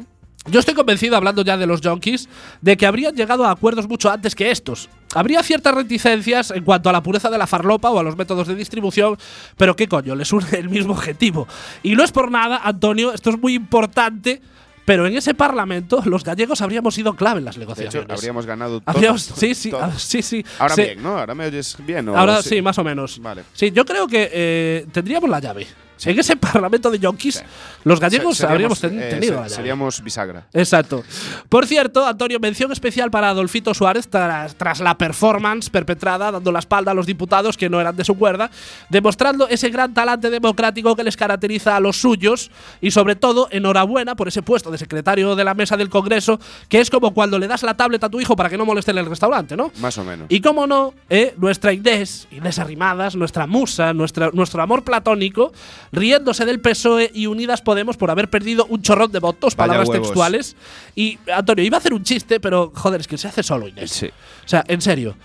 Yo 0.49 0.59
estoy 0.61 0.73
convencido, 0.73 1.17
hablando 1.17 1.41
ya 1.43 1.57
de 1.57 1.65
los 1.67 1.81
junkies, 1.81 2.29
de 2.61 2.77
que 2.77 2.85
habrían 2.85 3.13
llegado 3.13 3.45
a 3.45 3.51
acuerdos 3.51 3.87
mucho 3.89 4.09
antes 4.09 4.35
que 4.35 4.51
estos. 4.51 4.89
Habría 5.13 5.43
ciertas 5.43 5.75
reticencias 5.75 6.51
en 6.51 6.63
cuanto 6.63 6.89
a 6.89 6.93
la 6.93 7.03
pureza 7.03 7.29
de 7.29 7.37
la 7.37 7.45
farlopa 7.45 7.89
o 7.91 7.99
a 7.99 8.03
los 8.03 8.15
métodos 8.17 8.47
de 8.47 8.55
distribución, 8.55 9.17
pero 9.57 9.75
qué 9.75 9.87
coño, 9.89 10.15
les 10.15 10.31
une 10.31 10.47
el 10.53 10.69
mismo 10.69 10.93
objetivo. 10.93 11.45
Y 11.83 11.95
no 11.95 12.03
es 12.05 12.11
por 12.11 12.31
nada, 12.31 12.61
Antonio, 12.63 13.11
esto 13.13 13.29
es 13.31 13.39
muy 13.39 13.53
importante, 13.53 14.41
pero 14.89 15.05
en 15.05 15.15
ese 15.15 15.35
parlamento 15.35 16.01
los 16.05 16.23
gallegos 16.23 16.63
habríamos 16.63 16.95
sido 16.95 17.13
clave 17.15 17.37
en 17.37 17.45
las 17.45 17.53
De 17.53 17.59
negociaciones. 17.59 18.05
hecho, 18.07 18.15
habríamos 18.15 18.47
ganado 18.47 18.81
Habríamos- 18.87 19.27
todos, 19.27 19.39
sí, 19.39 19.53
sí, 19.53 19.69
todos. 19.69 19.83
ah, 19.83 19.93
sí, 19.99 20.23
sí. 20.23 20.43
Ahora 20.57 20.73
Se- 20.73 20.83
bien, 20.85 21.03
¿no? 21.03 21.15
Ahora 21.19 21.35
me 21.35 21.45
oyes 21.45 21.77
bien. 21.85 22.09
¿o 22.09 22.17
Ahora 22.17 22.41
sí, 22.41 22.59
más 22.59 22.75
o 22.79 22.83
menos. 22.83 23.19
Vale. 23.21 23.43
Sí, 23.53 23.69
yo 23.69 23.85
creo 23.85 24.07
que 24.07 24.31
eh, 24.33 24.87
tendríamos 24.91 25.29
la 25.29 25.39
llave. 25.39 25.67
En 26.05 26.17
ese 26.19 26.35
parlamento 26.35 26.89
de 26.91 26.99
yonkis, 26.99 27.43
los 27.83 27.99
gallegos 27.99 28.37
Se- 28.37 28.45
habríamos 28.47 28.79
ten- 28.79 28.99
eh, 29.01 29.09
tenido 29.09 29.43
se-. 29.43 29.55
Seríamos 29.55 30.03
bisagra. 30.03 30.45
Exacto. 30.53 31.03
Por 31.49 31.65
cierto, 31.65 32.05
Antonio, 32.05 32.39
mención 32.39 32.71
especial 32.71 33.11
para 33.11 33.29
Adolfito 33.29 33.73
Suárez 33.73 34.07
tras, 34.07 34.55
tras 34.55 34.79
la 34.79 34.97
performance 34.97 35.69
perpetrada 35.69 36.31
dando 36.31 36.51
la 36.51 36.59
espalda 36.59 36.91
a 36.91 36.93
los 36.93 37.05
diputados 37.05 37.57
que 37.57 37.69
no 37.69 37.81
eran 37.81 37.95
de 37.95 38.05
su 38.05 38.15
cuerda, 38.17 38.49
demostrando 38.89 39.47
ese 39.49 39.69
gran 39.69 39.93
talante 39.93 40.29
democrático 40.29 40.95
que 40.95 41.03
les 41.03 41.17
caracteriza 41.17 41.75
a 41.75 41.79
los 41.79 41.99
suyos 41.99 42.49
y 42.81 42.91
sobre 42.91 43.15
todo 43.15 43.47
enhorabuena 43.51 44.15
por 44.15 44.27
ese 44.27 44.41
puesto 44.41 44.71
de 44.71 44.77
secretario 44.77 45.35
de 45.35 45.43
la 45.43 45.53
mesa 45.53 45.75
del 45.77 45.89
Congreso, 45.89 46.39
que 46.69 46.79
es 46.79 46.89
como 46.89 47.13
cuando 47.13 47.37
le 47.39 47.47
das 47.47 47.63
la 47.63 47.75
tablet 47.75 48.03
a 48.03 48.09
tu 48.09 48.21
hijo 48.21 48.35
para 48.35 48.49
que 48.49 48.57
no 48.57 48.65
moleste 48.65 48.91
en 48.91 48.97
el 48.99 49.05
restaurante, 49.05 49.57
¿no? 49.57 49.71
Más 49.79 49.97
o 49.97 50.03
menos. 50.03 50.27
Y 50.29 50.41
cómo 50.41 50.65
no, 50.67 50.93
eh, 51.09 51.33
nuestra 51.37 51.73
Inés, 51.73 52.27
Inés 52.31 52.59
Arrimadas, 52.59 53.15
nuestra 53.15 53.47
musa, 53.47 53.93
nuestra, 53.93 54.29
nuestro 54.33 54.61
amor 54.61 54.83
platónico, 54.83 55.51
riéndose 55.91 56.45
del 56.45 56.59
PSOE 56.59 57.11
y 57.13 57.27
Unidas 57.27 57.61
Podemos 57.61 57.97
por 57.97 58.11
haber 58.11 58.29
perdido 58.29 58.65
un 58.65 58.81
chorrón 58.81 59.11
de 59.11 59.19
votos, 59.19 59.55
Vaya 59.55 59.67
palabras 59.67 59.89
huevos. 59.89 60.07
textuales. 60.07 60.55
Y 60.95 61.17
Antonio, 61.33 61.63
iba 61.63 61.77
a 61.77 61.79
hacer 61.79 61.93
un 61.93 62.03
chiste, 62.03 62.39
pero 62.39 62.71
joder, 62.75 63.01
es 63.01 63.07
que 63.07 63.17
se 63.17 63.27
hace 63.27 63.43
solo 63.43 63.67
Inés. 63.67 63.91
Sí. 63.91 64.07
O 64.07 64.47
sea, 64.47 64.63
en 64.67 64.81
serio. 64.81 65.15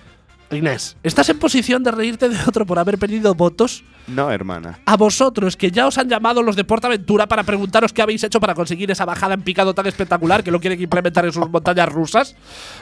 Inés, 0.56 0.96
¿estás 1.02 1.28
en 1.28 1.38
posición 1.38 1.82
de 1.82 1.90
reírte 1.90 2.28
de 2.28 2.36
otro 2.46 2.66
por 2.66 2.78
haber 2.78 2.98
perdido 2.98 3.34
votos? 3.34 3.84
No, 4.06 4.30
hermana. 4.30 4.80
A 4.84 4.98
vosotros, 4.98 5.56
que 5.56 5.70
ya 5.70 5.86
os 5.86 5.96
han 5.96 6.10
llamado 6.10 6.42
los 6.42 6.56
de 6.56 6.64
Portaventura 6.64 7.26
para 7.26 7.42
preguntaros 7.44 7.92
qué 7.94 8.02
habéis 8.02 8.22
hecho 8.22 8.38
para 8.38 8.54
conseguir 8.54 8.90
esa 8.90 9.06
bajada 9.06 9.32
en 9.32 9.40
picado 9.40 9.72
tan 9.74 9.86
espectacular 9.86 10.44
que 10.44 10.50
lo 10.50 10.60
quieren 10.60 10.78
implementar 10.80 11.24
en 11.24 11.32
sus 11.32 11.48
montañas 11.48 11.88
rusas. 11.88 12.36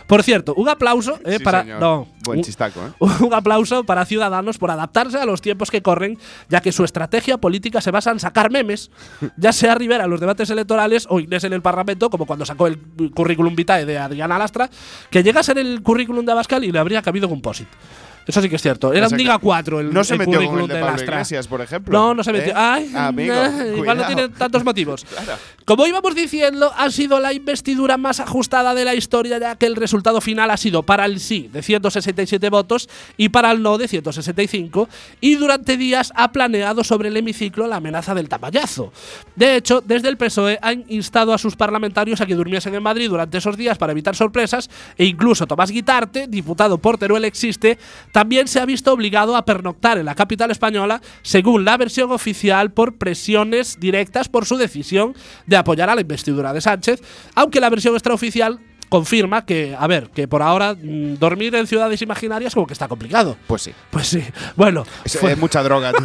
Por 0.08 0.24
cierto, 0.24 0.52
un 0.56 0.68
aplauso 0.68 1.20
eh, 1.24 1.37
Sí, 1.38 1.44
para. 1.44 1.62
señor. 1.62 1.80
No, 1.80 2.08
Buen 2.24 2.38
un- 2.40 2.44
chistaco, 2.44 2.80
¿eh? 2.80 2.90
un 3.24 3.32
aplauso 3.35 3.85
para 3.85 4.04
Ciudadanos 4.04 4.58
por 4.58 4.72
adaptarse 4.72 5.16
a 5.18 5.24
los 5.24 5.40
tiempos 5.40 5.70
que 5.70 5.80
corren, 5.80 6.18
ya 6.48 6.61
que 6.61 6.72
su 6.72 6.82
estrategia 6.82 7.38
política 7.38 7.80
se 7.80 7.92
basa 7.92 8.11
en 8.11 8.18
sacar 8.18 8.50
memes, 8.50 8.90
ya 9.37 9.52
sea 9.52 9.76
Rivera 9.76 10.04
en 10.04 10.11
los 10.11 10.18
debates 10.18 10.50
electorales 10.50 11.06
o 11.08 11.20
Inés 11.20 11.44
en 11.44 11.52
el 11.52 11.62
Parlamento, 11.62 12.11
como 12.11 12.26
cuando 12.26 12.44
sacó 12.44 12.66
el 12.66 12.78
currículum 13.14 13.54
vitae 13.54 13.87
de 13.87 13.96
Adriana 13.98 14.38
Lastra, 14.38 14.68
que 15.08 15.22
llega 15.22 15.38
a 15.38 15.44
ser 15.44 15.58
el 15.58 15.82
currículum 15.82 16.24
de 16.26 16.32
Abascal 16.32 16.64
y 16.64 16.72
le 16.72 16.80
habría 16.80 17.00
cabido 17.00 17.28
con 17.28 17.40
site. 17.62 18.02
Eso 18.26 18.40
sí 18.40 18.48
que 18.48 18.56
es 18.56 18.62
cierto. 18.62 18.92
Era 18.92 19.08
un 19.08 19.16
Diga 19.16 19.38
4 19.38 19.80
el, 19.80 19.92
no 19.92 20.04
se 20.04 20.14
el 20.14 20.18
metió 20.20 20.44
con 20.46 20.61
el 20.61 20.68
de 20.68 20.74
de 20.74 20.80
Pablo. 20.80 21.02
Iglesias, 21.02 21.46
por 21.46 21.61
ejemplo. 21.61 21.92
No, 21.92 22.14
no 22.14 22.24
se 22.24 22.32
metió. 22.32 22.52
¿Eh? 22.52 22.56
Ay, 22.56 22.92
Amigo, 22.94 23.35
nah, 23.35 23.64
igual 23.66 23.98
no 23.98 24.06
tiene 24.06 24.28
tantos 24.30 24.64
motivos. 24.64 25.04
Como 25.64 25.87
íbamos 25.87 26.14
diciendo, 26.14 26.72
ha 26.76 26.90
sido 26.90 27.20
la 27.20 27.32
investidura 27.32 27.96
más 27.96 28.20
ajustada 28.20 28.74
de 28.74 28.85
la 28.85 28.94
historia, 28.94 29.38
ya 29.38 29.56
que 29.56 29.66
el 29.66 29.76
resultado 29.76 30.20
final 30.20 30.50
ha 30.50 30.56
sido 30.56 30.82
para 30.82 31.04
el 31.04 31.20
sí 31.20 31.48
de 31.52 31.62
167 31.62 32.50
votos 32.50 32.88
y 33.16 33.28
para 33.28 33.50
el 33.52 33.62
no 33.62 33.78
de 33.78 33.87
165, 33.87 34.88
y 35.20 35.37
durante 35.37 35.76
días 35.76 36.12
ha 36.16 36.32
planeado 36.32 36.82
sobre 36.85 37.08
el 37.08 37.16
hemiciclo 37.16 37.66
la 37.66 37.76
amenaza 37.76 38.14
del 38.14 38.28
tamallazo. 38.28 38.92
De 39.37 39.56
hecho, 39.56 39.80
desde 39.80 40.08
el 40.08 40.16
PSOE 40.16 40.58
han 40.62 40.85
instado 40.88 41.32
a 41.32 41.38
sus 41.38 41.56
parlamentarios 41.56 42.20
a 42.20 42.26
que 42.26 42.35
durmiesen 42.35 42.74
en 42.74 42.82
Madrid 42.82 43.08
durante 43.08 43.38
esos 43.38 43.56
días 43.56 43.78
para 43.78 43.92
evitar 43.92 44.16
sorpresas, 44.16 44.68
e 44.96 45.04
incluso 45.04 45.46
Tomás 45.46 45.70
Guitarte, 45.70 46.26
diputado 46.26 46.78
por 46.78 46.98
Teruel 46.98 47.24
Existe, 47.24 47.78
también 48.12 48.46
se 48.46 48.61
ha 48.61 48.66
visto 48.66 48.92
obligado 48.92 49.37
a 49.37 49.44
pernoctar 49.44 49.98
en 49.98 50.07
la 50.07 50.14
capital 50.14 50.51
española, 50.51 51.01
según 51.22 51.64
la 51.64 51.77
versión 51.77 52.12
oficial, 52.12 52.72
por 52.72 52.96
presiones 52.96 53.81
directas 53.81 54.29
por 54.29 54.46
su 54.46 54.57
decisión 54.57 55.14
de 55.46 55.57
apoyar 55.57 55.90
a 55.90 55.94
la 55.94 56.01
investidura 56.03 56.53
de 56.53 56.61
Sánchez, 56.61 57.01
aunque 57.35 57.61
la 57.61 57.70
versión 57.70 57.94
extraoficial 57.94 58.61
confirma 58.90 59.46
que, 59.46 59.75
a 59.79 59.87
ver, 59.87 60.11
que 60.11 60.29
por 60.29 60.42
ahora 60.42 60.75
mm, 60.75 61.14
dormir 61.18 61.55
en 61.55 61.66
ciudades 61.66 62.03
imaginarias 62.03 62.55
como 62.55 62.66
que 62.66 62.75
está 62.75 62.88
complicado. 62.88 63.37
Pues 63.46 63.62
sí. 63.62 63.72
Pues 63.90 64.07
sí. 64.09 64.22
Bueno, 64.55 64.85
Es, 65.05 65.18
fue- 65.18 65.35
mucha 65.37 65.62
droga. 65.62 65.92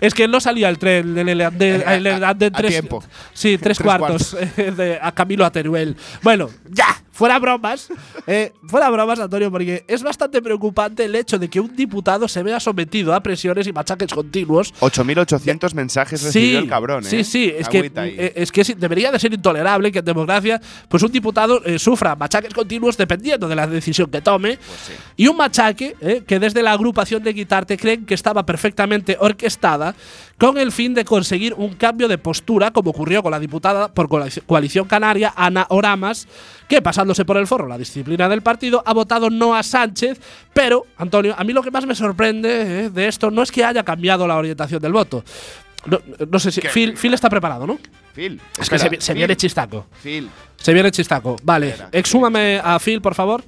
es 0.00 0.14
que 0.14 0.28
no 0.28 0.40
salía 0.40 0.68
el 0.68 0.78
tren 0.78 1.14
del 1.14 1.28
el 1.28 1.40
Eleandé 1.40 1.74
en 1.86 2.24
a 2.24 2.34
tres, 2.58 2.70
tiempo. 2.70 3.02
Sí, 3.32 3.58
tres, 3.58 3.76
Tres 3.76 3.80
cuartos 3.80 4.36
de- 4.56 4.98
a 5.00 5.12
Camilo 5.12 5.44
a 5.44 5.50
Teruel. 5.50 5.96
Bueno, 6.22 6.50
ya, 6.70 6.86
fuera 7.16 7.38
bromas. 7.38 7.88
eh, 8.26 8.52
fuera 8.66 8.90
bromas, 8.90 9.18
Antonio, 9.18 9.50
porque 9.50 9.84
es 9.88 10.02
bastante 10.02 10.42
preocupante 10.42 11.04
el 11.06 11.14
hecho 11.14 11.38
de 11.38 11.48
que 11.48 11.58
un 11.58 11.74
diputado 11.74 12.28
se 12.28 12.42
vea 12.42 12.60
sometido 12.60 13.14
a 13.14 13.20
presiones 13.22 13.66
y 13.66 13.72
machaques 13.72 14.12
continuos 14.12 14.72
8.800 14.80 15.74
mensajes 15.74 16.22
recibió 16.22 16.58
el 16.58 16.68
cabrón, 16.68 17.04
¿eh? 17.04 17.08
Sí, 17.08 17.24
sí, 17.24 17.52
es 17.56 17.68
que, 17.68 17.90
ahí. 17.96 18.14
eh, 18.18 18.32
es 18.36 18.52
que 18.52 18.64
sí, 18.64 18.74
debería 18.74 19.10
de 19.10 19.18
ser 19.18 19.32
intolerable 19.32 19.90
que 19.90 20.00
en 20.00 20.04
democracia 20.04 20.60
pues 20.88 21.02
un 21.02 21.10
diputado 21.10 21.62
eh, 21.64 21.78
sufra 21.78 22.14
machaques 22.16 22.52
continuos 22.52 22.96
dependiendo 22.96 23.48
de 23.48 23.56
la 23.56 23.66
decisión 23.66 24.10
que 24.10 24.20
tome 24.20 24.56
Pues 24.58 24.80
sí. 24.86 24.92
y 25.16 25.26
un 25.28 25.36
machaque 25.36 25.96
eh, 26.00 26.22
que 26.26 26.38
desde 26.38 26.62
la 26.62 26.72
agrupación 26.72 27.22
de 27.22 27.32
Guitarte 27.32 27.76
creen 27.78 28.04
que 28.04 28.14
estaba 28.14 28.44
perfectamente 28.44 29.16
orquestada 29.18 29.94
con 30.38 30.58
el 30.58 30.70
fin 30.70 30.92
de 30.92 31.04
conseguir 31.04 31.54
un 31.54 31.74
cambio 31.74 32.08
de 32.08 32.18
postura 32.18 32.70
como 32.70 32.90
ocurrió 32.90 33.22
con 33.22 33.30
la 33.30 33.40
diputada 33.40 33.88
por 33.88 34.08
coalici- 34.08 34.42
coalición 34.44 34.86
canaria 34.86 35.32
Ana 35.34 35.66
Oramas 35.70 36.28
que 36.68 36.82
pasándose 36.82 37.24
por 37.24 37.36
el 37.38 37.46
forro 37.46 37.66
la 37.66 37.78
disciplina 37.78 38.28
del 38.28 38.42
partido 38.42 38.82
ha 38.84 38.92
votado 38.92 39.30
no 39.30 39.54
a 39.54 39.62
Sánchez 39.62 40.20
pero 40.52 40.84
Antonio 40.98 41.34
a 41.38 41.44
mí 41.44 41.52
lo 41.54 41.62
que 41.62 41.70
más 41.70 41.86
me 41.86 41.94
sorprende 41.94 42.84
eh, 42.86 42.90
de 42.90 43.08
esto 43.08 43.30
no 43.30 43.42
es 43.42 43.50
que 43.50 43.64
haya 43.64 43.82
cambiado 43.82 44.26
la 44.26 44.36
orientación 44.36 44.82
del 44.82 44.92
voto 44.92 45.24
no, 45.86 46.00
no 46.30 46.38
sé 46.38 46.50
si. 46.52 46.60
Phil, 46.62 46.96
Phil 46.96 47.14
está 47.14 47.28
preparado, 47.30 47.66
¿no? 47.66 47.78
Phil. 48.14 48.40
Es 48.58 48.68
que 48.70 48.78
se, 48.78 48.88
vi- 48.88 49.00
se 49.00 49.12
Phil, 49.12 49.18
viene 49.18 49.36
chistaco. 49.36 49.86
Phil. 50.02 50.28
Se 50.56 50.72
viene 50.72 50.90
chistaco. 50.90 51.36
Vale, 51.42 51.68
Espera, 51.68 51.88
exhúmame 51.92 52.60
a 52.62 52.78
Phil, 52.78 53.00
por 53.02 53.14
favor. 53.14 53.44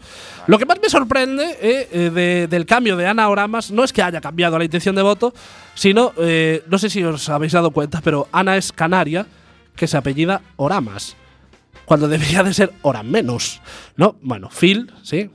Lo 0.46 0.58
que 0.58 0.66
más 0.66 0.78
me 0.80 0.88
sorprende 0.90 1.44
eh, 1.60 1.88
eh, 1.90 2.10
de- 2.10 2.46
del 2.48 2.66
cambio 2.66 2.96
de 2.96 3.06
Ana 3.06 3.28
Oramas 3.28 3.70
no 3.70 3.82
es 3.84 3.92
que 3.92 4.02
haya 4.02 4.20
cambiado 4.20 4.58
la 4.58 4.64
intención 4.64 4.94
de 4.94 5.02
voto, 5.02 5.32
sino, 5.74 6.12
eh, 6.18 6.62
no 6.68 6.78
sé 6.78 6.90
si 6.90 7.02
os 7.02 7.28
habéis 7.28 7.52
dado 7.52 7.70
cuenta, 7.70 8.00
pero 8.02 8.28
Ana 8.32 8.56
es 8.56 8.72
canaria 8.72 9.26
que 9.74 9.86
se 9.86 9.96
apellida 9.96 10.42
Oramas, 10.56 11.16
cuando 11.84 12.08
debería 12.08 12.42
de 12.42 12.52
ser 12.52 12.72
Oramenos. 12.82 13.60
¿No? 13.96 14.16
Bueno, 14.20 14.50
Phil, 14.50 14.92
¿sí? 15.02 15.30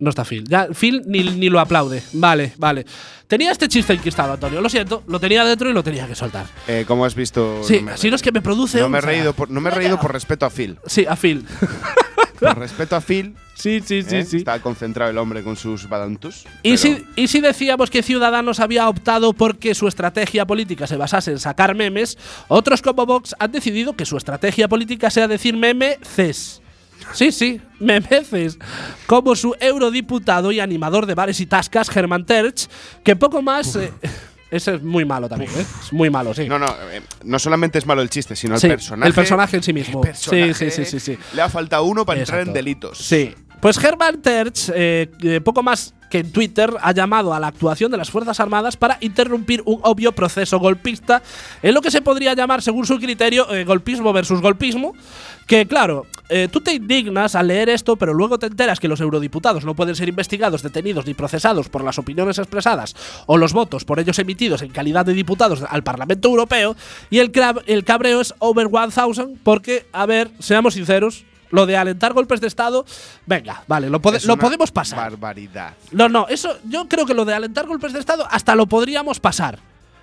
No 0.00 0.08
está 0.10 0.24
Phil. 0.24 0.44
Ya, 0.48 0.68
Phil 0.72 1.02
ni, 1.06 1.22
ni 1.22 1.50
lo 1.50 1.60
aplaude. 1.60 2.02
Vale, 2.14 2.54
vale. 2.56 2.86
Tenía 3.26 3.52
este 3.52 3.68
chiste 3.68 3.92
enquistado, 3.92 4.32
Antonio. 4.32 4.60
Lo 4.62 4.68
siento, 4.70 5.04
lo 5.06 5.20
tenía 5.20 5.44
dentro 5.44 5.68
y 5.70 5.74
lo 5.74 5.84
tenía 5.84 6.06
que 6.08 6.14
soltar. 6.14 6.46
Eh, 6.66 6.84
como 6.88 7.04
has 7.04 7.14
visto. 7.14 7.60
Sí, 7.62 7.84
he 7.86 7.96
si 7.98 8.08
no 8.08 8.16
es 8.16 8.22
que 8.22 8.32
me 8.32 8.40
produce. 8.40 8.80
No 8.80 8.88
me 8.88 8.98
he 8.98 9.02
reído 9.02 9.34
por, 9.34 9.50
no 9.50 9.60
me 9.60 9.68
he 9.68 9.72
reído 9.72 10.00
por 10.00 10.12
respeto 10.12 10.46
a 10.46 10.50
Phil. 10.50 10.78
Sí, 10.86 11.06
a 11.08 11.16
Phil. 11.16 11.44
Por 12.40 12.58
respeto 12.58 12.96
a 12.96 13.02
Phil. 13.02 13.36
sí, 13.54 13.82
sí, 13.84 14.02
¿eh? 14.10 14.20
Está 14.20 14.62
concentrado 14.62 15.10
el 15.10 15.18
hombre 15.18 15.42
con 15.42 15.56
sus 15.56 15.86
badantus. 15.90 16.46
¿Y 16.62 16.78
si, 16.78 17.04
¿Y 17.14 17.28
si 17.28 17.42
decíamos 17.42 17.90
que 17.90 18.02
Ciudadanos 18.02 18.60
había 18.60 18.88
optado 18.88 19.34
porque 19.34 19.74
su 19.74 19.86
estrategia 19.86 20.46
política 20.46 20.86
se 20.86 20.96
basase 20.96 21.32
en 21.32 21.38
sacar 21.38 21.74
memes? 21.74 22.16
Otros 22.48 22.80
como 22.80 23.04
Vox 23.04 23.34
han 23.38 23.52
decidido 23.52 23.94
que 23.94 24.06
su 24.06 24.16
estrategia 24.16 24.68
política 24.68 25.10
sea 25.10 25.28
decir 25.28 25.54
memeces. 25.54 26.62
Sí, 27.12 27.32
sí, 27.32 27.60
memeces. 27.78 28.58
Como 29.06 29.34
su 29.36 29.54
eurodiputado 29.60 30.52
y 30.52 30.60
animador 30.60 31.06
de 31.06 31.14
bares 31.14 31.40
y 31.40 31.46
tascas, 31.46 31.90
Germán 31.90 32.24
Terch, 32.26 32.68
que 33.04 33.16
poco 33.16 33.42
más. 33.42 33.76
eh, 33.76 33.92
ese 34.50 34.74
es 34.74 34.82
muy 34.82 35.04
malo 35.04 35.28
también, 35.28 35.50
¿eh? 35.52 35.64
Es 35.82 35.92
muy 35.92 36.10
malo, 36.10 36.34
sí. 36.34 36.48
No, 36.48 36.58
no, 36.58 36.66
eh, 36.90 37.02
no 37.24 37.38
solamente 37.38 37.78
es 37.78 37.86
malo 37.86 38.02
el 38.02 38.10
chiste, 38.10 38.34
sino 38.34 38.58
Sí, 38.58 38.66
el 38.66 38.72
personaje. 38.74 39.08
el 39.08 39.14
personaje 39.14 39.56
en 39.58 39.62
sí 39.62 39.72
mismo. 39.72 40.02
Sí, 40.12 40.52
sí, 40.54 40.70
sí, 40.70 40.84
sí, 40.84 40.98
sí. 41.00 41.18
Le 41.34 41.42
ha 41.42 41.48
faltado 41.48 41.84
uno 41.84 42.04
para 42.04 42.18
entrar 42.20 42.38
en 42.40 42.48
Exacto. 42.48 42.56
delitos. 42.58 42.98
Sí. 42.98 43.34
Pues 43.60 43.76
Hermann 43.82 44.22
Terch, 44.22 44.70
eh, 44.74 45.10
eh, 45.22 45.40
poco 45.42 45.62
más 45.62 45.94
que 46.10 46.18
en 46.20 46.32
Twitter, 46.32 46.72
ha 46.80 46.92
llamado 46.92 47.34
a 47.34 47.38
la 47.38 47.48
actuación 47.48 47.90
de 47.92 47.98
las 47.98 48.10
Fuerzas 48.10 48.40
Armadas 48.40 48.76
para 48.76 48.96
interrumpir 49.00 49.62
un 49.66 49.78
obvio 49.82 50.12
proceso 50.12 50.58
golpista 50.58 51.22
en 51.62 51.74
lo 51.74 51.82
que 51.82 51.90
se 51.90 52.00
podría 52.00 52.32
llamar, 52.34 52.62
según 52.62 52.86
su 52.86 52.98
criterio, 52.98 53.52
eh, 53.54 53.64
golpismo 53.64 54.12
versus 54.12 54.40
golpismo. 54.40 54.94
Que 55.50 55.66
claro, 55.66 56.06
eh, 56.28 56.46
tú 56.48 56.60
te 56.60 56.74
indignas 56.74 57.34
al 57.34 57.48
leer 57.48 57.70
esto, 57.70 57.96
pero 57.96 58.14
luego 58.14 58.38
te 58.38 58.46
enteras 58.46 58.78
que 58.78 58.86
los 58.86 59.00
eurodiputados 59.00 59.64
no 59.64 59.74
pueden 59.74 59.96
ser 59.96 60.08
investigados, 60.08 60.62
detenidos 60.62 61.06
ni 61.06 61.14
procesados 61.14 61.68
por 61.68 61.82
las 61.82 61.98
opiniones 61.98 62.38
expresadas 62.38 62.94
o 63.26 63.36
los 63.36 63.52
votos 63.52 63.84
por 63.84 63.98
ellos 63.98 64.20
emitidos 64.20 64.62
en 64.62 64.70
calidad 64.70 65.04
de 65.04 65.12
diputados 65.12 65.64
al 65.68 65.82
Parlamento 65.82 66.28
Europeo. 66.28 66.76
Y 67.10 67.18
el, 67.18 67.32
el 67.66 67.82
cabreo 67.84 68.20
es 68.20 68.32
over 68.38 68.68
1000 68.70 69.38
porque, 69.42 69.86
a 69.92 70.06
ver, 70.06 70.30
seamos 70.38 70.74
sinceros, 70.74 71.24
lo 71.50 71.66
de 71.66 71.76
alentar 71.76 72.12
golpes 72.12 72.40
de 72.40 72.46
Estado, 72.46 72.86
venga, 73.26 73.64
vale, 73.66 73.90
lo, 73.90 74.00
pode- 74.00 74.18
Es 74.18 74.26
lo 74.26 74.34
una 74.34 74.40
podemos 74.42 74.70
pasar. 74.70 75.00
Barbaridad. 75.00 75.74
No, 75.90 76.08
no, 76.08 76.28
eso 76.28 76.56
yo 76.68 76.86
creo 76.86 77.06
que 77.06 77.14
lo 77.14 77.24
de 77.24 77.34
alentar 77.34 77.66
golpes 77.66 77.92
de 77.92 77.98
Estado 77.98 78.24
hasta 78.30 78.54
lo 78.54 78.66
podríamos 78.66 79.18
pasar. 79.18 79.58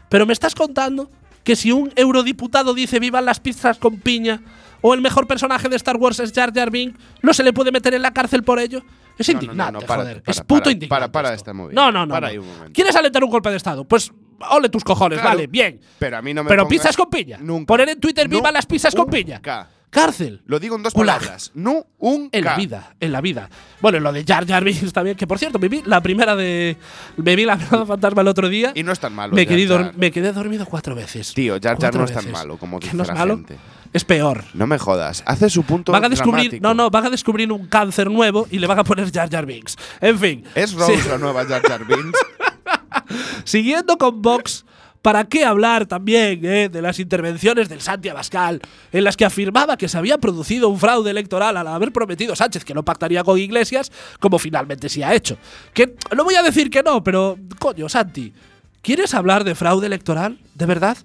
Pero 0.10 0.26
me 0.26 0.34
estás 0.34 0.56
contando 0.56 1.10
que 1.46 1.56
si 1.56 1.72
un 1.72 1.94
eurodiputado 1.96 2.74
dice 2.74 3.00
vivan 3.00 3.24
las 3.24 3.40
pizzas 3.40 3.78
con 3.78 4.02
piña 4.02 4.42
o 4.88 4.94
el 4.94 5.02
mejor 5.02 5.28
personaje 5.28 5.68
de 5.70 5.76
Star 5.76 5.98
Wars 5.98 6.20
es 6.20 6.32
Jar 6.34 6.54
Jar 6.54 6.72
Binks, 6.72 6.98
no 7.22 7.34
se 7.34 7.44
le 7.44 7.54
puede 7.54 7.72
meter 7.72 7.94
en 7.94 8.02
la 8.02 8.12
cárcel 8.12 8.44
por 8.44 8.60
ello. 8.60 8.82
Es 9.18 9.28
No, 9.30 9.34
no, 9.34 9.40
no, 9.40 9.44
indignante, 9.44 9.74
no, 9.74 9.80
para, 9.82 10.02
joder. 10.04 10.22
para, 10.24 10.32
es 10.32 10.40
puto 10.42 10.62
para, 10.62 10.72
indignante. 10.72 10.90
para, 10.90 11.12
para 11.12 11.34
esta 11.34 11.54
movida. 11.54 11.76
No, 11.76 11.92
no, 11.92 12.06
no. 12.06 12.14
Para 12.14 12.28
ahí 12.28 12.38
un 12.38 12.48
momento. 12.48 12.72
¿Quieres 12.74 12.96
alentar 12.96 13.24
un 13.24 13.30
golpe 13.32 13.50
de 13.50 13.58
Estado? 13.58 13.84
Pues 13.84 14.12
ole 14.52 14.70
tus 14.70 14.84
cojones, 14.84 15.20
Claro, 15.20 15.36
vale, 15.36 15.48
bien. 15.48 15.80
Pero 16.00 16.18
a 16.18 16.22
mí 16.22 16.34
no 16.34 16.44
me 16.44 16.50
Pero 16.50 16.68
pizzas 16.68 16.96
con 16.96 17.10
piña. 17.10 17.38
Nunca. 17.42 17.66
Poner 17.66 17.90
en 17.90 18.00
Twitter 18.00 18.28
vivan 18.28 18.54
las 18.54 18.66
pizzas 18.66 18.94
con 18.94 19.08
piña. 19.08 19.42
Cárcel. 19.90 20.42
Lo 20.46 20.60
digo 20.60 20.76
en 20.76 20.84
dos 20.84 20.94
palabras. 20.94 21.52
No 21.56 21.86
un 21.98 22.30
En 22.32 22.44
la 22.44 22.56
vida, 22.56 22.94
en 23.00 23.12
la 23.12 23.22
vida. 23.22 23.50
Bueno, 23.82 24.00
lo 24.02 24.12
de 24.12 24.24
Jar 24.26 24.46
Jar 24.46 24.64
Binks 24.64 24.92
también, 24.92 25.16
que 25.16 25.26
por 25.26 25.40
cierto, 25.40 25.60
me 25.60 25.70
vi 25.70 25.82
la 25.86 26.02
primera 26.02 26.36
de. 26.36 26.76
Me 27.16 27.36
vi 27.36 27.46
la 27.46 27.54
amenaza 27.54 27.86
fantasma 27.86 28.22
el 28.22 28.28
otro 28.28 28.50
día. 28.50 28.74
Y 28.76 28.84
no 28.84 28.92
es 28.92 29.00
tan 29.00 29.14
malo. 29.16 29.34
me, 29.34 29.46
Jar 29.46 29.56
quedé 29.56 29.68
Jar. 29.68 29.94
me 29.98 30.12
quedé 30.12 30.34
dormido 30.34 30.66
cuatro 30.66 30.94
veces. 30.94 31.34
Tío, 31.34 31.58
Jar 31.62 31.80
Jar 31.80 31.96
no 31.96 32.04
es 32.04 32.12
tan 32.14 32.30
malo 32.32 32.58
como 32.58 32.80
¿Que 32.80 32.88
dice 32.88 32.98
no 32.98 33.04
es 33.04 33.10
la 33.10 33.16
malo? 33.16 33.36
gente. 33.38 33.58
Es 33.94 34.04
peor. 34.04 34.44
No 34.54 34.68
me 34.68 34.78
jodas. 34.78 35.24
Hace 35.26 35.50
su 35.50 35.64
punto 35.64 35.92
Van 35.92 36.04
a 36.06 36.10
descubrir, 36.10 36.50
dramático. 36.50 36.64
no, 36.64 36.74
no, 36.74 36.90
van 36.90 37.06
a 37.06 37.10
descubrir 37.10 37.52
un 37.52 37.68
cáncer 37.68 38.10
nuevo 38.12 38.48
y 38.52 38.60
le 38.60 38.68
van 38.68 38.80
a 38.80 38.84
poner 38.84 39.12
Jar 39.12 39.30
Jar 39.30 39.46
Binks. 39.46 39.76
En 40.02 40.20
fin. 40.20 40.44
¿Es 40.56 40.74
Rose 40.74 41.02
sí. 41.02 41.10
la 41.10 41.18
nueva 41.18 41.46
Jar 41.46 41.62
Jar 41.62 41.86
Binks? 41.86 42.20
Siguiendo 43.44 43.98
con 43.98 44.22
Vox, 44.22 44.66
¿para 45.02 45.24
qué 45.26 45.46
hablar 45.46 45.86
también 45.86 46.44
eh, 46.44 46.70
de 46.70 46.82
las 46.82 47.00
intervenciones 47.00 47.70
del 47.70 47.82
Santi 47.82 48.10
Abascal, 48.10 48.62
en 48.92 49.04
las 49.04 49.16
que 49.16 49.26
afirmaba 49.26 49.78
que 49.78 49.88
se 49.88 49.98
había 49.98 50.18
producido 50.18 50.70
un 50.70 50.80
fraude 50.80 51.12
electoral 51.12 51.56
al 51.58 51.68
haber 51.68 51.92
prometido 51.92 52.36
Sánchez 52.36 52.66
que 52.66 52.74
no 52.74 52.84
pactaría 52.84 53.24
con 53.24 53.38
Iglesias, 53.40 53.92
como 54.20 54.40
finalmente 54.40 54.90
sí 54.90 55.04
ha 55.04 55.14
hecho? 55.14 55.38
Que 55.74 55.96
no 56.16 56.24
voy 56.24 56.36
a 56.36 56.44
decir 56.44 56.70
que 56.70 56.84
no, 56.84 57.04
pero 57.04 57.38
coño, 57.60 57.88
Santi, 57.88 58.34
¿quieres 58.82 59.14
hablar 59.14 59.44
de 59.44 59.56
fraude 59.56 59.88
electoral? 59.88 60.40
¿De 60.56 60.66
verdad? 60.66 60.98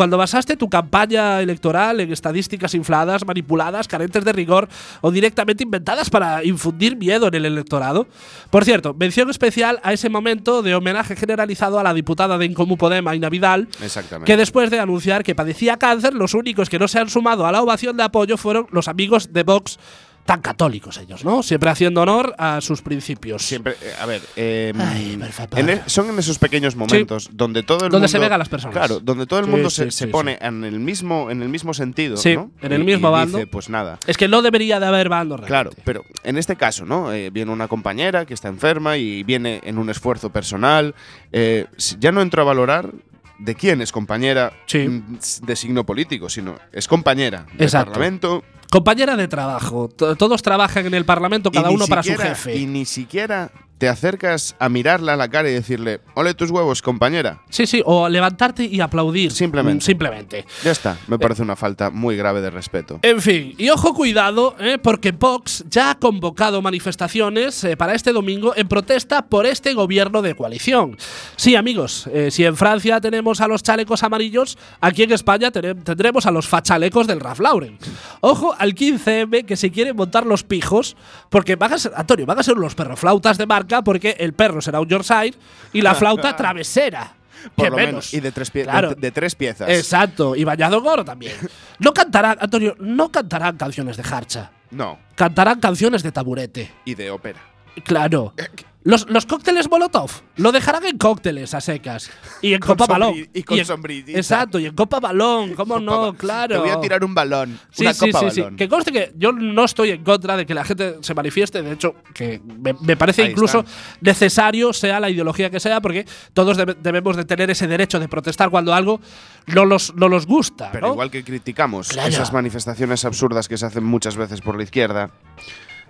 Cuando 0.00 0.16
basaste 0.16 0.56
tu 0.56 0.70
campaña 0.70 1.42
electoral 1.42 2.00
en 2.00 2.10
estadísticas 2.10 2.74
infladas, 2.74 3.26
manipuladas, 3.26 3.86
carentes 3.86 4.24
de 4.24 4.32
rigor 4.32 4.66
o 5.02 5.10
directamente 5.10 5.62
inventadas 5.62 6.08
para 6.08 6.42
infundir 6.42 6.96
miedo 6.96 7.28
en 7.28 7.34
el 7.34 7.44
electorado. 7.44 8.06
Por 8.48 8.64
cierto, 8.64 8.94
mención 8.94 9.28
especial 9.28 9.78
a 9.82 9.92
ese 9.92 10.08
momento 10.08 10.62
de 10.62 10.74
homenaje 10.74 11.16
generalizado 11.16 11.78
a 11.78 11.82
la 11.82 11.92
diputada 11.92 12.38
de 12.38 12.46
Incomú 12.46 12.78
Podema, 12.78 13.14
Ina 13.14 13.28
Vidal, 13.28 13.68
Exactamente. 13.82 14.24
que 14.32 14.38
después 14.38 14.70
de 14.70 14.80
anunciar 14.80 15.22
que 15.22 15.34
padecía 15.34 15.76
cáncer, 15.76 16.14
los 16.14 16.32
únicos 16.32 16.70
que 16.70 16.78
no 16.78 16.88
se 16.88 16.98
han 16.98 17.10
sumado 17.10 17.44
a 17.46 17.52
la 17.52 17.60
ovación 17.60 17.98
de 17.98 18.04
apoyo 18.04 18.38
fueron 18.38 18.68
los 18.70 18.88
amigos 18.88 19.34
de 19.34 19.42
Vox, 19.42 19.78
tan 20.24 20.40
católicos 20.42 20.96
ellos, 20.98 21.24
¿no? 21.24 21.42
Siempre 21.42 21.70
haciendo 21.70 22.02
honor 22.02 22.34
a 22.38 22.60
sus 22.60 22.82
principios. 22.82 23.42
Siempre, 23.42 23.72
eh, 23.82 23.92
a 24.00 24.06
ver, 24.06 24.22
eh, 24.36 24.72
Ay, 24.78 25.18
en 25.56 25.68
e- 25.70 25.82
son 25.86 26.08
en 26.10 26.18
esos 26.20 26.38
pequeños 26.38 26.76
momentos 26.76 27.30
donde 27.32 27.62
todo 27.64 27.78
el 27.78 27.90
Donde 27.90 27.96
mundo 27.98 28.08
se 28.08 28.18
ven 28.20 28.32
a 28.32 28.38
las 28.38 28.48
personas. 28.48 28.76
Claro, 28.76 29.00
donde 29.00 29.26
todo 29.26 29.40
el 29.40 29.46
Sí, 29.46 29.50
mundo 29.50 29.70
sí, 29.70 29.82
se, 29.84 29.90
se 29.90 30.06
pone 30.06 30.38
en 30.40 30.62
el 30.62 30.78
mismo 30.78 31.30
en 31.30 31.42
el 31.42 31.48
mismo 31.48 31.74
sentido, 31.74 32.14
¿no? 32.34 32.50
en 32.60 32.72
el 32.72 32.82
Y- 32.82 32.84
mismo 32.84 33.08
y 33.08 33.12
bando. 33.12 33.38
Dice, 33.38 33.48
pues 33.48 33.68
nada. 33.68 33.98
Es 34.06 34.16
que 34.16 34.28
no 34.28 34.40
debería 34.42 34.78
de 34.78 34.86
haber 34.86 35.08
bando 35.08 35.36
Claro, 35.36 35.70
realmente. 35.70 35.82
pero 35.84 36.04
en 36.22 36.38
este 36.38 36.54
caso, 36.54 36.84
¿no? 36.84 37.12
Eh, 37.12 37.30
viene 37.30 37.50
una 37.50 37.66
compañera 37.66 38.24
que 38.24 38.34
está 38.34 38.46
enferma 38.48 38.96
y 38.98 39.24
viene 39.24 39.60
en 39.64 39.78
un 39.78 39.90
esfuerzo 39.90 40.30
personal. 40.30 40.94
eh, 41.32 41.66
ya 41.98 42.12
no 42.12 42.22
entro 42.22 42.42
a 42.42 42.44
valorar 42.44 42.90
de 43.38 43.54
quién 43.54 43.80
es 43.80 43.90
compañera 43.90 44.52
Sí. 44.66 44.78
mm, 44.86 45.18
de 45.46 45.56
signo 45.56 45.84
político, 45.86 46.28
sino 46.28 46.56
es 46.72 46.86
compañera 46.86 47.46
del 47.54 47.62
Exacto. 47.62 47.92
Parlamento. 47.92 48.44
Compañera 48.70 49.16
de 49.16 49.28
trabajo. 49.28 49.88
Todos 49.88 50.42
trabajan 50.42 50.86
en 50.86 50.94
el 50.94 51.04
Parlamento, 51.04 51.50
cada 51.50 51.70
uno 51.70 51.86
para 51.86 52.02
su 52.02 52.14
jefe. 52.16 52.56
Y 52.56 52.66
ni 52.66 52.84
siquiera 52.84 53.50
te 53.80 53.88
acercas 53.88 54.54
a 54.58 54.68
mirarla 54.68 55.14
a 55.14 55.16
la 55.16 55.30
cara 55.30 55.48
y 55.48 55.54
decirle, 55.54 56.02
ole 56.12 56.34
tus 56.34 56.50
huevos, 56.50 56.82
compañera. 56.82 57.40
Sí, 57.48 57.66
sí, 57.66 57.82
o 57.86 58.10
levantarte 58.10 58.62
y 58.66 58.78
aplaudir. 58.82 59.32
Simplemente. 59.32 59.86
Simplemente. 59.86 60.44
Ya 60.62 60.72
está, 60.72 60.98
me 61.06 61.18
parece 61.18 61.40
una 61.40 61.56
falta 61.56 61.88
muy 61.88 62.14
grave 62.14 62.42
de 62.42 62.50
respeto. 62.50 62.98
En 63.00 63.22
fin, 63.22 63.54
y 63.56 63.70
ojo 63.70 63.94
cuidado, 63.94 64.54
eh, 64.60 64.76
porque 64.76 65.12
Vox 65.12 65.64
ya 65.70 65.92
ha 65.92 65.94
convocado 65.94 66.60
manifestaciones 66.60 67.64
eh, 67.64 67.74
para 67.74 67.94
este 67.94 68.12
domingo 68.12 68.52
en 68.54 68.68
protesta 68.68 69.22
por 69.22 69.46
este 69.46 69.72
gobierno 69.72 70.20
de 70.20 70.34
coalición. 70.34 70.98
Sí, 71.36 71.56
amigos, 71.56 72.06
eh, 72.12 72.30
si 72.30 72.44
en 72.44 72.58
Francia 72.58 73.00
tenemos 73.00 73.40
a 73.40 73.48
los 73.48 73.62
chalecos 73.62 74.02
amarillos, 74.02 74.58
aquí 74.82 75.04
en 75.04 75.12
España 75.12 75.50
tendremos 75.50 76.26
a 76.26 76.30
los 76.30 76.46
fachalecos 76.46 77.06
del 77.06 77.20
Ralph 77.20 77.40
Lauren. 77.40 77.78
Ojo 78.20 78.54
al 78.58 78.74
15M 78.74 79.46
que 79.46 79.56
se 79.56 79.70
quieren 79.70 79.96
montar 79.96 80.26
los 80.26 80.44
pijos, 80.44 80.98
porque 81.30 81.56
van 81.56 81.72
a 81.72 81.78
ser, 81.78 81.92
Antonio, 81.96 82.26
van 82.26 82.38
a 82.38 82.42
ser 82.42 82.58
los 82.58 82.74
perroflautas 82.74 83.38
de 83.38 83.46
marca, 83.46 83.69
porque 83.82 84.16
el 84.18 84.32
perro 84.34 84.60
será 84.60 84.80
un 84.80 84.88
Yorkshire 84.88 85.34
y 85.72 85.80
la 85.82 85.94
flauta 85.94 86.34
travesera. 86.36 87.14
Por 87.54 87.64
que 87.66 87.70
lo 87.70 87.76
menos. 87.76 88.12
Y 88.12 88.20
de 88.20 88.32
tres, 88.32 88.50
Claro. 88.50 88.90
de, 88.90 88.94
de 88.96 89.10
tres 89.10 89.34
piezas. 89.34 89.68
Exacto, 89.70 90.36
y 90.36 90.44
bañado 90.44 90.78
en 90.78 90.86
oro 90.86 91.04
también. 91.04 91.32
No 91.78 91.94
cantarán, 91.94 92.36
Antonio, 92.40 92.74
no 92.78 93.10
cantarán 93.10 93.56
canciones 93.56 93.96
de 93.96 94.02
harcha. 94.02 94.50
No, 94.70 94.98
Cantarán 95.14 95.58
canciones 95.58 96.02
de 96.02 96.12
taburete. 96.12 96.70
y 96.84 96.94
de 96.94 97.10
ópera. 97.10 97.40
Claro. 97.84 98.34
Los, 98.82 99.10
los 99.10 99.26
cócteles 99.26 99.68
Molotov 99.70 100.10
lo 100.36 100.52
dejarán 100.52 100.86
en 100.86 100.96
cócteles 100.96 101.52
a 101.52 101.60
secas. 101.60 102.10
Y 102.40 102.54
en 102.54 102.60
Con 102.60 102.76
copa 102.78 102.86
balón. 102.86 103.14
y 103.34 103.42
con 103.42 103.58
en- 103.58 103.66
sombrillita. 103.66 104.18
Exacto, 104.18 104.58
y 104.58 104.64
en 104.64 104.74
copa 104.74 105.00
balón. 105.00 105.54
¿Cómo 105.54 105.74
Copa 105.74 105.84
no? 105.84 106.14
Claro. 106.14 106.54
Te 106.54 106.60
voy 106.60 106.70
a 106.70 106.80
tirar 106.80 107.04
un 107.04 107.14
balón. 107.14 107.58
Sí, 107.70 107.82
una 107.82 107.92
sí, 107.92 108.10
copa 108.10 108.20
sí, 108.30 108.34
sí. 108.36 108.40
balón. 108.40 108.56
Que 108.56 108.68
conste 108.70 108.90
que 108.90 109.12
yo 109.16 109.32
no 109.32 109.64
estoy 109.66 109.90
en 109.90 110.02
contra 110.02 110.34
de 110.36 110.46
que 110.46 110.54
la 110.54 110.64
gente 110.64 110.96
se 111.02 111.12
manifieste. 111.12 111.60
De 111.62 111.72
hecho, 111.72 111.94
que 112.14 112.40
me, 112.58 112.72
me 112.80 112.96
parece 112.96 113.22
Ahí 113.24 113.32
incluso 113.32 113.66
necesario, 114.00 114.72
sea 114.72 114.98
la 114.98 115.10
ideología 115.10 115.50
que 115.50 115.60
sea, 115.60 115.82
porque 115.82 116.06
todos 116.32 116.56
debe- 116.56 116.76
debemos 116.80 117.16
de 117.16 117.26
tener 117.26 117.50
ese 117.50 117.66
derecho 117.66 118.00
de 118.00 118.08
protestar 118.08 118.48
cuando 118.48 118.72
algo 118.72 118.98
no 119.46 119.66
los, 119.66 119.94
no 119.94 120.08
los 120.08 120.26
gusta. 120.26 120.70
Pero 120.72 120.86
¿no? 120.86 120.92
igual 120.94 121.10
que 121.10 121.22
criticamos 121.22 121.88
Claro. 121.90 122.08
esas 122.08 122.32
manifestaciones 122.32 123.04
absurdas 123.04 123.46
que 123.46 123.58
se 123.58 123.66
hacen 123.66 123.84
muchas 123.84 124.16
veces 124.16 124.40
por 124.40 124.56
la 124.56 124.62
izquierda, 124.62 125.10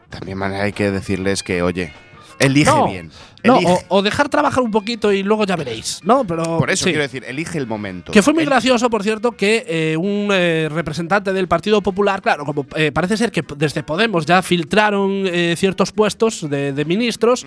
también 0.09 0.43
hay 0.43 0.73
que 0.73 0.91
decirles 0.91 1.45
que, 1.45 1.63
oye, 1.63 1.93
elige 2.41 2.71
no, 2.71 2.89
bien. 2.89 3.11
no, 3.45 3.59
o, 3.59 3.79
o 3.89 4.03
dejar 4.03 4.29
trabajar 4.29 4.63
un 4.65 4.71
poquito 4.73 5.13
y 5.13 5.23
luego 5.23 5.45
ya 5.47 5.55
veréis. 5.57 6.01
No, 6.03 6.25
pero. 6.25 6.59
por 6.59 6.71
eso 6.71 6.85
sí. 6.85 6.91
quiero 6.91 7.03
decir, 7.03 7.25
elige 7.25 7.59
el 7.59 7.67
momento. 7.69 8.11
Que 8.11 8.23
fue 8.23 8.33
muy 8.35 8.43
El- 8.43 8.49
gracioso, 8.49 8.91
por 8.91 9.03
cierto, 9.05 9.33
que 9.33 9.65
eh, 9.69 9.97
un 9.97 10.29
eh, 10.33 10.69
representante 10.71 11.33
del 11.33 11.47
Partido 11.47 11.81
Popular, 11.81 12.21
claro, 12.21 12.45
como 12.45 12.67
eh, 12.75 12.91
parece 12.93 13.17
ser 13.17 13.31
que 13.31 13.45
desde 13.57 13.83
Podemos 13.83 14.27
ya 14.27 14.43
filtraron 14.43 15.25
ciertos 15.57 15.93
puestos 15.93 16.49
de, 16.51 16.73
de 16.73 16.85
ministros, 16.85 17.47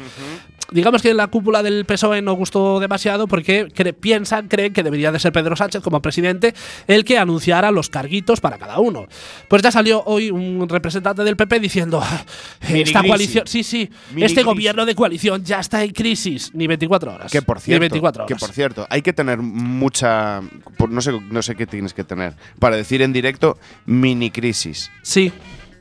digamos 0.72 1.02
que 1.02 1.14
la 1.14 1.28
cúpula 1.28 1.62
del 1.62 1.86
PSOE 1.86 2.22
no 2.22 2.34
gustó 2.34 2.80
demasiado 2.80 3.28
porque 3.28 3.68
cre- 3.68 3.94
piensan, 3.94 4.48
creen 4.48 4.74
que 4.74 4.82
debería 4.84 5.12
de 5.12 5.20
ser 5.20 5.32
Pedro 5.32 5.56
Sánchez 5.56 5.82
como 5.84 6.02
presidente 6.02 6.54
el 6.88 7.04
que 7.06 7.18
anunciara 7.18 7.72
los 7.72 7.90
carguitos 7.90 8.40
para 8.42 8.58
cada 8.58 8.80
uno. 8.80 9.08
Pues 9.50 9.62
ya 9.62 9.72
salió 9.72 10.04
hoy 10.06 10.32
un 10.32 10.68
representante 10.70 11.24
del 11.24 11.36
PP 11.36 11.60
diciendo, 11.60 12.00
"Ah, 12.04 12.24
Mini 12.68 12.82
esta 12.82 13.00
crisis. 13.00 13.10
coalición, 13.10 13.48
sí, 13.48 13.64
sí, 13.64 13.90
Mini 14.12 14.24
este 14.26 14.36
crisis. 14.42 14.46
gobierno 14.46 14.86
de 14.86 14.96
coalición 14.96 15.44
ya 15.44 15.60
está 15.60 15.84
en 15.84 15.92
crisis, 15.92 16.52
ni 16.54 16.68
24 16.68 17.14
horas. 17.14 17.32
Que 17.32 17.42
por 17.42 17.58
Ni 17.58 17.64
cierto, 17.64 17.80
24 17.82 18.26
que 18.26 18.34
horas. 18.34 18.42
por 18.48 18.54
cierto, 18.56 18.88
hay 18.90 19.02
que 19.02 19.14
tener 19.14 19.40
mucha, 19.40 20.42
no 20.90 21.02
sé, 21.02 21.12
no 21.30 21.42
sé 21.42 21.56
qué 21.56 21.68
tienes 21.68 21.94
que 21.94 22.04
tener 22.04 22.34
para 22.60 22.76
decir 22.76 23.02
en 23.02 23.14
directo 23.14 23.58
mini 23.86 24.32
crisis. 24.32 24.92
Sí, 25.02 25.32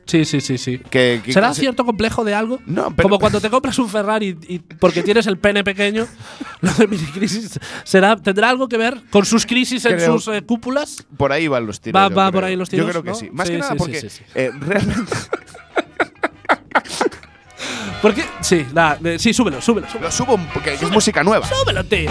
sí, 0.06 0.24
sí, 0.24 0.40
sí, 0.40 0.58
sí. 0.58 0.78
Que, 0.90 1.20
que- 1.24 1.32
¿Será 1.32 1.48
que 1.48 1.54
cierto 1.54 1.84
complejo 1.84 2.24
de 2.24 2.34
algo? 2.34 2.58
No, 2.66 2.94
pero- 2.94 3.08
Como 3.08 3.18
cuando 3.18 3.40
te 3.40 3.48
compras 3.50 3.78
un 3.78 3.88
Ferrari 3.88 4.36
y, 4.48 4.58
porque 4.58 5.02
tienes 5.02 5.26
el 5.26 5.38
pene 5.38 5.64
pequeño, 5.64 6.06
lo 6.60 6.72
de 6.74 6.86
mini 6.86 7.04
crisis, 7.06 7.58
¿será, 7.84 8.16
¿tendrá 8.16 8.50
algo 8.50 8.68
que 8.68 8.76
ver 8.76 9.00
con 9.10 9.24
sus 9.24 9.46
crisis 9.46 9.84
en 9.84 9.96
Creo- 9.96 10.18
sus 10.18 10.34
eh, 10.34 10.42
cúpulas? 10.42 11.06
Por 11.16 11.32
ahí 11.32 11.48
van 11.48 11.66
los 11.66 11.80
tiros. 11.80 12.00
Va- 12.00 12.08
yo 12.08 12.14
va 12.14 12.24
creo. 12.28 12.32
por 12.40 12.44
ahí 12.44 12.56
los 12.56 12.68
tiros, 12.68 12.86
Yo 12.86 12.90
creo 12.92 13.02
que 13.02 13.10
¿no? 13.10 13.14
sí. 13.16 13.30
Más 13.32 13.46
Sí, 13.46 13.52
que 13.54 13.58
nada 13.58 13.72
sí, 13.72 13.78
porque 13.78 14.10
sí, 14.10 14.22
eh, 14.34 14.50
realmente 14.60 15.12
Porque, 18.02 18.24
sí, 18.40 18.66
eh, 19.04 19.16
sí, 19.20 19.32
súbelo, 19.32 19.60
súbelo, 19.60 19.86
súbelo. 19.88 20.06
lo 20.08 20.12
subo 20.12 20.36
porque 20.52 20.72
es 20.74 20.90
música 20.90 21.22
nueva. 21.22 21.46
Súbelo, 21.46 21.84
tío. 21.84 22.10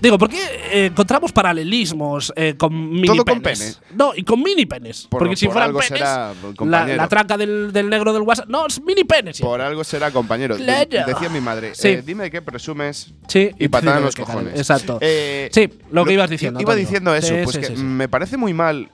Digo, 0.00 0.16
¿por 0.18 0.28
qué 0.28 0.38
eh, 0.72 0.86
encontramos 0.86 1.30
paralelismos 1.32 2.32
eh, 2.36 2.54
con 2.56 2.90
mini 2.90 3.06
Todo 3.06 3.24
con 3.24 3.40
penes? 3.40 3.80
pene. 3.80 3.96
No, 3.96 4.12
y 4.16 4.22
con 4.22 4.42
mini 4.42 4.66
penes. 4.66 5.06
Por- 5.08 5.20
porque 5.20 5.36
si 5.36 5.46
por 5.46 5.52
fueran 5.54 5.68
algo 5.68 5.80
penes, 5.80 5.98
será, 5.98 6.32
la, 6.64 6.86
la 6.86 7.08
tranca 7.08 7.36
del, 7.36 7.72
del 7.72 7.88
negro 7.90 8.12
del 8.12 8.22
WhatsApp. 8.22 8.48
No, 8.48 8.66
es 8.66 8.80
mini 8.82 9.04
penes. 9.04 9.36
sí. 9.36 9.42
Por 9.42 9.60
algo 9.60 9.84
será, 9.84 10.10
compañero. 10.10 10.56
De- 10.56 10.64
Claro. 10.88 11.06
decía 11.12 11.28
mi 11.28 11.40
madre, 11.40 11.74
Sí. 11.74 11.88
eh, 11.88 12.02
dime 12.04 12.24
de 12.24 12.30
qué 12.30 12.40
presumes 12.42 13.12
Sí, 13.28 13.50
y 13.58 13.68
patada 13.68 13.98
en 13.98 14.04
los 14.04 14.14
que 14.14 14.22
cojones. 14.22 14.58
Exacto. 14.58 14.98
Eh, 15.00 15.48
sí, 15.52 15.68
lo 15.92 16.04
que 16.04 16.12
ibas 16.14 16.30
diciendo. 16.30 16.60
Iba 16.60 16.72
Antonio. 16.72 16.86
diciendo 16.86 17.14
eso, 17.14 17.28
Sí, 17.34 17.40
pues 17.44 17.58
que 17.58 17.76
me 17.76 18.08
parece 18.08 18.36
muy 18.36 18.54
mal 18.54 18.88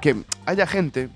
que 0.00 0.16
haya 0.46 0.66
gente 0.66 1.08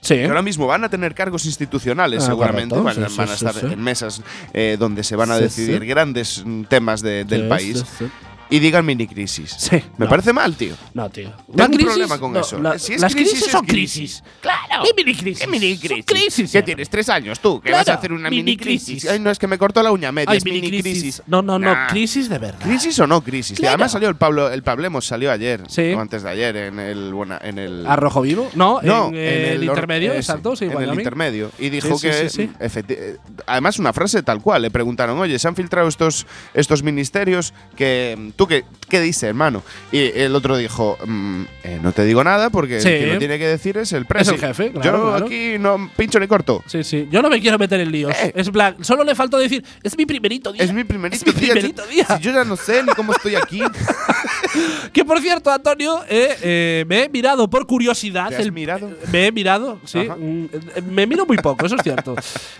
Sí. 0.00 0.14
que 0.16 0.26
ahora 0.26 0.42
mismo 0.42 0.66
van 0.66 0.82
a 0.84 0.88
tener 0.88 1.14
cargos 1.14 1.44
institucionales 1.46 2.22
Ah, 2.24 2.26
seguramente, 2.26 2.74
correcto, 2.74 3.00
van, 3.00 3.10
sí, 3.10 3.16
van 3.16 3.28
a 3.28 3.34
estar 3.34 3.54
sí. 3.54 3.66
en 3.72 3.80
mesas 3.82 4.22
eh, 4.52 4.76
donde 4.78 5.04
se 5.04 5.14
van 5.16 5.30
a 5.30 5.38
decidir 5.38 5.84
grandes 5.84 6.44
temas 6.68 7.02
de- 7.02 7.24
del 7.24 7.46
país. 7.48 7.84
Y 8.52 8.58
digan 8.60 8.84
mini 8.84 9.06
crisis. 9.06 9.54
Sí, 9.58 9.76
Me 9.96 10.04
no. 10.04 10.08
parece 10.08 10.32
mal, 10.32 10.54
tío. 10.56 10.74
No, 10.94 11.08
tío. 11.10 11.32
Tengo 11.56 11.72
un 11.72 11.78
problema 11.78 12.18
con 12.18 12.36
eso. 12.36 12.58
la- 12.60 12.78
Si 12.78 12.94
es 12.94 13.00
las 13.00 13.14
crisis, 13.14 13.46
son 13.46 13.64
crisis. 13.66 14.22
crisis. 14.22 14.24
Claro. 14.40 14.84
¿Qué 14.84 14.90
mini 15.04 15.16
crisis? 15.16 15.40
¿Qué 15.40 15.46
mini 15.46 15.78
crisis? 15.78 16.04
crisis. 16.06 16.52
¿Qué 16.52 16.62
tienes? 16.62 16.88
¿Tres 16.90 17.08
años 17.08 17.40
tú? 17.40 17.60
¿Que 17.60 17.68
Claro, 17.70 17.80
vas 17.84 17.88
a 17.88 17.94
hacer 17.98 18.12
una 18.12 18.28
mini, 18.30 18.42
mini 18.42 18.56
crisis? 18.56 19.06
Ay, 19.08 19.18
no, 19.20 19.30
es 19.30 19.38
que 19.38 19.46
me 19.46 19.56
cortó 19.58 19.82
la 19.82 19.90
uña 19.90 20.12
media. 20.12 20.30
Ay, 20.30 20.38
es 20.38 20.44
mini 20.44 20.68
crisis. 20.82 21.22
No, 21.26 21.40
no, 21.42 21.58
no. 21.58 21.72
Nah. 21.74 21.86
Crisis 21.88 22.28
de 22.28 22.38
verdad. 22.38 22.60
¿Crisis 22.62 22.98
o 23.00 23.06
no 23.06 23.22
crisis? 23.22 23.58
Claro. 23.58 23.74
Además 23.74 23.92
salió 23.92 24.08
el 24.08 24.16
Pablo, 24.16 24.50
el 24.52 24.62
Pablemos 24.62 25.06
salió 25.06 25.30
ayer, 25.32 25.62
Sí. 25.68 25.92
o 25.92 26.00
antes 26.00 26.22
de 26.22 26.30
ayer, 26.30 26.56
en 26.56 26.78
el 26.78 27.12
bueno, 27.14 27.38
en 27.42 27.58
el 27.58 27.86
¿Arrojo 27.86 28.20
vivo? 28.20 28.50
No, 28.54 28.80
no, 28.82 29.08
en, 29.08 29.14
eh, 29.16 29.52
el, 29.54 29.64
intermedio, 29.64 30.12
exacto. 30.12 30.54
Sí, 30.56 30.66
en 30.66 30.72
el 30.80 30.92
intermedio. 30.94 31.50
Y 31.58 31.70
dijo 31.70 31.98
que. 31.98 32.28
sí, 32.28 32.42
sí. 32.42 32.50
efecti- 32.60 32.96
eh, 32.98 33.16
además, 33.46 33.78
una 33.78 33.92
frase 33.92 34.22
tal 34.22 34.40
cual. 34.42 34.62
Le 34.62 34.70
preguntaron, 34.70 35.18
oye, 35.18 35.38
se 35.38 35.48
han 35.48 35.56
filtrado 35.56 35.88
estos, 35.88 36.26
estos 36.54 36.82
ministerios. 36.82 37.54
que 37.76 38.32
¿Tú 38.42 38.48
qué, 38.48 38.64
qué 38.88 39.00
dices, 39.00 39.22
hermano? 39.22 39.62
Y 39.92 39.98
el 40.18 40.34
otro 40.34 40.56
dijo, 40.56 40.98
"Mm, 41.06 41.42
eh, 41.62 41.78
no 41.80 41.92
te 41.92 42.04
digo 42.04 42.24
nada 42.24 42.50
porque 42.50 42.80
Sí. 42.80 42.88
el 42.88 42.98
que 42.98 43.12
lo 43.12 43.18
tiene 43.20 43.38
que 43.38 43.46
decir 43.46 43.78
es 43.78 43.92
el 43.92 44.04
presidente. 44.04 44.48
jefe, 44.48 44.72
claro, 44.72 44.84
Yo 44.98 45.10
claro. 45.10 45.26
aquí 45.26 45.58
no 45.60 45.88
pincho 45.96 46.18
ni 46.18 46.26
corto. 46.26 46.60
Sí, 46.66 46.82
sí. 46.82 47.06
Yo 47.08 47.22
no 47.22 47.30
me 47.30 47.40
quiero 47.40 47.56
meter 47.56 47.78
en 47.78 47.92
líos. 47.92 48.12
Eh. 48.20 48.32
Es 48.34 48.50
plan, 48.50 48.74
solo 48.80 49.04
le 49.04 49.14
faltó 49.14 49.38
decir, 49.38 49.64
es 49.84 49.96
mi 49.96 50.06
primerito 50.06 50.52
día. 50.52 50.64
Es 50.64 50.72
mi 50.72 50.82
primerito, 50.82 51.24
Es 51.30 51.36
mi 51.36 51.40
día. 51.40 51.52
primerito 51.52 51.84
Yo- 51.84 51.90
día. 51.90 52.04
si 52.16 52.20
yo 52.24 52.32
ya 52.32 52.42
no 52.44 52.56
sé 52.56 52.82
ni 52.82 52.92
cómo 52.94 53.12
estoy 53.12 53.36
aquí. 53.36 53.62
Que 54.92 55.04
por 55.04 55.20
cierto, 55.20 55.50
Antonio, 55.50 56.00
eh, 56.08 56.84
me 56.86 57.04
he 57.04 57.08
mirado 57.08 57.48
por 57.48 57.66
curiosidad. 57.66 58.28
¿Te 58.28 58.36
has 58.36 58.52
mirado? 58.52 58.90
Me 59.10 59.26
he 59.26 59.32
mirado, 59.32 59.78
sí. 59.84 60.00
Ajá. 60.00 60.16
Me 60.90 61.06
miro 61.06 61.24
muy 61.24 61.38
poco, 61.38 61.64
eso 61.64 61.76
es 61.76 61.82
cierto. 61.82 62.14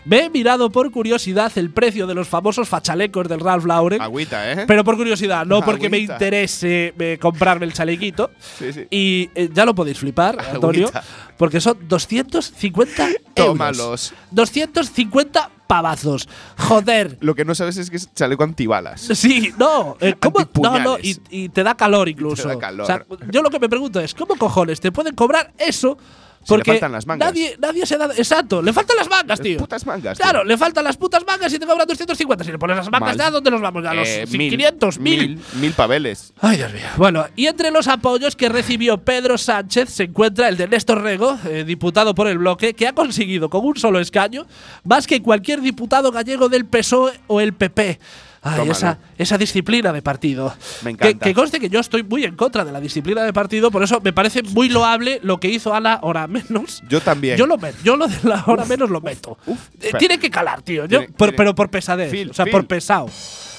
me 0.05 0.25
he 0.25 0.31
mirado 0.31 0.71
por 0.71 0.91
curiosidad 0.91 1.53
el 1.57 1.69
precio 1.71 2.07
de 2.07 2.15
los 2.15 2.29
famosos 2.29 2.69
fachalecos 2.69 3.29
del 3.29 3.41
Ralph 3.41 3.67
Lauren. 3.67 4.01
Agüita, 4.01 4.53
¿eh? 4.53 4.65
Pero 4.67 4.85
por 4.85 4.97
curiosidad, 4.97 5.45
no 5.45 5.63
porque 5.73 5.91
me 5.91 5.99
interese 5.99 6.95
eh, 6.99 7.19
comprarme 7.21 7.67
el 7.67 7.73
chalequito. 7.73 8.31
Sí, 8.59 8.73
sí. 8.73 8.87
Y 8.91 9.31
eh, 9.35 9.49
ya 9.53 9.65
lo 9.65 9.75
podéis 9.75 9.99
flipar, 9.99 10.39
Antonio, 10.39 10.89
Agüita. 10.89 11.05
porque 11.37 11.61
son 11.61 11.79
250 11.89 13.05
euros. 13.07 13.23
Tómalos. 13.35 14.15
250 14.31 15.51
pavazos. 15.67 16.29
Joder. 16.59 17.17
Lo 17.21 17.35
que 17.35 17.45
no 17.45 17.55
sabes 17.55 17.77
es 17.79 17.89
que 17.89 17.97
es 17.97 18.13
chaleco 18.15 18.45
antibalas. 18.45 19.01
Sí, 19.01 19.53
no, 19.59 19.97
eh, 20.01 20.15
¿cómo? 20.21 20.41
No, 20.63 20.79
no, 20.79 20.99
y, 21.01 21.13
Antipuñales. 21.13 21.21
y 21.31 21.49
te 21.49 21.63
da 21.63 21.75
calor 21.75 22.09
incluso. 22.09 22.43
Te 22.43 22.49
da 22.49 22.59
calor. 22.59 22.83
O 22.83 22.87
sea, 22.87 23.05
yo 23.31 23.43
lo 23.43 23.51
que 23.51 23.59
me 23.59 23.69
pregunto 23.69 23.99
es, 24.01 24.13
¿cómo 24.15 24.37
cojones 24.37 24.81
te 24.81 24.93
pueden 24.93 25.15
cobrar 25.15 25.53
eso? 25.59 25.97
Si 26.45 26.53
le 26.53 26.59
Porque 26.59 26.73
faltan 26.73 26.93
las 26.93 27.07
mangas. 27.07 27.29
Nadie, 27.29 27.57
nadie 27.61 27.87
se 27.87 27.97
da. 27.97 28.07
Exacto, 28.17 28.61
le 28.63 28.73
faltan 28.73 28.97
las 28.97 29.09
mangas, 29.09 29.27
Las 29.29 29.41
tío. 29.41 29.59
putas 29.59 29.87
mangas, 29.87 30.19
tío. 30.19 30.25
Claro, 30.25 30.45
le 30.45 30.57
faltan 30.59 30.83
las 30.85 30.97
putas 30.97 31.23
mangas 31.27 31.53
y 31.53 31.59
te 31.59 31.67
cobran 31.67 31.87
250. 31.87 32.45
Si 32.45 32.51
le 32.51 32.59
pones 32.59 32.77
las 32.77 32.91
mangas, 32.91 33.17
Mal. 33.17 33.27
¿ya 33.27 33.31
dónde 33.31 33.51
nos 33.51 33.61
vamos? 33.61 33.85
¿A 33.87 33.95
los 33.95 34.09
Eh, 34.09 34.25
500, 34.29 34.99
1000? 34.99 35.19
mil, 35.29 35.41
mil 35.61 35.73
paveles. 35.73 36.33
Ay, 36.41 36.57
Dios 36.57 36.73
mío. 36.73 36.83
Bueno, 36.97 37.27
y 37.37 37.47
entre 37.47 37.71
los 37.71 37.87
apoyos 37.89 38.35
que 38.35 38.49
recibió 38.49 38.99
Pedro 38.99 39.39
Sánchez 39.39 39.89
se 39.91 40.05
encuentra 40.05 40.49
el 40.49 40.57
de 40.57 40.67
Néstor 40.69 41.01
Rego, 41.03 41.39
eh, 41.49 41.65
diputado 41.65 42.15
por 42.15 42.27
el 42.27 42.39
bloque, 42.39 42.75
que 42.75 42.89
ha 42.89 42.93
conseguido 42.93 43.49
con 43.49 43.65
un 43.65 43.77
solo 43.77 44.01
escaño 44.01 44.47
más 44.85 45.07
que 45.07 45.23
cualquier 45.23 45.61
diputado 45.61 46.11
gallego 46.11 46.49
del 46.49 46.67
PSOE 46.67 47.13
o 47.29 47.41
el 47.41 47.53
PP. 47.53 47.99
Ay, 48.45 48.53
Tómalo. 48.57 48.73
esa, 48.73 48.99
esa 49.19 49.39
disciplina 49.39 49.93
de 49.93 50.03
partido. 50.03 50.53
Me 50.83 50.91
encanta. 50.91 51.25
que 51.25 51.33
conste 51.33 51.61
que 51.61 51.69
yo 51.71 51.79
estoy 51.79 52.03
muy 52.03 52.25
en 52.25 52.35
contra 52.35 52.65
de 52.65 52.73
la 52.73 52.81
disciplina 52.81 53.23
de 53.23 53.33
partido, 53.33 53.71
por 53.71 53.83
eso 53.85 54.01
me 54.03 54.13
parece 54.13 54.43
muy 54.43 54.69
loable 54.69 55.21
lo 55.23 55.39
que 55.39 55.49
hizo 55.49 55.73
Ana 55.75 56.01
hora 56.03 56.27
menos. 56.27 56.83
Yo 56.89 57.01
también. 57.01 57.37
Yo 57.39 57.47
lo 57.47 57.57
meto, 57.57 57.79
yo 57.85 57.97
lo 57.97 58.09
de 58.09 58.17
la 58.25 58.43
hora 58.47 58.65
menos 58.65 58.91
lo 58.91 59.01
meto. 59.01 59.39
Eh, 59.81 59.93
tiene 59.99 60.19
que 60.19 60.29
calar, 60.29 60.63
tío. 60.63 60.87
Yo- 60.87 61.07
por- 61.17 61.37
pero 61.37 61.55
por 61.55 61.71
pesadez. 61.71 62.11
Phil, 62.11 62.31
o 62.31 62.35
sea, 62.35 62.45
Phil. 62.45 62.53
por 62.53 62.67
pesado. 62.67 63.09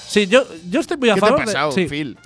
Sí, 0.06 0.26
yo, 0.26 0.44
yo 0.70 0.80
estoy 0.80 0.98
muy 0.98 1.08
a 1.08 1.14
¿Qué 1.14 1.20
te 1.20 1.26
ha 1.26 1.28
favor 1.30 1.44
pasado, 1.46 1.68
de. 1.72 1.82
sí. 1.82 1.88
Phil? 1.88 2.18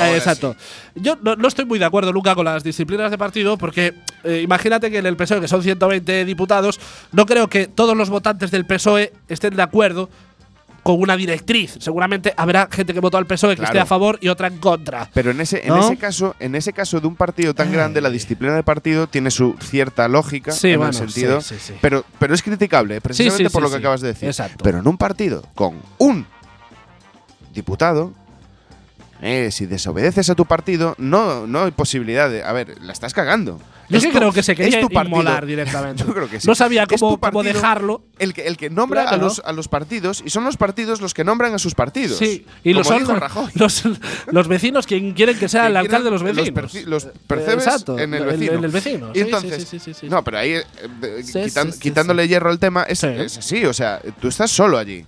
Eh, 0.00 0.14
exacto. 0.16 0.56
Yo 0.94 1.16
no, 1.22 1.36
no 1.36 1.46
estoy 1.46 1.66
muy 1.66 1.78
de 1.78 1.84
acuerdo 1.84 2.10
nunca 2.12 2.34
con 2.34 2.46
las 2.46 2.64
disciplinas 2.64 3.10
de 3.10 3.18
partido 3.18 3.58
porque 3.58 3.92
eh, 4.24 4.40
imagínate 4.42 4.90
que 4.90 4.96
en 4.98 5.04
el 5.06 5.14
PSOE, 5.16 5.42
que 5.42 5.48
son 5.48 5.62
120 5.62 6.24
diputados, 6.24 6.80
no 7.12 7.26
creo 7.26 7.48
que 7.48 7.66
todos 7.66 7.94
los 7.96 8.08
votantes 8.08 8.50
del 8.50 8.64
PSOE 8.64 9.12
estén 9.28 9.54
de 9.54 9.62
acuerdo 9.62 10.08
con 10.84 11.00
una 11.00 11.16
directriz. 11.16 11.76
Seguramente 11.80 12.32
habrá 12.36 12.68
gente 12.70 12.94
que 12.94 13.00
votó 13.00 13.16
al 13.18 13.26
PSOE 13.26 13.54
que 13.56 13.62
Claro. 13.62 13.72
esté 13.72 13.80
a 13.80 13.86
favor 13.86 14.18
y 14.20 14.28
otra 14.28 14.46
en 14.46 14.58
contra. 14.58 15.10
Pero 15.12 15.32
en 15.32 15.40
ese, 15.40 15.66
en 15.66 15.74
ese 15.76 15.96
caso, 15.96 16.36
en 16.38 16.54
ese 16.54 16.72
caso 16.72 17.00
de 17.00 17.06
un 17.08 17.16
partido 17.16 17.54
tan 17.54 17.72
grande, 17.72 18.00
la 18.00 18.10
disciplina 18.10 18.54
de 18.54 18.62
partido 18.62 19.06
tiene 19.08 19.32
su 19.32 19.56
cierta 19.60 20.06
lógica 20.06 20.52
Sí, 20.52 20.68
en 20.70 20.78
bueno, 20.78 20.90
el 20.90 20.96
sentido. 21.10 21.40
sí, 21.40 21.54
sí, 21.58 21.72
sí. 21.72 21.74
Pero, 21.80 22.04
pero 22.20 22.34
es 22.34 22.42
criticable, 22.42 23.00
precisamente 23.00 23.50
por 23.50 23.62
lo 23.62 23.70
que 23.70 23.76
acabas 23.78 24.02
de 24.02 24.08
decir. 24.08 24.28
Exacto. 24.28 24.62
Pero 24.62 24.78
en 24.78 24.86
un 24.86 24.96
partido 24.96 25.42
con 25.54 25.80
un 25.98 26.26
diputado, 27.52 28.12
eh, 29.22 29.50
si 29.50 29.66
desobedeces 29.66 30.28
a 30.28 30.34
tu 30.34 30.44
partido, 30.44 30.94
no, 30.98 31.46
no 31.46 31.64
hay 31.64 31.70
posibilidad 31.70 32.28
de. 32.28 32.42
A 32.44 32.52
ver, 32.52 32.76
la 32.82 32.92
estás 32.92 33.14
cagando. 33.14 33.58
Yo 33.88 33.98
Es 33.98 34.04
tu- 34.04 34.10
creo 34.12 34.32
que 34.32 34.42
se 34.42 34.54
quería 34.54 34.80
inmolar 34.80 35.44
directamente. 35.46 36.04
Yo 36.06 36.12
creo 36.14 36.28
que 36.28 36.40
sí. 36.40 36.46
No 36.48 36.54
sabía 36.54 36.86
cómo, 36.86 37.18
cómo 37.20 37.42
dejarlo. 37.42 38.02
El 38.18 38.32
que, 38.32 38.46
el 38.46 38.56
que 38.56 38.70
nombra 38.70 39.02
a 39.02 39.08
Claro. 39.08 39.24
los, 39.24 39.42
a 39.44 39.52
los 39.52 39.68
partidos 39.68 40.22
y 40.24 40.30
son 40.30 40.44
los 40.44 40.56
partidos 40.56 41.00
los 41.00 41.14
que 41.14 41.24
nombran 41.24 41.52
a 41.54 41.58
sus 41.58 41.74
partidos. 41.74 42.16
Sí, 42.18 42.46
y 42.62 42.72
los, 42.72 42.86
son 42.86 43.04
los, 43.54 43.82
los, 44.30 44.48
vecinos 44.48 44.86
quien 44.86 45.12
quieren 45.14 45.38
que 45.38 45.48
sea 45.48 45.62
que 45.62 45.68
el 45.68 45.76
alcalde 45.76 46.04
de 46.06 46.10
los 46.12 46.22
vecinos. 46.22 46.74
Los, 46.86 47.08
percebes 47.26 47.66
Exacto, 47.66 47.98
en 47.98 48.14
el 48.14 48.24
vecino. 48.24 48.52
en 48.52 48.64
el 48.64 48.70
vecino, 48.70 49.10
Y 49.14 49.20
entonces, 49.20 49.66
sí, 49.68 49.78
sí, 49.80 50.08
no, 50.08 50.22
pero 50.22 50.38
ahí, 50.38 50.52
eh, 50.52 50.64
quitan- 51.24 51.72
quitándole 51.78 52.28
hierro 52.28 52.50
al 52.50 52.58
tema, 52.58 52.84
es, 52.84 53.02
es 53.04 53.38
así. 53.38 53.64
O 53.66 53.72
sea, 53.74 54.00
tú 54.20 54.28
estás 54.28 54.50
solo 54.50 54.78
allí, 54.78 55.04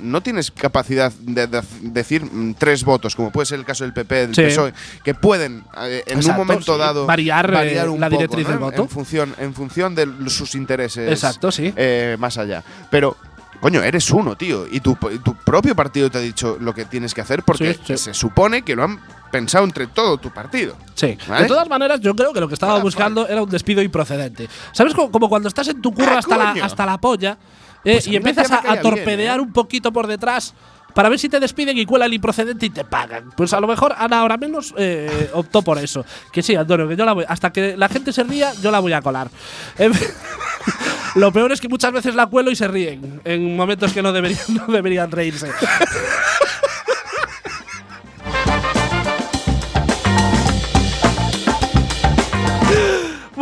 No 0.00 0.20
tienes 0.22 0.50
capacidad 0.50 1.12
de, 1.20 1.46
de 1.46 1.62
decir 1.82 2.24
mm, 2.24 2.54
tres 2.54 2.84
votos, 2.84 3.16
como 3.16 3.30
puede 3.30 3.46
ser 3.46 3.58
el 3.58 3.64
caso 3.64 3.84
del 3.84 3.92
PP, 3.92 4.14
del 4.26 4.34
Sí. 4.34 4.42
PSOE, 4.42 4.72
que 5.02 5.14
pueden 5.14 5.64
eh, 5.82 6.02
en 6.06 6.18
Exacto, 6.18 6.40
un 6.42 6.46
momento 6.46 6.74
sí. 6.74 6.78
dado 6.78 7.06
Variar, 7.06 7.46
eh, 7.66 7.88
un 7.88 8.00
la 8.00 8.08
poco, 8.08 8.18
directriz 8.22 8.44
¿no? 8.46 8.50
del 8.50 8.58
voto. 8.58 8.82
En 8.82 8.88
función, 8.88 9.34
en 9.38 9.54
función 9.54 9.94
de 9.94 10.08
sus 10.28 10.54
intereses 10.54 11.10
Exacto, 11.10 11.50
sí. 11.50 11.72
eh, 11.76 12.16
más 12.18 12.38
allá. 12.38 12.62
Pero. 12.90 13.16
Coño, 13.60 13.82
eres 13.82 14.10
uno, 14.10 14.36
tío. 14.36 14.66
Y 14.70 14.80
tu, 14.80 14.94
tu 15.24 15.34
propio 15.36 15.74
partido 15.74 16.10
te 16.10 16.18
ha 16.18 16.20
dicho 16.20 16.58
lo 16.60 16.74
que 16.74 16.84
tienes 16.84 17.14
que 17.14 17.22
hacer 17.22 17.42
porque 17.44 17.72
Sí, 17.72 17.80
sí. 17.86 17.96
se 17.96 18.12
supone 18.12 18.60
que 18.60 18.76
lo 18.76 18.84
han 18.84 19.00
pensado 19.32 19.64
entre 19.64 19.86
todo 19.86 20.18
tu 20.18 20.30
partido. 20.30 20.76
Sí. 20.94 21.16
¿Vale? 21.26 21.42
De 21.44 21.48
todas 21.48 21.66
maneras, 21.70 21.98
yo 22.00 22.14
creo 22.14 22.34
que 22.34 22.40
lo 22.40 22.48
que 22.48 22.52
estaba 22.54 22.78
buscando 22.80 23.26
era 23.26 23.42
un 23.42 23.48
despido 23.48 23.80
improcedente. 23.80 24.50
¿Sabes? 24.72 24.92
Como, 24.92 25.30
cuando 25.30 25.48
estás 25.48 25.68
en 25.68 25.80
tu 25.80 25.94
curro 25.94 26.10
Ah, 26.14 26.18
hasta, 26.18 26.36
la, 26.36 26.50
hasta 26.62 26.84
la 26.84 26.98
polla 26.98 27.38
eh, 27.84 27.94
Pues 27.94 28.06
y 28.06 28.16
empiezas 28.16 28.50
a, 28.50 28.60
bien, 28.60 28.82
torpedear 28.82 29.38
¿eh? 29.38 29.42
un 29.42 29.52
poquito 29.52 29.92
por 29.92 30.06
detrás 30.06 30.54
para 30.94 31.08
ver 31.08 31.18
si 31.18 31.28
te 31.28 31.40
despiden 31.40 31.76
y 31.76 31.84
cuela 31.84 32.06
el 32.06 32.14
improcedente 32.14 32.66
y 32.66 32.70
te 32.70 32.84
pagan. 32.84 33.30
Pues 33.36 33.52
a 33.52 33.60
lo 33.60 33.66
mejor 33.66 33.94
Ana 33.98 34.20
ahora 34.20 34.36
menos 34.36 34.72
eh, 34.78 35.30
optó 35.34 35.60
por 35.60 35.78
eso. 35.78 36.04
Que 36.32 36.42
sí, 36.42 36.54
Antonio, 36.54 36.88
que 36.88 36.96
yo 36.96 37.04
la 37.04 37.12
voy. 37.12 37.24
Hasta 37.28 37.52
que 37.52 37.76
la 37.76 37.88
gente 37.88 38.12
se 38.12 38.22
ría, 38.22 38.52
yo 38.62 38.70
la 38.70 38.78
voy 38.78 38.92
a 38.92 39.02
colar. 39.02 39.28
Eh, 39.76 39.90
lo 41.16 41.32
peor 41.32 41.52
es 41.52 41.60
que 41.60 41.68
muchas 41.68 41.92
veces 41.92 42.14
la 42.14 42.26
cuelo 42.26 42.50
y 42.50 42.56
se 42.56 42.68
ríen 42.68 43.20
en 43.24 43.56
momentos 43.56 43.92
que 43.92 44.02
no 44.02 44.12
deberían, 44.12 44.40
no 44.48 44.66
deberían 44.72 45.10
reírse. 45.10 45.50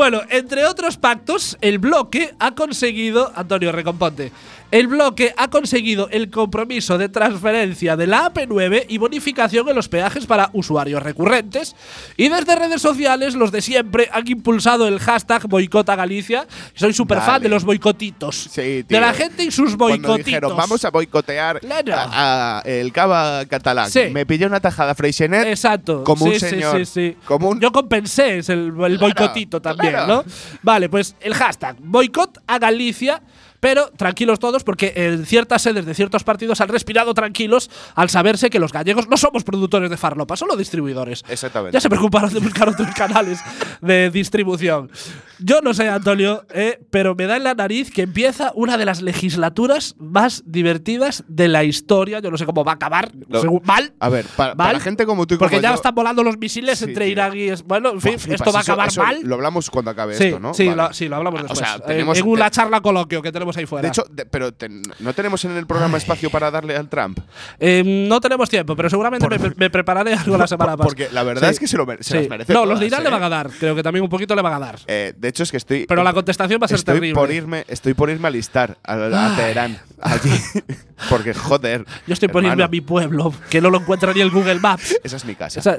Bueno, 0.03 0.23
entre 0.31 0.65
otros 0.65 0.97
pactos, 0.97 1.57
el 1.61 1.79
bloque 1.79 2.35
ha 2.41 2.57
conseguido, 2.57 3.31
Antonio 3.37 3.71
Recomponte, 3.71 4.33
el 4.73 4.89
bloque 4.89 5.33
ha 5.37 5.49
conseguido 5.49 6.09
el 6.11 6.29
compromiso 6.31 6.99
de 6.99 7.09
transferencia 7.09 7.95
de 7.97 8.07
la 8.09 8.33
AP9 8.33 8.87
y 8.89 8.99
bonificación 8.99 9.69
en 9.69 9.77
los 9.77 9.89
peajes 9.89 10.27
para 10.27 10.51
usuarios 10.55 11.01
recurrentes. 11.03 11.77
Y 12.17 12.29
desde 12.29 12.57
redes 12.57 12.83
sociales, 12.83 13.35
los 13.35 13.53
de 13.53 13.63
siempre 13.63 14.09
han 14.13 14.27
impulsado 14.27 14.89
el 14.89 14.99
hashtag 14.99 15.47
boicota 15.47 15.95
Galicia. 15.95 16.47
Soy 16.75 16.93
súper 16.93 17.21
fan 17.21 17.41
de 17.43 17.49
los 17.51 17.65
boicotitos. 17.65 18.35
Sí, 18.51 18.83
tío. 18.85 18.99
de 18.99 19.01
la 19.01 19.13
gente 19.13 19.45
y 19.45 19.51
sus 19.51 19.77
Cuando 19.77 20.09
boicotitos. 20.09 20.25
dijeron, 20.27 20.57
vamos 20.57 20.85
a 20.85 20.91
boicotear 20.91 21.61
a, 21.93 22.59
a 22.59 22.63
el 22.65 22.91
cava 22.93 23.45
catalán. 23.47 23.91
Sí. 23.91 24.05
Me 24.11 24.27
pilló 24.27 24.47
una 24.47 24.59
tajada 24.61 24.95
Freixenet. 24.95 25.47
Exacto. 25.47 26.03
Como 26.03 26.25
Sí, 26.27 26.33
un 26.33 26.41
señor. 26.41 26.87
sí. 26.87 27.17
Como 27.27 27.51
un, 27.51 27.61
Yo 27.61 27.71
compensé 27.73 28.39
el, 28.39 28.49
el 28.49 28.99
boicotito 28.99 29.61
también, 29.61 29.93
claro. 29.93 30.07
¿no? 30.07 30.25
Vale, 30.63 30.89
pues 30.89 31.15
el 31.21 31.35
hashtag 31.35 31.77
boicot 31.79 32.39
a 32.47 32.59
Galicia. 32.59 33.21
Pero 33.63 33.93
tranquilos 33.97 34.41
todos, 34.41 34.65
porque 34.65 34.93
en 34.97 35.25
ciertas 35.25 35.63
sedes 35.63 35.87
de 35.87 35.95
ciertos 35.95 36.25
partidos 36.25 36.61
han 36.61 36.69
respirado 36.69 37.15
tranquilos 37.15 37.71
al 37.95 38.11
saberse 38.11 38.51
que 38.51 38.59
los 38.59 38.73
gallegos 38.73 39.07
no 39.09 39.17
somos 39.17 39.45
productores 39.45 39.89
de 39.89 39.97
farlopa, 39.97 40.35
solo 40.37 40.57
distribuidores. 40.57 41.23
Exactamente. 41.29 41.73
Ya 41.73 41.81
se 41.81 41.89
preocuparon 41.89 42.35
de 42.35 42.41
buscar 42.41 42.69
otros 42.69 42.89
canales 42.97 43.39
de 43.81 44.11
distribución. 44.11 44.91
Yo 45.39 45.61
no 45.61 45.75
sé, 45.75 45.89
Antonio, 45.89 46.45
eh, 46.53 46.81
pero 46.91 47.15
me 47.15 47.27
da 47.27 47.37
en 47.37 47.45
la 47.45 47.55
nariz 47.55 47.93
que 47.93 48.03
empieza 48.03 48.51
una 48.57 48.77
de 48.77 48.85
las 48.85 49.01
legislaturas 49.01 49.95
más 49.99 50.43
divertidas 50.45 51.23
de 51.29 51.47
la 51.47 51.63
historia. 51.63 52.19
Yo 52.19 52.33
no 52.33 52.39
sé 52.39 52.47
cómo 52.47 52.65
va 52.65 52.73
a 52.73 52.75
acabar. 52.75 53.13
Según- 53.41 53.63
mal. 53.65 53.93
A 54.01 54.09
ver, 54.09 54.25
para, 54.37 54.57
para 54.57 54.73
¿Mal? 54.73 54.83
gente 54.83 55.07
como 55.07 55.25
tú 55.27 55.35
y 55.35 55.39
Porque 55.39 55.57
como 55.57 55.63
ya 55.63 55.69
yo- 55.71 55.75
están 55.77 55.95
volando 55.95 56.25
los 56.25 56.37
misiles 56.37 56.81
Sí, 56.81 56.87
entre. 56.87 57.09
Irak 57.09 57.35
y. 57.37 57.53
Bueno, 57.65 57.91
en 57.91 58.01
fin, 58.01 58.19
flipas, 58.19 58.41
esto 58.41 58.53
va 58.53 58.59
a 58.59 58.63
acabar 58.63 58.89
eso 58.89 59.03
mal. 59.03 59.21
Lo 59.23 59.37
hablamos 59.37 59.71
cuando 59.71 59.91
acabe 59.93 60.15
Sí, 60.17 60.25
esto, 60.25 60.41
¿no? 60.41 60.53
sí, 60.53 60.67
Vale. 60.67 60.83
lo, 60.83 60.93
sí, 60.93 61.09
lo 61.09 61.17
hablamos 61.17 61.41
O 61.41 61.43
después. 61.45 61.59
sea, 61.61 61.77
Eh, 61.77 61.83
tenemos- 61.87 62.19
en 62.19 62.27
una 62.29 62.51
charla 62.51 62.81
coloquio 62.81 63.23
que 63.23 63.31
tenemos 63.31 63.52
ahí 63.57 63.67
fuera. 63.67 63.83
De 63.83 63.89
hecho, 63.89 64.05
de- 64.11 64.27
pero 64.27 64.53
te- 64.53 64.69
no 64.69 65.13
tenemos 65.15 65.45
en 65.45 65.57
el 65.57 65.67
programa 65.67 65.99
espacio 65.99 66.31
para 66.31 66.51
darle 66.51 66.77
al 66.77 66.89
Trump. 66.89 67.19
Eh, 67.59 67.83
no 68.09 68.21
tenemos 68.21 68.49
tiempo, 68.51 68.75
pero 68.77 68.89
seguramente 68.91 69.27
me, 69.29 69.53
me 69.57 69.71
prepararé 69.71 70.15
algo 70.15 70.37
la 70.37 70.47
semana 70.47 70.73
pasada. 70.73 70.85
Porque 70.85 71.09
la 71.13 71.23
verdad 71.23 71.51
es 71.51 71.59
que 71.59 71.67
se, 71.67 71.77
lo 71.77 71.87
se 72.01 72.03
Sí. 72.05 72.15
las 72.15 72.29
merece. 72.29 72.53
No, 72.53 72.61
todas, 72.61 72.69
los 72.71 72.81
de 72.81 72.87
Irán 72.87 73.01
¿eh? 73.01 73.05
le 73.05 73.11
van 73.11 73.23
a 73.23 73.29
dar. 73.29 73.51
Creo 73.51 73.75
que 73.75 73.83
también 73.83 74.03
un 74.03 74.11
poquito 74.11 74.35
le 74.35 74.43
van 74.43 74.55
a 74.55 74.59
dar. 74.59 74.79
Eh, 74.87 75.13
de 75.17 75.29
hecho, 75.29 75.43
es 75.43 75.51
que 75.51 75.57
estoy. 75.57 75.87
Pero 75.87 76.03
la 76.03 76.13
contestación 76.13 76.61
va 76.61 76.67
a 76.67 76.69
ser 76.69 76.77
estoy 76.79 76.95
terrible. 76.95 77.15
Por 77.15 77.31
irme, 77.31 77.65
estoy 77.69 77.95
por 77.95 78.11
irme 78.11 78.29
a 78.29 78.31
listar 78.31 78.79
a, 78.85 78.95
a 78.95 79.37
Teherán. 79.37 79.79
Allí. 80.01 80.31
Porque, 81.11 81.35
joder. 81.35 81.85
Yo 82.07 82.13
estoy 82.15 82.29
por 82.29 82.45
irme 82.45 82.63
a 82.63 82.69
mi 82.69 82.81
pueblo, 82.81 83.35
que 83.51 83.61
no 83.61 83.71
lo 83.71 83.79
encuentra 83.79 84.13
ni 84.13 84.21
el 84.21 84.31
Google 84.31 84.61
Maps. 84.61 84.97
Esa 85.03 85.17
es 85.17 85.25
mi 85.25 85.35
casa. 85.35 85.77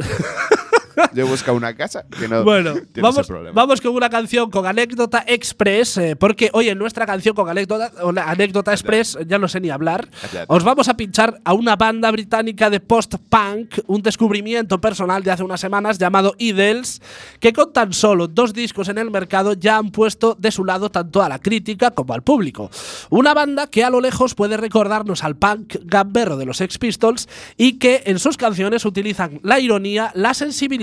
Yo 1.13 1.25
he 1.25 1.29
buscado 1.29 1.57
una 1.57 1.75
casa 1.75 2.05
que 2.19 2.27
no 2.27 2.43
Bueno, 2.43 2.73
tiene 2.73 3.01
vamos, 3.01 3.19
ese 3.19 3.27
problema. 3.27 3.53
vamos 3.53 3.81
con 3.81 3.93
una 3.95 4.09
canción 4.09 4.49
con 4.51 4.65
anécdota 4.65 5.23
express, 5.27 5.97
eh, 5.97 6.15
porque 6.15 6.49
hoy 6.53 6.69
en 6.69 6.77
nuestra 6.77 7.05
canción 7.05 7.35
con 7.35 7.49
anécdota, 7.49 7.91
anécdota 8.25 8.71
express, 8.71 9.17
ya 9.27 9.39
no 9.39 9.47
sé 9.47 9.59
ni 9.59 9.69
hablar, 9.69 10.07
os 10.47 10.63
vamos 10.63 10.87
a 10.89 10.95
pinchar 10.97 11.39
a 11.43 11.53
una 11.53 11.75
banda 11.75 12.11
británica 12.11 12.69
de 12.69 12.79
post-punk, 12.79 13.79
un 13.87 14.01
descubrimiento 14.01 14.79
personal 14.79 15.23
de 15.23 15.31
hace 15.31 15.43
unas 15.43 15.59
semanas 15.59 15.97
llamado 15.97 16.35
Idles, 16.37 17.01
que 17.39 17.53
con 17.53 17.73
tan 17.73 17.93
solo 17.93 18.27
dos 18.27 18.53
discos 18.53 18.89
en 18.89 18.97
el 18.97 19.09
mercado 19.11 19.53
ya 19.53 19.77
han 19.77 19.91
puesto 19.91 20.35
de 20.39 20.51
su 20.51 20.65
lado 20.65 20.91
tanto 20.91 21.21
a 21.23 21.29
la 21.29 21.39
crítica 21.39 21.91
como 21.91 22.13
al 22.13 22.21
público. 22.23 22.69
Una 23.09 23.33
banda 23.33 23.67
que 23.67 23.83
a 23.83 23.89
lo 23.89 24.01
lejos 24.01 24.35
puede 24.35 24.57
recordarnos 24.57 25.23
al 25.23 25.35
punk 25.35 25.75
gamberro 25.83 26.37
de 26.37 26.45
los 26.45 26.57
Sex 26.57 26.77
Pistols 26.77 27.27
y 27.57 27.79
que 27.79 28.03
en 28.05 28.19
sus 28.19 28.37
canciones 28.37 28.85
utilizan 28.85 29.39
la 29.43 29.59
ironía, 29.59 30.11
la 30.13 30.33
sensibilidad 30.33 30.82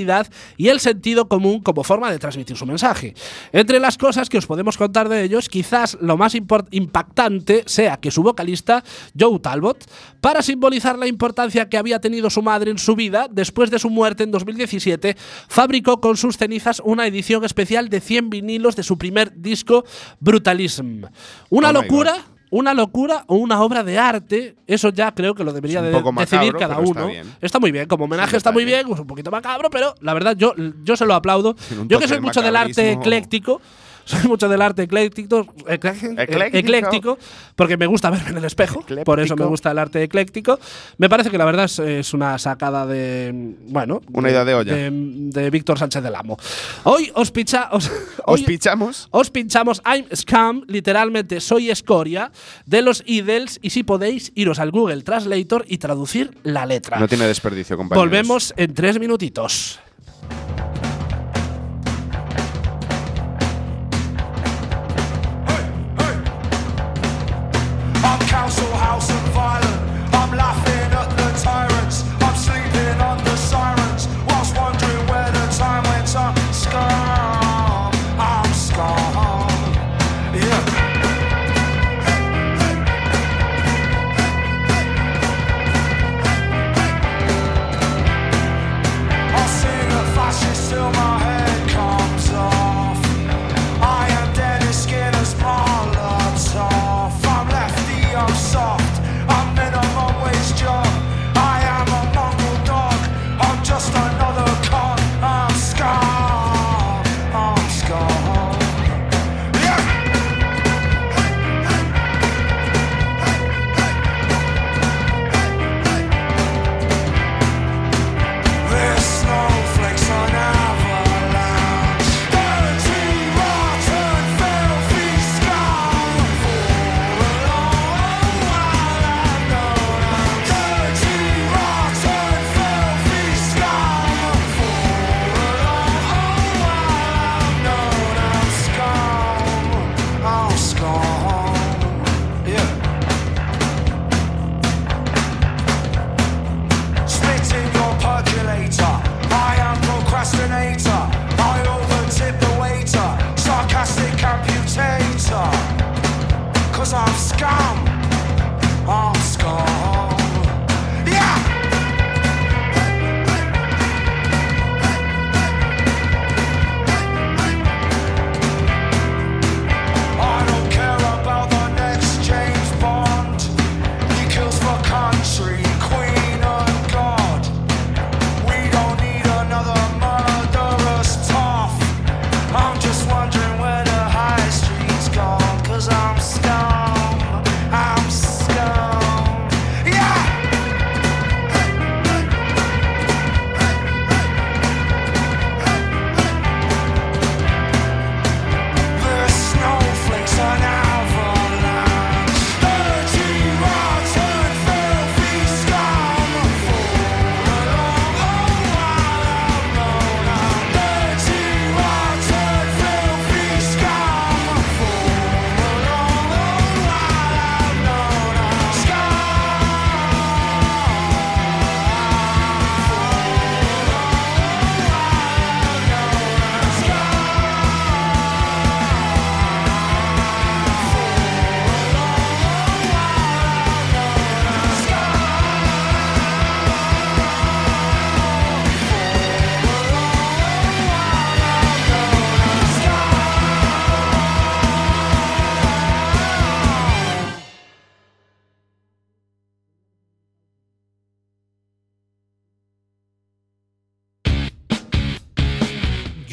y 0.56 0.68
el 0.68 0.80
sentido 0.80 1.28
común 1.28 1.60
como 1.60 1.84
forma 1.84 2.10
de 2.10 2.18
transmitir 2.18 2.56
su 2.56 2.66
mensaje. 2.66 3.14
Entre 3.52 3.80
las 3.80 3.98
cosas 3.98 4.28
que 4.28 4.38
os 4.38 4.46
podemos 4.46 4.76
contar 4.76 5.08
de 5.08 5.22
ellos, 5.22 5.48
quizás 5.48 5.96
lo 6.00 6.16
más 6.16 6.34
impactante 6.34 7.64
sea 7.66 7.98
que 7.98 8.10
su 8.10 8.22
vocalista, 8.22 8.82
Joe 9.18 9.38
Talbot, 9.38 9.90
para 10.20 10.42
simbolizar 10.42 10.98
la 10.98 11.06
importancia 11.06 11.68
que 11.68 11.78
había 11.78 12.00
tenido 12.00 12.30
su 12.30 12.42
madre 12.42 12.70
en 12.70 12.78
su 12.78 12.96
vida, 12.96 13.28
después 13.30 13.70
de 13.70 13.78
su 13.78 13.90
muerte 13.90 14.24
en 14.24 14.30
2017, 14.30 15.16
fabricó 15.48 16.00
con 16.00 16.16
sus 16.16 16.36
cenizas 16.36 16.80
una 16.84 17.06
edición 17.06 17.44
especial 17.44 17.88
de 17.88 18.00
100 18.00 18.30
vinilos 18.30 18.76
de 18.76 18.82
su 18.82 18.98
primer 18.98 19.32
disco, 19.40 19.84
Brutalism. 20.20 21.04
Una 21.48 21.70
Oh 21.70 21.72
locura 21.72 22.24
una 22.50 22.74
locura 22.74 23.24
o 23.28 23.36
una 23.36 23.62
obra 23.62 23.82
de 23.84 23.98
arte, 23.98 24.56
eso 24.66 24.88
ya 24.90 25.12
creo 25.14 25.34
que 25.34 25.44
lo 25.44 25.52
debería 25.52 25.80
de 25.82 25.90
decidir 25.90 26.52
cada 26.54 26.74
pero 26.76 26.88
está 26.88 27.00
uno. 27.00 27.06
bien. 27.06 27.26
muy 27.60 27.70
bien, 27.72 27.86
como 27.86 28.04
homenaje 28.04 28.30
Sí, 28.32 28.36
está, 28.36 28.50
está 28.50 28.52
muy 28.52 28.64
bien. 28.64 28.80
bien, 28.84 28.94
es 28.94 29.00
un 29.00 29.06
poquito 29.06 29.30
macabro, 29.30 29.70
pero 29.70 29.94
la 30.00 30.14
verdad 30.14 30.34
yo, 30.36 30.54
yo 30.82 30.96
se 30.96 31.06
lo 31.06 31.14
aplaudo. 31.14 31.54
Yo 31.86 31.98
que 31.98 32.08
soy 32.08 32.20
mucho 32.20 32.42
del 32.42 32.56
arte 32.56 32.92
ecléctico, 32.92 33.60
soy 34.10 34.28
mucho 34.28 34.48
del 34.48 34.60
arte 34.62 34.82
ecléctico, 34.82 35.46
eclé- 35.66 36.14
Ecléctico. 36.22 36.56
ecléctico, 36.58 37.18
porque 37.56 37.76
me 37.76 37.86
gusta 37.86 38.10
verme 38.10 38.30
en 38.30 38.36
el 38.38 38.44
espejo, 38.44 38.84
por 39.04 39.20
eso 39.20 39.36
me 39.36 39.44
gusta 39.46 39.70
el 39.70 39.78
arte 39.78 40.02
ecléctico. 40.02 40.58
Me 40.98 41.08
parece 41.08 41.30
que 41.30 41.38
la 41.38 41.44
verdad 41.44 41.64
es, 41.66 41.78
es 41.78 42.14
una 42.14 42.38
sacada 42.38 42.86
de, 42.86 43.54
bueno, 43.68 44.00
Una 44.12 44.30
idea 44.30 44.44
de 44.44 44.54
olla. 44.54 44.74
de, 44.74 44.90
de 44.92 45.50
Víctor 45.50 45.78
Sánchez 45.78 46.02
del 46.02 46.14
Amo. 46.14 46.36
Hoy 46.84 47.10
os 47.14 47.30
picha, 47.30 47.68
os, 47.72 47.86
Os 48.24 48.40
hoy- 48.40 48.42
pichamos. 48.44 49.08
os 49.10 49.30
pinchamos 49.30 49.80
I'm 49.86 50.04
Scam, 50.14 50.62
literalmente 50.66 51.40
soy 51.40 51.70
escoria, 51.70 52.30
de 52.66 52.82
los 52.82 53.02
Idles 53.06 53.58
y 53.62 53.70
si 53.70 53.82
podéis 53.82 54.32
iros 54.34 54.58
al 54.58 54.70
Google 54.70 55.02
Translator 55.02 55.64
y 55.68 55.78
traducir 55.78 56.36
la 56.42 56.66
letra. 56.66 56.98
No 56.98 57.08
tiene 57.08 57.26
desperdicio, 57.26 57.76
compañeros. 57.76 58.04
Volvemos 58.04 58.54
en 58.56 58.74
tres 58.74 58.98
minutitos. 58.98 59.78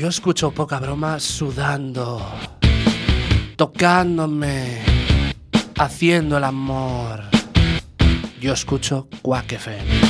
Yo 0.08 0.12
escucho 0.12 0.52
poca 0.52 0.80
broma 0.80 1.20
sudando, 1.20 2.26
tocándome, 3.58 4.82
haciendo 5.78 6.38
el 6.38 6.46
amor. 6.46 7.24
Yo 8.40 8.54
escucho 8.54 9.10
Quack. 9.22 10.07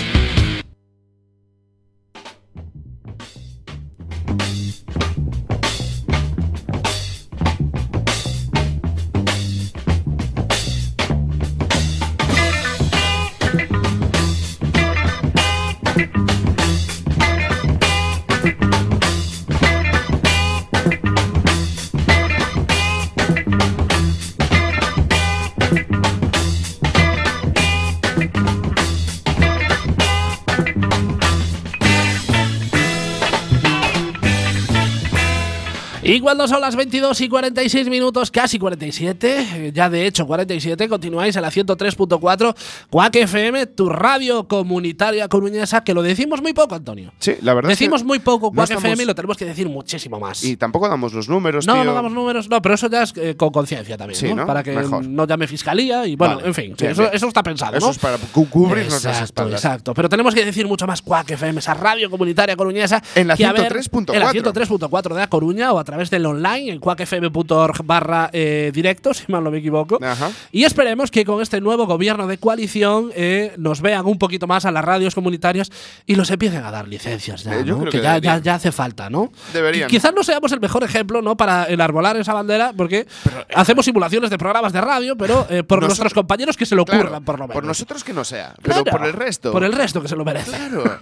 Y 36.18 36.20
cuando 36.20 36.48
son 36.48 36.62
las 36.62 36.76
22 36.76 37.22
y 37.22 37.30
46 37.30 37.90
minutos, 37.90 38.32
casi 38.32 38.58
47, 38.58 39.68
eh, 39.68 39.72
ya 39.72 39.88
de 39.88 40.08
hecho 40.08 40.26
47, 40.26 40.90
continuáis 40.90 41.36
en 41.36 41.44
la 41.44 41.52
103.4 41.52 42.56
Quack 42.90 43.16
FM, 43.18 43.68
tu 43.68 43.88
radio 43.88 44.48
comunitaria 44.48 45.28
coruñesa, 45.28 45.84
que 45.84 45.94
lo 45.94 46.02
decimos 46.02 46.42
muy 46.42 46.54
poco, 46.54 46.74
Antonio. 46.74 47.14
Sí, 47.20 47.36
la 47.42 47.54
verdad 47.54 47.72
es 47.72 47.78
que 47.78 47.84
Decimos 47.84 48.04
muy 48.04 48.18
poco 48.18 48.50
no 48.52 48.64
estamos- 48.64 48.84
FM 48.84 49.04
y 49.04 49.06
lo 49.06 49.14
tenemos 49.14 49.38
que 49.38 49.46
decir 49.46 49.70
muchísimo 49.70 50.20
más. 50.20 50.44
Y 50.44 50.58
tampoco 50.58 50.90
damos 50.90 51.14
los 51.14 51.30
números, 51.30 51.68
no, 51.68 51.74
tío. 51.76 51.84
no 51.84 51.94
damos 51.94 52.12
números, 52.12 52.50
no, 52.50 52.64
pero 52.64 52.74
eso 52.74 52.90
ya 52.90 53.04
es 53.04 53.14
eh, 53.16 53.36
con 53.38 53.52
conciencia 53.52 53.96
también, 53.96 54.20
Sí, 54.20 54.30
¿no? 54.30 54.38
¿no? 54.38 54.48
Para 54.48 54.64
que 54.64 54.72
Mejor. 54.72 55.06
no 55.06 55.28
llame 55.28 55.46
fiscalía 55.46 56.08
y 56.08 56.16
bueno, 56.16 56.38
Vale, 56.38 56.48
en 56.48 56.54
fin, 56.56 56.76
sí, 56.80 56.86
eso, 56.88 57.28
está 57.28 57.44
pensado, 57.44 57.78
Eso 57.78 57.86
¿no? 57.86 57.92
es 57.92 58.00
para 58.00 58.18
cu- 58.18 58.50
cubrirnos 58.50 58.94
las 58.94 59.06
Exacto, 59.06 59.24
espaldas. 59.26 59.64
Exacto, 59.64 59.94
pero 59.94 60.10
tenemos 60.10 60.34
que 60.34 60.44
decir 60.44 60.66
mucho 60.68 60.88
más 60.88 61.04
Quack 61.04 61.30
FM, 61.30 61.60
esa 61.60 61.76
radio 61.76 62.10
comunitaria 62.10 62.56
coruñesa. 62.56 63.04
En 63.14 63.28
la 63.28 63.38
que, 63.38 63.46
a 63.46 63.52
ver, 63.54 63.72
103.4. 63.72 64.14
En 64.16 64.20
la 64.22 64.32
103.4 64.32 65.14
de 65.14 65.22
A 65.22 65.28
Coruña 65.28 65.72
o 65.74 65.78
a 65.80 65.84
través 65.84 66.07
del 66.10 66.26
online 66.26 66.72
en 66.72 66.80
quackfm.org 66.80 67.84
barra 67.86 68.30
eh, 68.34 68.72
directo, 68.74 69.14
si 69.14 69.24
mal 69.32 69.44
no 69.44 69.52
me 69.52 69.58
equivoco. 69.60 70.00
Ajá. 70.04 70.32
Y 70.52 70.64
esperemos 70.64 71.12
que 71.12 71.26
con 71.26 71.42
este 71.42 71.62
nuevo 71.62 71.86
gobierno 71.86 72.28
de 72.28 72.38
coalición 72.38 73.12
eh, 73.16 73.54
nos 73.58 73.82
vean 73.82 74.06
un 74.06 74.18
poquito 74.18 74.48
más 74.48 74.66
a 74.66 74.72
las 74.72 74.84
radios 74.84 75.16
comunitarias 75.16 75.72
y 76.06 76.16
los 76.16 76.30
empiecen 76.32 76.64
a 76.64 76.72
dar 76.72 76.88
licencias 76.88 77.44
ya, 77.44 77.56
Eh, 77.60 77.64
yo 77.66 77.74
¿no? 77.76 77.80
creo 77.82 77.92
que 77.92 77.98
que 77.98 78.04
ya, 78.04 78.10
ya, 78.10 78.14
deberían. 78.16 78.44
ya 78.44 78.56
hace 78.56 78.72
falta, 78.72 79.10
¿no? 79.10 79.32
Deberían. 79.54 79.90
Qui- 79.90 79.92
Quizás 79.98 80.14
no 80.14 80.24
seamos 80.24 80.52
el 80.52 80.60
mejor 80.60 80.84
ejemplo, 80.84 81.22
¿no? 81.22 81.36
Para 81.38 81.66
enarbolar 81.68 82.18
esa 82.18 82.34
bandera, 82.34 82.74
porque 82.76 83.08
hacemos 83.56 83.86
simulaciones 83.86 84.30
de 84.30 84.38
programas 84.38 84.74
de 84.74 84.82
radio, 84.82 85.16
pero 85.18 85.48
eh, 85.50 85.64
por 85.64 85.82
nuestros 85.82 86.14
compañeros 86.14 86.56
que 86.58 86.66
se 86.66 86.76
lo 86.76 86.86
Claro, 86.86 87.02
ocurran, 87.04 87.24
por 87.24 87.36
lo 87.40 87.44
menos. 87.48 87.54
por 87.56 87.64
nosotros 87.66 88.04
que 88.04 88.14
no 88.14 88.24
sea, 88.24 88.54
pero 88.62 88.84
Claro, 88.84 88.98
por 88.98 89.08
el 89.08 89.14
resto. 89.14 89.52
Por 89.52 89.64
el 89.64 89.74
resto 89.74 90.02
que 90.02 90.08
se 90.08 90.16
lo 90.16 90.24
merece. 90.26 90.52
Claro. 90.52 91.00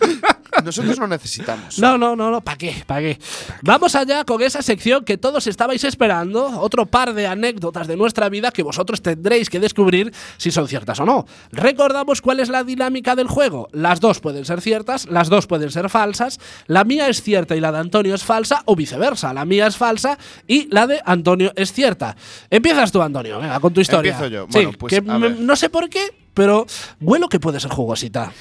Nosotros 0.63 0.99
no 0.99 1.07
necesitamos. 1.07 1.79
No, 1.79 1.97
no, 1.97 2.15
no, 2.15 2.31
no, 2.31 2.41
¿para 2.41 2.57
qué? 2.57 2.83
¿Para 2.85 3.01
qué? 3.01 3.19
Vamos 3.61 3.95
allá 3.95 4.23
con 4.25 4.41
esa 4.41 4.61
sección 4.61 5.03
que 5.03 5.17
todos 5.17 5.47
estabais 5.47 5.83
esperando, 5.83 6.59
otro 6.61 6.85
par 6.85 7.13
de 7.13 7.27
anécdotas 7.27 7.87
de 7.87 7.97
nuestra 7.97 8.29
vida 8.29 8.51
que 8.51 8.63
vosotros 8.63 9.01
tendréis 9.01 9.49
que 9.49 9.59
descubrir 9.59 10.13
si 10.37 10.51
son 10.51 10.67
ciertas 10.67 10.99
o 10.99 11.05
no. 11.05 11.25
Recordamos 11.51 12.21
cuál 12.21 12.39
es 12.39 12.49
la 12.49 12.63
dinámica 12.63 13.15
del 13.15 13.27
juego. 13.27 13.67
Las 13.71 13.99
dos 13.99 14.19
pueden 14.19 14.45
ser 14.45 14.61
ciertas, 14.61 15.05
las 15.07 15.29
dos 15.29 15.47
pueden 15.47 15.71
ser 15.71 15.89
falsas, 15.89 16.39
la 16.67 16.83
mía 16.83 17.07
es 17.09 17.21
cierta 17.21 17.55
y 17.55 17.59
la 17.59 17.71
de 17.71 17.79
Antonio 17.79 18.15
es 18.15 18.23
falsa, 18.23 18.61
o 18.65 18.75
viceversa, 18.75 19.33
la 19.33 19.45
mía 19.45 19.67
es 19.67 19.77
falsa 19.77 20.17
y 20.47 20.67
la 20.73 20.87
de 20.87 21.01
Antonio 21.05 21.51
es 21.55 21.73
cierta. 21.73 22.15
Empiezas 22.49 22.91
tú, 22.91 23.01
Antonio, 23.01 23.39
venga, 23.39 23.59
con 23.59 23.73
tu 23.73 23.81
historia. 23.81 24.11
Empiezo 24.13 24.31
yo. 24.33 24.45
Sí, 24.45 24.49
Bueno, 24.53 24.71
pues, 24.77 24.89
que 24.91 24.97
a 24.97 25.01
me- 25.19 25.29
ver. 25.29 25.39
no 25.39 25.55
sé 25.55 25.69
por 25.69 25.89
qué, 25.89 26.13
pero 26.33 26.65
huelo 27.01 27.27
que 27.29 27.39
puede 27.39 27.59
ser 27.59 27.71
jugosita. 27.71 28.31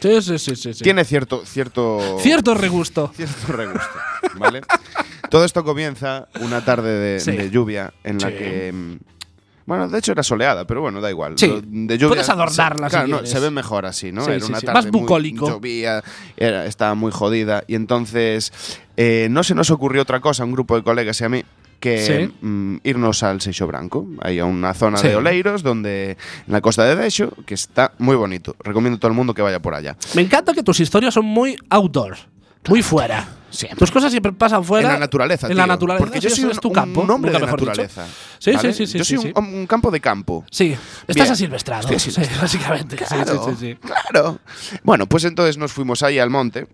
Sí, 0.00 0.22
sí, 0.22 0.38
sí, 0.38 0.56
sí. 0.56 0.74
sí. 0.74 0.84
Tiene 0.84 1.04
cierto, 1.04 1.42
cierto, 1.46 2.18
Cierto 2.20 2.54
regusto. 2.54 3.12
cierto 3.16 3.52
regusto, 3.52 3.98
¿vale? 4.36 4.60
Todo 5.30 5.44
esto 5.44 5.64
comienza 5.64 6.28
una 6.40 6.64
tarde 6.64 6.90
de, 6.90 7.20
Sí. 7.20 7.32
de 7.32 7.50
lluvia 7.50 7.92
en 8.04 8.18
la 8.18 8.28
que 8.30 8.98
bueno, 9.64 9.88
de 9.88 9.98
hecho 9.98 10.12
era 10.12 10.22
soleada, 10.22 10.64
pero 10.64 10.80
bueno, 10.80 11.00
da 11.00 11.10
igual. 11.10 11.34
Sí. 11.36 11.48
Lo 11.48 11.60
De 11.60 11.98
lluvia, 11.98 12.08
Puedes 12.10 12.28
adornarla 12.28 12.86
se, 12.88 12.90
claro, 12.90 13.06
si 13.06 13.10
no, 13.10 13.16
quieres. 13.18 13.30
se 13.32 13.40
ve 13.40 13.50
mejor 13.50 13.84
así, 13.84 14.12
¿no? 14.12 14.24
Sí, 14.24 14.30
era 14.30 14.46
una 14.46 14.60
sí. 14.60 14.66
tarde 14.66 14.82
Más 14.82 14.90
bucólico. 14.92 15.44
muy 15.46 15.54
llovía, 15.54 16.04
era, 16.36 16.66
estaba 16.66 16.94
muy 16.94 17.10
jodida 17.10 17.64
y 17.66 17.74
entonces 17.74 18.52
eh, 18.96 19.26
no 19.28 19.42
se 19.42 19.56
nos 19.56 19.70
ocurrió 19.72 20.02
otra 20.02 20.20
cosa, 20.20 20.44
a 20.44 20.46
un 20.46 20.52
grupo 20.52 20.76
de 20.76 20.84
colegas 20.84 21.20
y 21.20 21.24
a 21.24 21.28
mí 21.28 21.42
que 21.80 21.98
Sí. 22.30 22.34
mm, 22.46 22.76
irnos 22.84 23.22
al 23.22 23.40
Seixo 23.40 23.66
Branco, 23.66 24.06
a 24.20 24.30
una 24.44 24.74
zona 24.74 24.98
Sí. 24.98 25.08
de 25.08 25.16
Oleiros, 25.16 25.62
donde 25.62 26.10
en 26.46 26.52
la 26.52 26.60
costa 26.60 26.84
de 26.84 26.96
Dexo, 26.96 27.32
que 27.46 27.54
está 27.54 27.92
muy 27.98 28.16
bonito. 28.16 28.56
Recomiendo 28.62 28.96
a 28.96 29.00
todo 29.00 29.10
el 29.10 29.16
mundo 29.16 29.34
que 29.34 29.42
vaya 29.42 29.60
por 29.60 29.74
allá. 29.74 29.96
Me 30.14 30.22
encanta 30.22 30.52
que 30.52 30.62
tus 30.62 30.80
historias 30.80 31.14
son 31.14 31.24
muy 31.24 31.56
outdoor, 31.70 32.16
muy 32.68 32.82
fuera. 32.82 33.28
Tus 33.78 33.90
cosas 33.90 34.10
siempre 34.10 34.32
pasan 34.32 34.62
fuera. 34.64 34.88
en 34.88 34.94
la 34.94 34.98
naturaleza, 35.00 35.46
En 35.48 35.56
la 35.56 35.66
naturaleza. 35.66 36.04
Porque 36.04 36.20
yo 36.20 36.28
soy 36.28 36.44
un, 36.44 36.50
es 36.50 36.60
tu 36.60 36.70
campo. 36.70 37.00
un 37.00 37.10
hombre 37.10 37.30
de 37.32 37.38
naturaleza. 37.38 38.06
Sí, 38.38 38.52
¿vale? 38.52 38.72
sí, 38.74 38.86
sí, 38.86 38.92
sí. 38.92 38.98
Yo 38.98 39.04
soy 39.04 39.18
sí, 39.18 39.32
un, 39.34 39.44
un 39.54 39.66
campo 39.66 39.90
de 39.90 40.00
campo. 40.00 40.44
Sí, 40.50 40.76
estás 41.06 41.30
asilvestrado. 41.30 41.88
Sí, 41.98 42.10
básicamente. 42.40 42.96
Claro, 42.96 43.44
sí, 43.46 43.50
sí, 43.58 43.66
sí. 43.72 43.76
claro. 43.76 44.40
Bueno, 44.82 45.06
pues 45.06 45.24
entonces 45.24 45.56
nos 45.56 45.72
fuimos 45.72 46.02
ahí 46.02 46.18
al 46.18 46.28
monte 46.28 46.66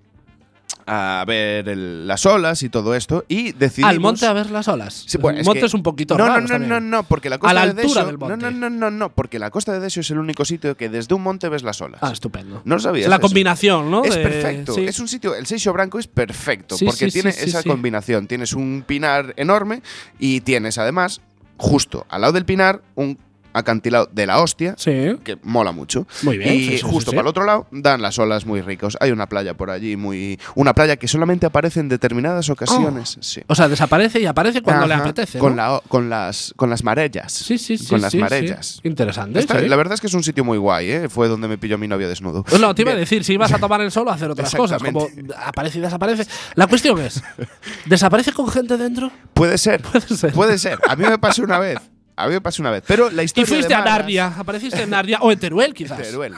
a 0.86 1.24
ver 1.26 1.68
el- 1.68 2.06
las 2.06 2.24
olas 2.26 2.62
y 2.62 2.68
todo 2.68 2.94
esto 2.94 3.24
y 3.28 3.52
decidimos 3.52 3.90
Al 3.90 4.00
monte 4.00 4.26
a 4.26 4.32
ver 4.32 4.50
las 4.50 4.68
olas. 4.68 5.04
Sí, 5.06 5.18
bueno, 5.18 5.36
el 5.36 5.40
es 5.42 5.46
monte 5.46 5.60
que- 5.60 5.66
es 5.66 5.74
un 5.74 5.82
poquito 5.82 6.16
no, 6.16 6.26
raro. 6.26 6.40
no, 6.46 6.58
no, 6.58 6.66
no, 6.66 6.80
no, 6.80 7.02
porque 7.04 7.30
la 7.30 7.38
costa 7.38 7.50
A 7.50 7.54
la 7.66 7.72
de 7.72 7.82
Dexo- 7.82 8.04
del 8.06 8.18
monte. 8.18 8.36
No, 8.36 8.50
no, 8.50 8.70
no, 8.70 8.90
no, 8.90 9.08
porque 9.10 9.38
la 9.38 9.50
costa 9.50 9.72
de 9.72 9.80
Dexo 9.80 10.00
es 10.00 10.10
el 10.10 10.18
único 10.18 10.44
sitio 10.44 10.76
que 10.76 10.88
desde 10.88 11.14
un 11.14 11.22
monte 11.22 11.48
ves 11.48 11.62
las 11.62 11.80
olas. 11.80 12.00
Ah, 12.02 12.10
estupendo. 12.12 12.62
No 12.64 12.74
lo 12.76 12.80
sabías. 12.80 13.08
La 13.08 13.16
eso? 13.16 13.22
combinación, 13.22 13.90
¿no? 13.90 14.04
Es 14.04 14.14
De- 14.16 14.22
perfecto. 14.22 14.74
sí. 14.74 14.84
Es 14.84 14.98
un 15.00 15.08
sitio, 15.08 15.34
el 15.34 15.46
Seixo 15.46 15.72
Branco 15.72 15.98
es 15.98 16.06
perfecto 16.06 16.76
Sí, 16.76 16.84
porque 16.84 17.08
tiene 17.08 17.30
esa 17.30 17.62
combinación. 17.62 18.26
Tienes 18.26 18.52
un 18.52 18.84
pinar 18.86 19.34
enorme 19.36 19.82
y 20.18 20.40
tienes 20.42 20.78
además, 20.78 21.20
justo 21.56 22.06
al 22.08 22.20
lado 22.22 22.32
del 22.32 22.44
pinar, 22.44 22.80
un 22.94 23.18
acantilado 23.52 24.08
de 24.12 24.26
la 24.26 24.40
hostia 24.40 24.74
Sí. 24.78 25.16
que 25.24 25.38
mola 25.42 25.72
mucho. 25.72 26.06
Muy 26.22 26.38
bien, 26.38 26.54
Y 26.54 26.58
sí, 26.60 26.68
sí, 26.72 26.78
sí, 26.78 26.82
justo 26.84 27.10
para 27.12 27.22
el 27.22 27.26
otro 27.28 27.44
lado 27.44 27.66
dan 27.70 28.02
las 28.02 28.18
olas 28.18 28.46
muy 28.46 28.60
ricos. 28.62 28.96
Hay 29.00 29.10
una 29.10 29.26
playa 29.28 29.54
por 29.54 29.70
allí, 29.70 29.96
muy 29.96 30.38
una 30.54 30.74
playa 30.74 30.96
que 30.96 31.08
solamente 31.08 31.46
aparece 31.46 31.80
en 31.80 31.88
determinadas 31.88 32.48
ocasiones. 32.50 33.18
sí. 33.20 33.42
O 33.46 33.54
sea, 33.54 33.68
desaparece 33.68 34.20
y 34.20 34.26
aparece 34.26 34.62
cuando 34.62 34.86
le 34.86 34.94
apetece. 34.94 35.38
Con, 35.38 35.52
¿no? 35.52 35.56
la, 35.56 35.72
o- 35.74 35.80
con, 35.82 36.08
las, 36.10 36.52
con 36.56 36.70
las 36.70 36.84
marellas. 36.84 37.32
Sí, 37.32 37.58
sí, 37.58 37.76
sí. 37.78 37.86
Con 37.88 38.00
las 38.00 38.14
marellas. 38.14 38.80
Interesante. 38.82 39.42
Sí. 39.42 39.68
La 39.68 39.76
verdad 39.76 39.94
es 39.94 40.00
que 40.00 40.06
es 40.06 40.14
un 40.14 40.22
sitio 40.22 40.44
muy 40.44 40.58
guay, 40.58 40.90
¿eh? 40.90 41.08
Fue 41.08 41.28
donde 41.28 41.48
me 41.48 41.58
pilló 41.58 41.78
mi 41.78 41.88
novio 41.88 42.08
desnudo. 42.08 42.42
Pues 42.44 42.60
no, 42.60 42.74
te 42.74 42.82
iba 42.82 42.92
a 42.92 42.96
decir, 42.96 43.24
si 43.24 43.34
ibas 43.34 43.52
a 43.52 43.58
tomar 43.58 43.80
el 43.80 43.90
sol 43.90 44.06
o 44.08 44.10
hacer 44.10 44.30
otras 44.30 44.54
cosas, 44.54 44.82
como 44.82 45.08
aparece 45.44 45.78
y 45.78 45.80
desaparece. 45.82 46.26
La 46.54 46.66
cuestión 46.66 46.98
es, 47.00 47.22
¿desaparece 47.86 48.32
con 48.32 48.48
gente 48.48 48.76
dentro? 48.76 49.10
Puede 49.34 49.58
ser. 49.58 49.82
Puede 49.82 50.06
ser. 50.16 50.32
Puede 50.32 50.58
ser. 50.58 50.78
A 50.88 50.96
mí 50.96 51.04
me 51.04 51.18
pasó 51.18 51.42
una 51.42 51.58
vez. 51.58 51.78
A 52.14 52.26
mí 52.26 52.34
me 52.34 52.40
pasó 52.42 52.62
una 52.62 52.70
vez. 52.70 52.84
Pero 52.86 53.10
la 53.10 53.22
Y 53.22 53.24
historia. 53.24 53.46
fuiste 53.48 53.68
de 53.68 53.74
a 53.74 53.84
Narnia, 53.84 54.34
apareciste 54.38 54.82
en 54.82 54.90
Narnia, 54.90 55.18
o 55.22 55.32
en 55.32 55.38
Teruel 55.38 55.72
quizás. 55.72 55.96
Teruel, 56.00 56.34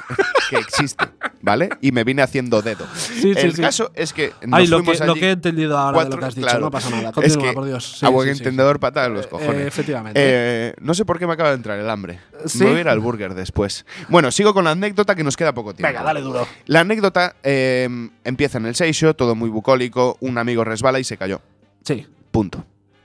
que 0.49 0.57
existe, 0.57 1.05
¿vale? 1.43 1.68
Y 1.81 1.91
me 1.91 2.05
vine 2.05 2.22
haciendo 2.22 2.62
dedo. 2.62 2.87
Sí, 2.95 3.33
el 3.37 3.55
sí. 3.55 3.62
caso 3.62 3.91
es 3.95 4.12
que 4.12 4.33
nos 4.47 4.61
Ay, 4.61 4.66
lo 4.66 4.83
que, 4.83 4.95
lo 5.05 5.16
he 5.16 5.31
entendido 5.31 5.77
ahora 5.79 6.05
de 6.05 6.11
lo 6.11 6.18
que 6.18 6.25
has 6.27 6.35
dicho, 6.35 6.47
claro. 6.47 6.61
no 6.61 6.70
pasa 6.70 6.91
nada. 6.91 7.09
Es 7.09 7.14
Continúa, 7.14 7.43
que 7.49 7.53
por 7.55 7.64
Dios. 7.64 8.03
A 8.05 8.09
buen 8.11 8.29
entendedor 8.29 8.79
patada 8.81 9.07
en 9.07 9.14
los 9.14 9.27
Eh, 9.27 9.29
cojones. 9.31 9.66
efectivamente. 9.66 10.20
Eh, 10.22 10.75
no 10.81 10.95
sé 10.95 11.05
por 11.05 11.18
qué 11.18 11.27
me 11.27 11.33
acaba 11.33 11.49
de 11.51 11.57
entrar 11.57 11.79
el 11.79 11.89
hambre. 11.91 12.20
¿Sí? 12.47 12.59
Me 12.61 12.66
voy 12.66 12.77
a 12.79 12.81
ir 12.83 12.89
al 12.89 13.01
burger 13.01 13.35
después. 13.35 13.85
Bueno, 14.09 14.31
sigo 14.31 14.53
con 14.55 14.64
la 14.64 14.72
anécdota 14.72 15.14
que 15.14 15.25
nos 15.25 15.37
queda 15.37 15.53
poco 15.55 15.75
tiempo. 15.75 15.89
Venga, 15.93 16.03
dale 16.05 16.20
duro. 16.20 16.47
La 16.66 16.81
anécdota 16.81 17.35
eh, 17.43 17.89
empieza 18.25 18.59
en 18.59 18.66
el 18.66 18.75
Seixo, 18.75 19.14
todo 19.14 19.35
muy 19.35 19.49
bucólico, 19.51 20.16
un 20.20 20.39
amigo 20.39 20.64
resbala 20.64 21.01
y 21.01 21.05
se 21.05 21.16
cayó. 21.16 21.41
Sí. 21.85 22.07
Punto. 22.31 22.64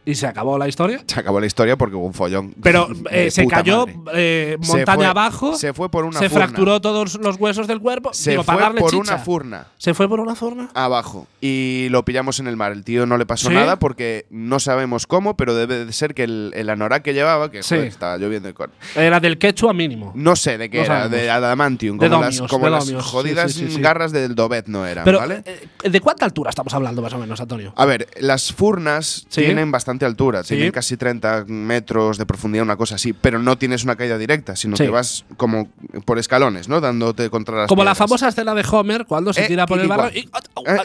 ¿Y 0.09 0.15
se 0.15 0.25
acabó 0.27 0.57
la 0.57 0.67
historia? 0.67 1.03
Se 1.05 1.19
acabó 1.19 1.39
la 1.39 1.45
historia 1.45 1.77
porque 1.77 1.95
hubo 1.95 2.05
un 2.07 2.13
follón. 2.13 2.53
Pero 2.63 2.87
eh, 3.11 3.29
se 3.29 3.45
cayó 3.47 3.85
eh, 4.13 4.57
Se 4.61 4.67
montaña 4.77 4.95
fue- 4.97 5.05
abajo, 5.05 5.55
Se 5.55 5.73
fue 5.73 5.89
por 5.89 6.05
una 6.05 6.17
se 6.19 6.29
furna. 6.29 6.45
fracturó 6.47 6.81
todos 6.81 7.19
los 7.21 7.35
huesos 7.37 7.67
del 7.67 7.79
cuerpo. 7.79 8.11
Se 8.13 8.31
digo, 8.31 8.43
fue 8.43 8.53
para 8.55 8.65
darle 8.67 8.81
por 8.81 8.89
chicha. 8.91 9.01
una 9.13 9.17
furna. 9.19 9.67
¿Se 9.77 9.93
fue 9.93 10.09
por 10.09 10.19
una 10.19 10.35
zurna? 10.35 10.69
abajo 10.73 11.27
y 11.41 11.87
lo 11.91 12.03
pillamos 12.05 12.39
en 12.39 12.47
el 12.47 12.55
mar. 12.57 12.71
El 12.71 12.83
tío 12.83 13.05
no 13.05 13.17
le 13.17 13.25
pasó 13.25 13.49
¿Sí? 13.49 13.53
nada 13.53 13.77
porque 13.77 14.25
no 14.29 14.59
sabemos 14.59 15.05
cómo, 15.05 15.37
pero 15.37 15.53
debe 15.55 15.85
de 15.85 15.93
ser 15.93 16.13
que 16.15 16.23
el, 16.23 16.51
el 16.55 16.69
anorak 16.69 17.03
que 17.03 17.13
llevaba, 17.13 17.51
que 17.51 17.61
Sí. 17.63 17.75
joder, 17.75 17.87
estaba 17.87 18.17
lloviendo. 18.17 18.49
y 18.49 18.53
con- 18.53 18.71
Era 18.95 19.19
del 19.19 19.37
quechua 19.37 19.73
mínimo. 19.73 20.11
No 20.15 20.35
sé 20.35 20.57
de 20.57 20.69
qué 20.69 20.77
No 20.79 20.83
era, 20.85 20.95
sabemos. 21.01 21.11
de 21.19 21.29
adamantium, 21.29 21.97
De 21.99 22.07
como 22.09 22.21
domios, 22.23 22.41
las, 22.41 22.49
como 22.49 22.65
de 22.65 22.71
las 22.71 22.85
domios, 22.85 23.05
sí, 23.05 23.11
jodidas 23.11 23.51
sí, 23.53 23.67
garras 23.79 24.11
del 24.11 24.33
Dobet 24.35 24.67
no 24.67 24.85
eran, 24.87 25.05
Pero, 25.05 25.19
¿vale? 25.19 25.43
eh, 25.45 25.89
¿de 25.89 26.01
cuánta 26.01 26.25
altura 26.25 26.49
estamos 26.49 26.73
hablando 26.73 27.01
más 27.01 27.13
o 27.13 27.17
menos, 27.19 27.39
Antonio? 27.39 27.73
A 27.75 27.85
ver, 27.85 28.07
las 28.19 28.51
furnas 28.53 29.25
tienen 29.29 29.71
bastante 29.71 29.98
bastante 29.99 30.05
altura. 30.05 30.43
Sí. 30.43 30.55
Tienen 30.55 30.71
casi 30.71 30.97
30 30.97 31.45
metros 31.47 32.17
de 32.17 32.25
profundidad, 32.25 32.63
una 32.63 32.77
cosa 32.77 32.95
así. 32.95 33.13
Pero 33.13 33.39
no 33.39 33.57
tienes 33.57 33.83
una 33.83 33.95
caída 33.95 34.17
directa, 34.17 34.55
sino 34.55 34.75
Sí. 34.77 34.83
que 34.83 34.89
vas 34.89 35.25
como 35.37 35.69
por 36.05 36.17
escalones, 36.19 36.67
¿no? 36.69 36.79
Dándote 36.81 37.29
contra 37.29 37.57
las 37.57 37.67
Como 37.67 37.83
la 37.83 37.95
famosa 37.95 38.27
escena 38.29 38.53
de 38.55 38.63
Homer 38.69 39.05
cuando 39.05 39.33
se 39.33 39.43
Eh, 39.45 39.47
tira 39.47 39.65
por 39.67 39.79
el 39.79 39.87
barro 39.87 40.09
y, 40.09 40.19
Eh, 40.19 40.27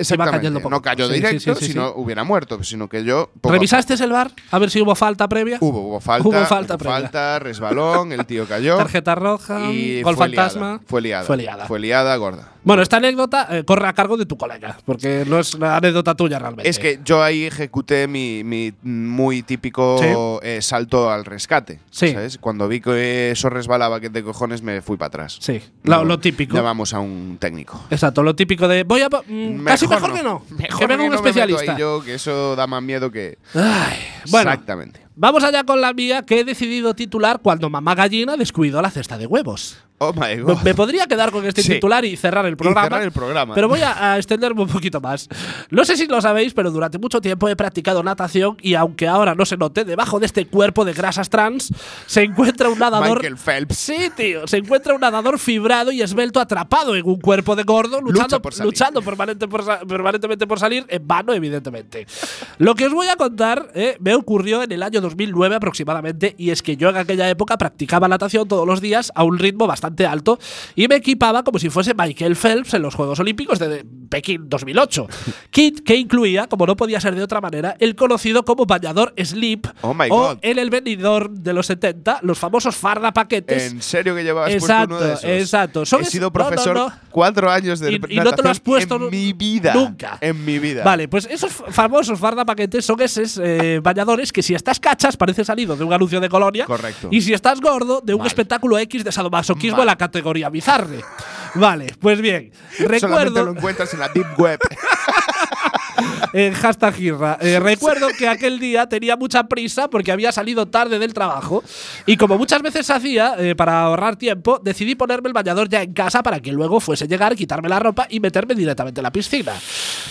y 0.01 0.17
va 0.17 0.31
cayendo 0.31 0.61
poco 0.61 0.71
no 0.71 0.83
cayó 0.83 1.09
directo, 1.09 1.55
si 1.55 1.75
no 1.75 1.93
hubiera 1.97 2.25
muerto, 2.25 2.63
sino 2.65 2.89
que 2.89 3.05
yo. 3.05 3.31
¿Revisaste 3.43 3.95
el 3.95 4.11
bar? 4.11 4.31
A 4.51 4.59
ver 4.59 4.71
si 4.71 4.81
hubo 4.81 4.95
falta 4.95 5.29
previa. 5.29 5.59
Hubo, 5.61 5.81
hubo 5.89 6.01
falta. 6.01 6.29
Hubo 6.29 6.45
falta 6.47 6.75
hubo 6.75 6.79
previa. 6.79 7.01
falta, 7.01 7.39
resbalón, 7.39 8.13
el 8.13 8.27
tío 8.27 8.47
cayó. 8.47 8.77
Tarjeta 8.79 9.15
roja, 9.15 9.71
y 9.71 10.03
gol 10.03 10.17
fue 10.17 10.27
fantasma. 10.27 10.67
Liada, 10.67 10.83
fue 10.87 11.01
liada. 11.03 11.25
Fue 11.25 11.37
liada. 11.37 11.67
Fue 11.67 11.79
liada 11.81 12.17
gorda. 12.17 12.49
Bueno, 12.65 12.83
esta 12.83 12.97
anécdota 12.97 13.47
eh, 13.51 13.65
corre 13.65 13.87
a 13.87 13.93
cargo 13.93 14.17
de 14.17 14.27
tu 14.27 14.37
colega, 14.39 14.79
porque 14.87 15.25
no 15.27 15.39
es 15.39 15.55
una 15.55 15.77
anécdota 15.77 16.15
tuya 16.15 16.39
realmente. 16.39 16.69
Es 16.69 16.79
que 16.79 16.99
yo 17.05 17.23
ahí 17.23 17.45
ejecuté 17.45 18.09
mi, 18.09 18.43
mi 18.43 18.73
muy 18.83 19.43
típico 19.43 20.41
eh, 20.43 20.63
salto 20.63 21.11
al 21.11 21.25
rescate. 21.25 21.81
Sí. 21.91 22.13
¿sabes? 22.13 22.39
Cuando 22.39 22.67
vi 22.67 22.81
que 22.81 23.31
eso 23.31 23.51
resbalaba 23.51 24.01
que 24.01 24.09
de 24.09 24.23
cojones 24.23 24.63
me 24.63 24.81
fui 24.81 24.97
para 24.97 25.09
atrás. 25.09 25.37
Sí, 25.41 25.61
lo, 25.83 25.99
No, 25.99 26.05
lo 26.05 26.19
típico. 26.19 26.57
Llamamos 26.57 26.95
a 26.95 27.01
un 27.01 27.37
técnico. 27.39 27.85
Exacto, 27.91 28.23
lo 28.23 28.35
típico 28.35 28.67
de 28.67 28.85
voy 28.85 29.03
a 29.03 29.09
mm, 29.09 29.65
casi 29.65 29.87
mejor 29.87 30.15
que 30.15 30.23
no, 30.23 30.43
Mejor 30.51 30.81
que 30.81 30.87
venga 30.87 31.05
un 31.05 31.11
no 31.11 31.21
me 31.21 31.29
especialista. 31.29 31.73
ahí 31.73 31.79
yo, 31.79 32.03
que 32.03 32.15
eso 32.15 32.57
da 32.57 32.67
más 32.67 32.83
miedo 32.83 33.11
que. 33.11 33.39
Ay, 33.55 33.99
bueno, 34.31 34.51
Exactamente. 34.51 35.01
vamos 35.17 35.45
allá 35.45 35.65
con 35.65 35.81
la 35.81 35.93
mía 35.93 36.23
que 36.23 36.41
he 36.41 36.45
decidido 36.45 36.95
titular 36.95 37.41
cuando 37.43 37.69
mamá 37.69 37.95
gallina 37.95 38.37
descuidó 38.37 38.81
la 38.81 38.91
cesta 38.91 39.19
de 39.19 39.27
huevos. 39.27 39.79
Oh 40.09 40.13
my 40.15 40.37
Me, 40.37 40.43
god. 40.43 40.63
me 40.63 40.75
podría 40.75 41.07
quedar 41.07 41.31
con 41.31 41.45
este 41.47 41.63
Sí. 41.63 41.75
titular 41.75 42.05
y 42.05 42.17
cerrar 42.17 42.45
el 42.47 42.53
Y 42.53 42.57
programa. 42.57 42.83
cerrar 42.89 43.03
el 43.03 43.13
programa. 43.13 43.55
Pero 43.55 43.69
voy 43.69 43.81
a, 43.81 44.13
a 44.13 44.17
extenderme 44.19 44.63
un 44.63 44.69
poquito 44.69 45.01
más. 45.01 45.29
No 45.71 45.85
sé 45.85 45.97
si 45.97 46.07
lo 46.07 46.21
sabéis, 46.21 46.53
pero 46.55 46.71
durante 46.71 46.99
mucho 46.99 47.21
tiempo 47.21 47.49
he 47.49 47.57
practicado 47.57 48.03
natación 48.03 48.57
y 48.61 48.75
aunque 48.75 49.07
ahora 49.09 49.35
no 49.35 49.45
se 49.45 49.57
note, 49.57 49.85
debajo 49.85 50.19
de 50.21 50.27
este 50.27 50.47
cuerpo 50.47 50.85
de 50.85 50.93
grasas 50.93 51.31
trans 51.31 51.73
se 52.07 52.23
encuentra 52.23 52.69
un 52.69 52.79
nadador. 52.79 53.19
Michael 53.19 53.37
Phelps. 53.39 53.77
Sí, 53.77 54.11
tío. 54.17 54.47
Se 54.47 54.57
encuentra 54.59 54.95
un 54.95 55.01
nadador 55.01 55.39
fibrado 55.39 55.93
y 55.93 56.03
esbelto 56.03 56.41
atrapado 56.41 56.97
en 56.97 57.07
un 57.07 57.21
cuerpo 57.21 57.55
de 57.57 57.63
gordo, 57.63 58.01
luchando, 58.01 58.23
Lucha 58.25 58.39
por 58.41 58.53
salir. 58.55 58.67
luchando 58.73 59.03
permanente 59.03 59.47
por 59.49 59.65
permanentemente 59.87 60.47
por 60.47 60.59
salir, 60.59 60.85
en 60.89 61.07
vano, 61.07 61.33
evidentemente. 61.33 62.07
Lo 62.59 62.75
que 62.75 62.87
os 62.87 62.93
voy 62.93 63.07
a 63.09 63.17
contar 63.17 63.71
eh, 63.75 63.97
me 64.01 64.15
ocurrió 64.15 64.63
en 64.63 64.73
el 64.73 64.83
año 64.83 65.01
2009 65.01 65.55
aproximadamente, 65.57 66.35
y 66.39 66.51
es 66.51 66.63
que 66.63 66.77
yo 66.77 66.89
en 66.89 66.97
aquella 66.97 67.29
época 67.31 67.57
practicaba 67.59 68.09
natación 68.09 68.49
todos 68.49 68.67
los 68.67 68.81
días 68.81 69.13
a 69.15 69.23
un 69.23 69.39
ritmo 69.39 69.67
bastante 69.67 69.94
alto 70.05 70.39
y 70.75 70.89
me 70.89 70.97
equipaba 70.97 71.45
como 71.45 71.59
si 71.59 71.71
fuese 71.71 71.95
Michael 71.95 72.35
Phelps 72.37 72.75
en 72.75 72.83
los 72.83 72.95
Juegos 72.95 73.21
Olímpicos 73.21 73.59
de 73.59 73.85
Pekín 74.09 74.49
2008. 74.49 75.07
Kit 75.51 75.85
que 75.85 75.97
incluía, 75.97 76.47
como 76.49 76.67
no 76.67 76.77
podía 76.77 77.01
ser 77.01 77.15
de 77.15 77.23
otra 77.23 77.41
manera, 77.41 77.77
el 77.79 77.95
conocido 77.95 78.45
como 78.45 78.67
bañador 78.67 79.15
Sleep 79.23 79.67
Oh 79.83 79.95
my 79.95 80.07
o 80.11 80.17
God. 80.35 80.39
en 80.43 80.59
el 80.59 80.71
venidor 80.71 81.31
de 81.31 81.53
los 81.53 81.67
70, 81.67 82.19
los 82.23 82.39
famosos 82.39 82.75
farda 82.77 83.13
paquetes. 83.13 83.73
¿En 83.73 83.83
serio 83.83 84.15
que 84.15 84.25
llevabas 84.25 84.51
Exacto, 84.53 84.97
uno 84.97 85.05
de 85.05 85.13
esos? 85.15 85.25
exacto. 85.25 85.87
Son 85.87 86.01
He 86.03 86.05
sido 86.07 86.23
no, 86.23 86.27
no, 86.29 86.33
profesor 86.33 86.77
no. 86.77 86.93
cuatro 87.11 87.51
años 87.51 87.79
de 87.81 87.93
Y- 87.93 88.01
y 88.09 88.17
no 88.17 88.33
te 88.33 88.43
lo 88.43 88.51
has 88.51 88.61
puesto 88.61 88.97
en 88.97 89.11
mi 89.11 89.33
vida. 89.33 89.75
nunca. 89.75 90.19
En 90.21 90.45
mi 90.45 90.59
vida. 90.59 90.83
Vale, 90.83 91.09
pues 91.09 91.27
esos 91.31 91.53
famosos 91.53 92.19
fardapaquetes 92.19 92.85
son 92.85 93.01
esos 93.01 93.39
eh, 93.43 93.81
bañadores 93.83 94.33
que 94.33 94.43
si 94.43 94.55
estás 94.55 94.81
cachas 94.81 95.17
parece 95.17 95.45
salido 95.45 95.77
de 95.77 95.85
un 95.85 95.93
anuncio 95.93 96.21
de 96.21 96.29
colonia. 96.29 96.65
Correcto. 96.67 97.09
Y 97.11 97.21
si 97.21 97.33
estás 97.35 97.61
gordo, 97.61 98.01
de 98.01 98.15
un 98.15 98.21
Mal. 98.21 98.27
espectáculo 98.29 98.79
X 98.79 99.05
de 99.05 99.13
sadomasoquismo 99.13 99.74
La 99.83 99.97
categoría 99.97 100.51
bizarre. 100.51 101.01
Vale, 101.55 101.95
pues 101.99 102.21
bien. 102.21 102.53
Solamente 102.77 103.07
Recuerdo. 103.07 103.45
lo 103.45 103.51
encuentras 103.53 103.95
en 103.95 104.01
la 104.01 104.09
Deep 104.09 104.39
Web. 104.39 104.61
Eh, 106.33 106.53
hashtag 106.53 106.95
Girra. 106.95 107.39
Eh, 107.41 107.61
recuerdo 107.61 108.09
que 108.19 108.27
aquel 108.27 108.59
día 108.59 108.89
tenía 108.89 109.17
mucha 109.17 109.45
prisa 109.45 109.89
porque 109.89 110.11
había 110.11 110.33
salido 110.33 110.67
tarde 110.67 110.99
del 110.99 111.15
trabajo 111.15 111.63
y 112.07 112.17
como 112.17 112.37
muchas 112.37 112.61
veces 112.61 112.91
hacía, 112.91 113.37
eh, 113.39 113.55
para 113.55 113.83
ahorrar 113.83 114.17
tiempo, 114.17 114.61
decidí 114.61 114.97
ponerme 114.97 115.29
el 115.29 115.33
bañador 115.33 115.69
ya 115.69 115.83
en 115.83 115.93
casa 115.93 116.25
para 116.25 116.41
que 116.41 116.51
luego 116.51 116.81
fuese 116.81 117.07
llegar, 117.07 117.37
quitarme 117.37 117.69
la 117.69 117.79
ropa 117.79 118.09
y 118.11 118.19
meterme 118.19 118.57
directamente 118.57 119.01
en 119.01 119.05
la 119.05 119.13
piscina. 119.13 119.53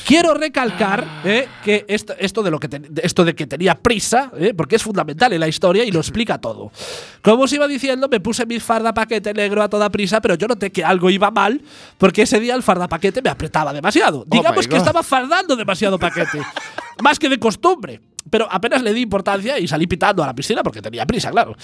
Quiero 0.05 0.33
recalcar 0.33 1.05
eh, 1.25 1.47
que 1.63 1.83
esto, 1.89 2.13
esto, 2.17 2.41
de 2.41 2.51
lo 2.51 2.59
que 2.59 2.67
de 2.67 3.01
esto 3.03 3.25
de 3.25 3.35
que 3.35 3.45
tenía 3.45 3.75
prisa, 3.75 4.31
eh, 4.37 4.53
porque 4.55 4.77
es 4.77 4.83
fundamental 4.83 5.33
en 5.33 5.39
la 5.39 5.47
historia 5.47 5.83
y 5.83 5.91
lo 5.91 5.99
explica 5.99 6.37
todo. 6.37 6.71
Como 7.21 7.43
os 7.43 7.53
iba 7.53 7.67
diciendo, 7.67 8.07
me 8.09 8.19
puse 8.19 8.45
mi 8.45 8.59
farda 8.59 8.93
paquete 8.93 9.33
negro 9.33 9.61
a 9.61 9.69
toda 9.69 9.89
prisa, 9.89 10.21
pero 10.21 10.35
yo 10.35 10.47
noté 10.47 10.71
que 10.71 10.83
algo 10.83 11.09
iba 11.09 11.31
mal 11.31 11.61
porque 11.97 12.21
ese 12.21 12.39
día 12.39 12.55
el 12.55 12.63
farda 12.63 12.87
paquete 12.87 13.21
me 13.21 13.29
apretaba 13.29 13.73
demasiado. 13.73 14.23
Digamos 14.27 14.53
Oh 14.53 14.61
my 14.61 14.67
que 14.67 14.77
God. 14.77 14.85
Fardando 15.23 15.55
demasiado 15.55 15.97
paquete. 15.97 16.41
Más 17.01 17.17
que 17.17 17.29
de 17.29 17.39
costumbre. 17.39 18.01
Pero 18.29 18.47
apenas 18.51 18.81
le 18.81 18.93
di 18.93 19.01
importancia 19.01 19.59
y 19.59 19.67
salí 19.67 19.85
pitando 19.85 20.23
a 20.23 20.27
la 20.27 20.33
piscina 20.33 20.63
porque 20.63 20.81
tenía 20.81 21.05
prisa, 21.05 21.29
claro. 21.29 21.55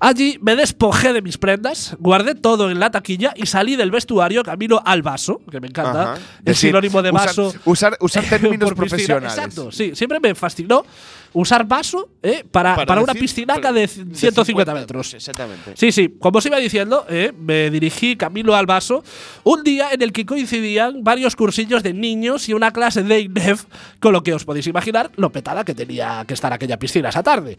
Allí 0.00 0.38
me 0.40 0.56
despojé 0.56 1.12
de 1.12 1.22
mis 1.22 1.38
prendas, 1.38 1.94
guardé 1.98 2.34
todo 2.34 2.70
en 2.70 2.80
la 2.80 2.90
taquilla 2.90 3.32
y 3.36 3.46
salí 3.46 3.76
del 3.76 3.90
vestuario 3.90 4.42
camino 4.42 4.80
al 4.84 5.02
vaso, 5.02 5.40
que 5.50 5.60
me 5.60 5.68
encanta. 5.68 6.12
Ajá. 6.12 6.14
El 6.38 6.44
Decir, 6.46 6.70
sinónimo 6.70 7.02
de 7.02 7.10
usar- 7.12 7.26
vaso. 7.26 7.54
usar- 7.64 7.96
usar 8.00 8.24
términos 8.28 8.72
por 8.72 8.84
piscina. 8.84 9.18
profesionales. 9.20 9.32
Exacto, 9.36 9.70
sí. 9.72 9.92
Siempre 9.94 10.18
me 10.20 10.34
fascinó 10.34 10.84
usar 11.32 11.66
vaso 11.66 12.08
eh, 12.22 12.44
para, 12.50 12.74
para, 12.86 13.02
una 13.02 13.12
decir- 13.12 13.20
piscinaca 13.20 13.70
de 13.72 13.86
150 13.86 14.72
metros. 14.74 15.12
Exactamente. 15.14 15.72
Sí, 15.76 15.92
sí. 15.92 16.16
Como 16.18 16.38
os 16.38 16.46
iba 16.46 16.56
diciendo, 16.56 17.04
eh, 17.10 17.32
me 17.38 17.68
dirigí 17.70 18.16
camino 18.16 18.54
al 18.54 18.64
vaso 18.64 19.04
un 19.44 19.62
día 19.62 19.88
en 19.92 20.00
el 20.00 20.12
que 20.12 20.24
coincidían 20.24 21.04
varios 21.04 21.36
cursillos 21.36 21.82
de 21.82 21.92
niños 21.92 22.48
y 22.48 22.54
una 22.54 22.72
clase 22.72 23.02
de 23.02 23.20
INEF, 23.20 23.64
con 24.00 24.12
lo 24.14 24.22
que 24.22 24.32
os 24.32 24.44
podéis 24.46 24.66
imaginar 24.66 25.10
lo 25.16 25.30
petada 25.30 25.62
que 25.64 25.74
tenía 25.74 26.05
que 26.26 26.34
estar 26.34 26.52
aquella 26.52 26.78
piscina 26.78 27.08
esa 27.08 27.22
tarde. 27.22 27.56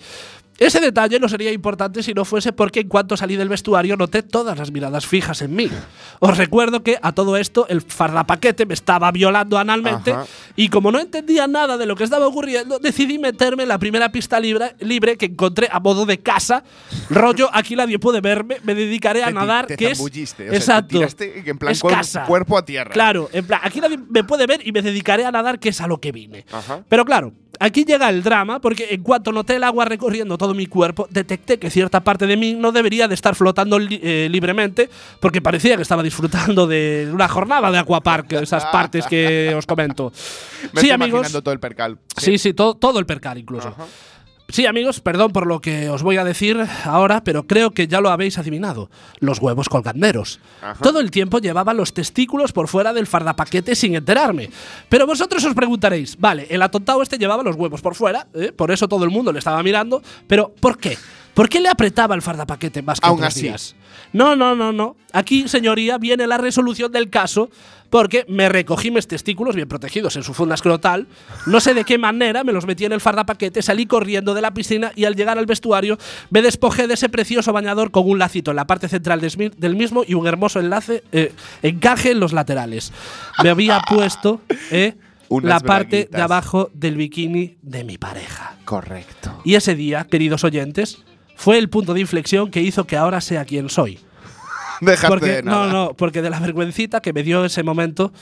Ese 0.60 0.80
detalle 0.80 1.20
no 1.20 1.30
sería 1.30 1.52
importante 1.52 2.02
si 2.02 2.14
no 2.14 2.26
fuese 2.26 2.52
porque 2.52 2.80
en 2.80 2.88
cuanto 2.88 3.16
salí 3.16 3.36
del 3.36 3.50
vestuario 3.50 3.96
noté 3.96 4.24
todas 4.24 4.58
las 4.58 4.72
miradas 4.72 5.06
fijas 5.06 5.42
en 5.42 5.56
mí. 5.56 5.70
Os 6.20 6.36
recuerdo 6.38 6.82
que 6.82 6.98
a 7.02 7.12
todo 7.12 7.38
esto 7.38 7.68
el 7.70 7.82
fardapaquete 7.82 8.66
me 8.66 8.74
estaba 8.74 9.12
violando 9.12 9.58
analmente 9.60 10.12
Ajá. 10.12 10.26
y 10.56 10.70
como 10.70 10.92
no 10.92 11.00
entendía 11.00 11.46
nada 11.48 11.78
de 11.78 11.86
lo 11.86 11.96
que 11.96 12.04
estaba 12.04 12.28
ocurriendo, 12.28 12.80
decidí 12.80 13.20
meterme 13.20 13.64
en 13.64 13.70
la 13.70 13.78
primera 13.78 14.12
pista 14.12 14.40
libre, 14.40 14.76
libre 14.80 15.16
que 15.18 15.28
encontré 15.28 15.70
a 15.72 15.80
modo 15.80 16.06
de 16.06 16.20
casa. 16.20 16.64
Rollo, 17.10 17.50
aquí 17.54 17.76
nadie 17.76 18.00
puede 18.00 18.22
verme, 18.22 18.58
me 18.64 18.74
dedicaré 18.74 19.24
a 19.24 19.28
Te 19.28 19.34
nadar, 19.34 19.68
te 19.68 19.78
que 19.78 19.92
es 19.92 20.00
o 20.00 20.08
sea, 20.08 20.36
te 20.36 20.56
exacto. 20.56 20.88
tiraste 20.88 21.44
en 21.50 21.58
plan 21.58 21.72
es 21.72 21.82
casa. 21.84 22.26
cuerpo 22.26 22.58
a 22.58 22.66
tierra. 22.66 22.92
Claro, 22.92 23.30
en 23.32 23.46
plan, 23.46 23.62
aquí 23.64 23.80
nadie 23.80 23.98
me 24.10 24.24
puede 24.24 24.48
ver 24.48 24.66
y 24.66 24.72
me 24.72 24.82
dedicaré 24.82 25.26
a 25.26 25.32
nadar, 25.32 25.60
que 25.60 25.70
es 25.70 25.82
a 25.82 25.88
lo 25.88 26.00
que 26.00 26.12
vine. 26.12 26.46
Ajá. 26.52 26.84
Pero 26.90 27.06
claro, 27.06 27.34
aquí 27.60 27.86
llega 27.86 28.10
el 28.10 28.24
drama, 28.24 28.60
porque 28.60 28.88
en 28.92 29.04
cuanto 29.04 29.32
noté 29.32 29.56
el 29.58 29.64
agua 29.64 29.86
recorriendo 29.86 30.38
todo 30.38 30.47
mi 30.54 30.66
cuerpo, 30.68 31.08
detecté 31.10 31.58
que 31.60 31.70
cierta 31.70 32.02
parte 32.04 32.28
de 32.28 32.38
mí 32.38 32.54
no 32.54 32.72
debería 32.72 33.08
de 33.08 33.14
estar 33.16 33.36
flotando 33.36 33.78
li- 33.80 34.00
eh, 34.04 34.28
libremente, 34.30 34.90
porque 35.20 35.42
parecía 35.42 35.76
que 35.76 35.82
estaba 35.82 36.04
disfrutando 36.04 36.68
de 36.68 37.10
una 37.14 37.28
jornada 37.28 37.72
de 37.72 37.78
aquapark, 37.78 38.32
esas 38.34 38.66
partes 38.66 39.06
que 39.08 39.54
os 39.58 39.66
comento. 39.66 40.12
Me 40.74 40.82
sí, 40.82 40.88
estoy 40.88 40.92
amigos. 40.92 41.20
imaginando 41.20 41.42
todo 41.42 41.54
el 41.54 41.60
percal. 41.60 41.98
Sí, 42.18 42.38
sí, 42.38 42.54
todo, 42.54 42.76
todo 42.76 43.00
el 43.00 43.06
percal 43.06 43.38
incluso. 43.38 43.76
Sí, 44.50 44.66
amigos, 44.66 45.02
perdón 45.02 45.34
por 45.34 45.46
lo 45.46 45.60
que 45.60 45.90
os 45.90 46.04
voy 46.04 46.16
a 46.16 46.24
decir 46.24 46.58
ahora, 46.86 47.22
pero 47.22 47.44
creo 47.44 47.72
que 47.72 47.88
ya 47.88 48.00
lo 48.00 48.10
habéis 48.10 48.38
adivinado. 48.38 48.90
Los 49.20 49.40
huevos 49.40 49.68
colganderos. 49.68 50.40
Ajá. 50.62 50.82
Todo 50.82 51.02
el 51.02 51.12
tiempo 51.12 51.40
llevaba 51.40 51.74
los 51.74 51.94
testículos 51.94 52.54
por 52.54 52.70
fuera 52.70 52.94
del 52.94 53.08
fardapaquete 53.08 53.76
sin 53.76 53.96
enterarme. 53.96 54.50
Pero 54.88 55.06
vosotros 55.06 55.44
os 55.44 55.54
preguntaréis, 55.54 56.18
vale, 56.18 56.48
el 56.50 56.62
atontado 56.62 57.02
este 57.02 57.18
llevaba 57.18 57.44
los 57.44 57.58
huevos 57.58 57.82
por 57.82 57.94
fuera, 57.94 58.28
¿eh? 58.34 58.54
por 58.54 58.72
eso 58.72 58.88
todo 58.88 59.04
el 59.04 59.12
mundo 59.12 59.34
le 59.34 59.40
estaba 59.40 59.62
mirando, 59.64 60.02
pero 60.28 60.54
¿por 60.62 60.78
qué? 60.78 60.98
¿Por 61.38 61.50
qué 61.50 61.62
le 61.62 61.70
apretaba 61.70 62.16
el 62.16 62.24
fardapaquete 62.24 62.82
más 62.82 63.00
que 63.00 63.06
Aún 63.06 63.20
otros 63.20 63.36
así. 63.36 63.44
días? 63.44 63.76
No, 64.12 64.36
no, 64.36 64.56
no, 64.56 64.72
no. 64.72 64.96
Aquí, 65.14 65.48
señoría, 65.48 66.00
viene 66.00 66.26
la 66.26 66.40
resolución 66.40 66.92
del 66.92 67.12
caso 67.12 67.52
porque 67.92 68.26
me 68.28 68.50
recogí 68.50 68.90
mis 68.90 69.08
testículos 69.08 69.56
bien 69.56 69.68
protegidos 69.68 70.16
en 70.16 70.24
su 70.24 70.34
funda 70.34 70.56
escrotal. 70.56 71.06
No 71.46 71.60
sé 71.60 71.76
de 71.76 71.84
qué 71.84 72.00
manera 72.00 72.44
me 72.44 72.54
los 72.54 72.66
metí 72.66 72.86
en 72.86 72.92
el 72.92 73.02
fardapaquete, 73.02 73.62
salí 73.62 73.86
corriendo 73.86 74.34
de 74.34 74.42
la 74.42 74.52
piscina 74.52 74.92
y 74.96 75.06
al 75.06 75.16
llegar 75.16 75.38
al 75.38 75.46
vestuario 75.46 76.00
me 76.32 76.42
despojé 76.42 76.88
de 76.88 76.96
ese 76.96 77.08
precioso 77.08 77.54
bañador 77.54 77.92
con 77.92 78.10
un 78.10 78.18
lacito 78.18 78.50
en 78.50 78.56
la 78.56 78.66
parte 78.66 78.88
central 78.88 79.22
del 79.22 79.76
mismo 79.76 80.04
y 80.08 80.16
un 80.16 80.26
hermoso 80.26 80.60
enlace, 80.60 81.04
eh, 81.12 81.34
encaje 81.62 82.10
en 82.10 82.20
los 82.20 82.34
laterales. 82.34 82.92
Me 83.44 83.50
había 83.52 83.80
puesto 83.88 84.42
eh, 84.72 84.96
la 85.30 85.60
parte 85.60 85.98
de 85.98 86.04
braguitas. 86.06 86.22
abajo 86.22 86.72
del 86.74 86.96
bikini 86.96 87.58
de 87.62 87.84
mi 87.84 88.00
pareja. 88.00 88.56
Correcto. 88.66 89.40
Y 89.46 89.54
ese 89.54 89.76
día, 89.76 90.08
queridos 90.10 90.44
oyentes, 90.44 91.04
fue 91.38 91.60
el 91.60 91.70
punto 91.70 91.94
de 91.94 92.02
inflexión 92.02 92.50
que 92.52 92.62
hizo 92.62 92.86
que 92.86 92.98
ahora 92.98 93.22
sea 93.22 93.46
quien 93.46 93.70
soy. 93.70 94.00
Porque, 95.08 95.28
de 95.28 95.44
nada. 95.44 95.68
no, 95.68 95.74
no, 95.74 95.94
porque 95.96 96.22
de 96.22 96.30
la 96.30 96.40
vergüencita 96.40 97.02
que 97.02 97.12
me 97.12 97.24
dio 97.24 97.44
ese 97.44 97.64
momento, 97.64 98.14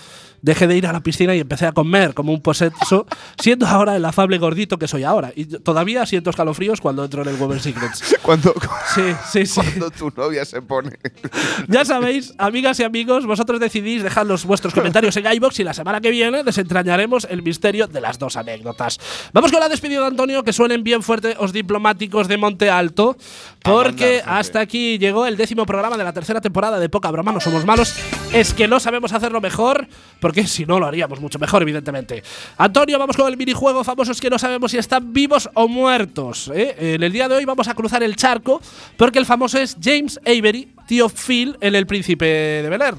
dejé 0.45 0.67
de 0.67 0.77
ir 0.77 0.85
a 0.85 0.93
la 0.93 1.01
piscina 1.01 1.35
y 1.35 1.39
empecé 1.39 1.65
a 1.65 1.71
comer 1.71 2.13
como 2.13 2.31
un 2.31 2.39
poseso, 2.41 3.07
siendo 3.41 3.65
ahora 3.67 3.95
el 3.95 4.05
afable 4.05 4.37
gordito 4.37 4.77
que 4.77 4.87
soy 4.87 5.03
ahora. 5.03 5.33
Y 5.35 5.45
todavía 5.45 6.05
siento 6.05 6.29
escalofríos 6.29 6.79
cuando 6.81 7.03
entro 7.03 7.23
en 7.23 7.29
el 7.29 7.35
Women 7.35 7.59
Secrets. 7.59 8.15
Cuando, 8.25 8.55
Sí, 8.95 9.03
sí, 9.31 9.45
sí. 9.45 9.61
cuando 9.61 9.91
tu 9.91 10.09
novia 10.15 10.45
se 10.45 10.61
pone. 10.61 10.97
Ya 11.67 11.85
sabéis, 11.85 12.33
amigas 12.37 12.79
y 12.79 12.83
amigos, 12.83 13.25
vosotros 13.25 13.59
decidís 13.59 14.03
dejar 14.03 14.25
los 14.25 14.45
vuestros 14.45 14.73
comentarios 14.73 15.15
en 15.17 15.31
iBox 15.31 15.59
y 15.59 15.63
la 15.63 15.73
semana 15.73 16.01
que 16.01 16.09
viene 16.09 16.43
desentrañaremos 16.43 17.27
el 17.29 17.41
misterio 17.43 17.87
de 17.87 18.01
las 18.01 18.19
dos 18.19 18.35
anécdotas. 18.35 18.99
Vamos 19.33 19.51
con 19.51 19.59
la 19.59 19.69
despedida 19.69 20.01
de 20.01 20.07
Antonio, 20.07 20.43
que 20.43 20.53
suenen 20.53 20.83
bien 20.83 21.03
fuerte 21.03 21.35
os 21.37 21.53
diplomáticos 21.53 22.27
de 22.27 22.37
Monte 22.37 22.69
Alto, 22.69 23.17
porque 23.63 24.21
hasta 24.25 24.59
aquí 24.59 24.97
llegó 24.97 25.25
el 25.25 25.37
décimo 25.37 25.65
programa 25.65 25.97
de 25.97 26.03
la 26.03 26.13
tercera 26.13 26.41
temporada 26.41 26.79
de 26.79 26.89
Poca 26.89 27.11
Broma, 27.11 27.31
no 27.31 27.39
somos 27.39 27.65
malos, 27.65 27.95
es 28.33 28.53
que 28.53 28.67
no 28.67 28.79
sabemos 28.79 29.13
hacerlo 29.13 29.41
mejor, 29.41 29.87
porque 30.19 30.34
si 30.43 30.65
no 30.65 30.79
lo 30.79 30.85
haríamos 30.85 31.19
mucho 31.19 31.39
mejor, 31.39 31.61
evidentemente. 31.61 32.23
Antonio, 32.57 32.99
vamos 32.99 33.15
con 33.15 33.27
el 33.27 33.37
minijuego 33.37 33.83
famosos 33.83 34.19
que 34.19 34.29
no 34.29 34.37
sabemos 34.37 34.71
si 34.71 34.77
están 34.77 35.13
vivos 35.13 35.49
o 35.53 35.67
muertos. 35.67 36.51
¿eh? 36.53 36.93
En 36.95 37.03
el 37.03 37.11
día 37.11 37.27
de 37.27 37.35
hoy 37.35 37.45
vamos 37.45 37.67
a 37.67 37.73
cruzar 37.73 38.03
el 38.03 38.15
charco, 38.15 38.61
porque 38.97 39.19
el 39.19 39.25
famoso 39.25 39.57
es 39.57 39.77
James 39.81 40.19
Avery, 40.25 40.69
tío 40.87 41.09
Phil 41.09 41.57
en 41.61 41.75
El 41.75 41.87
Príncipe 41.87 42.25
de 42.25 42.69
Bel 42.69 42.81
Air. 42.81 42.95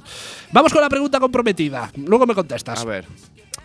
Vamos 0.53 0.73
con 0.73 0.83
la 0.83 0.89
pregunta 0.89 1.21
comprometida. 1.21 1.91
Luego 1.97 2.27
me 2.27 2.35
contestas. 2.35 2.81
A 2.81 2.85
ver. 2.85 3.05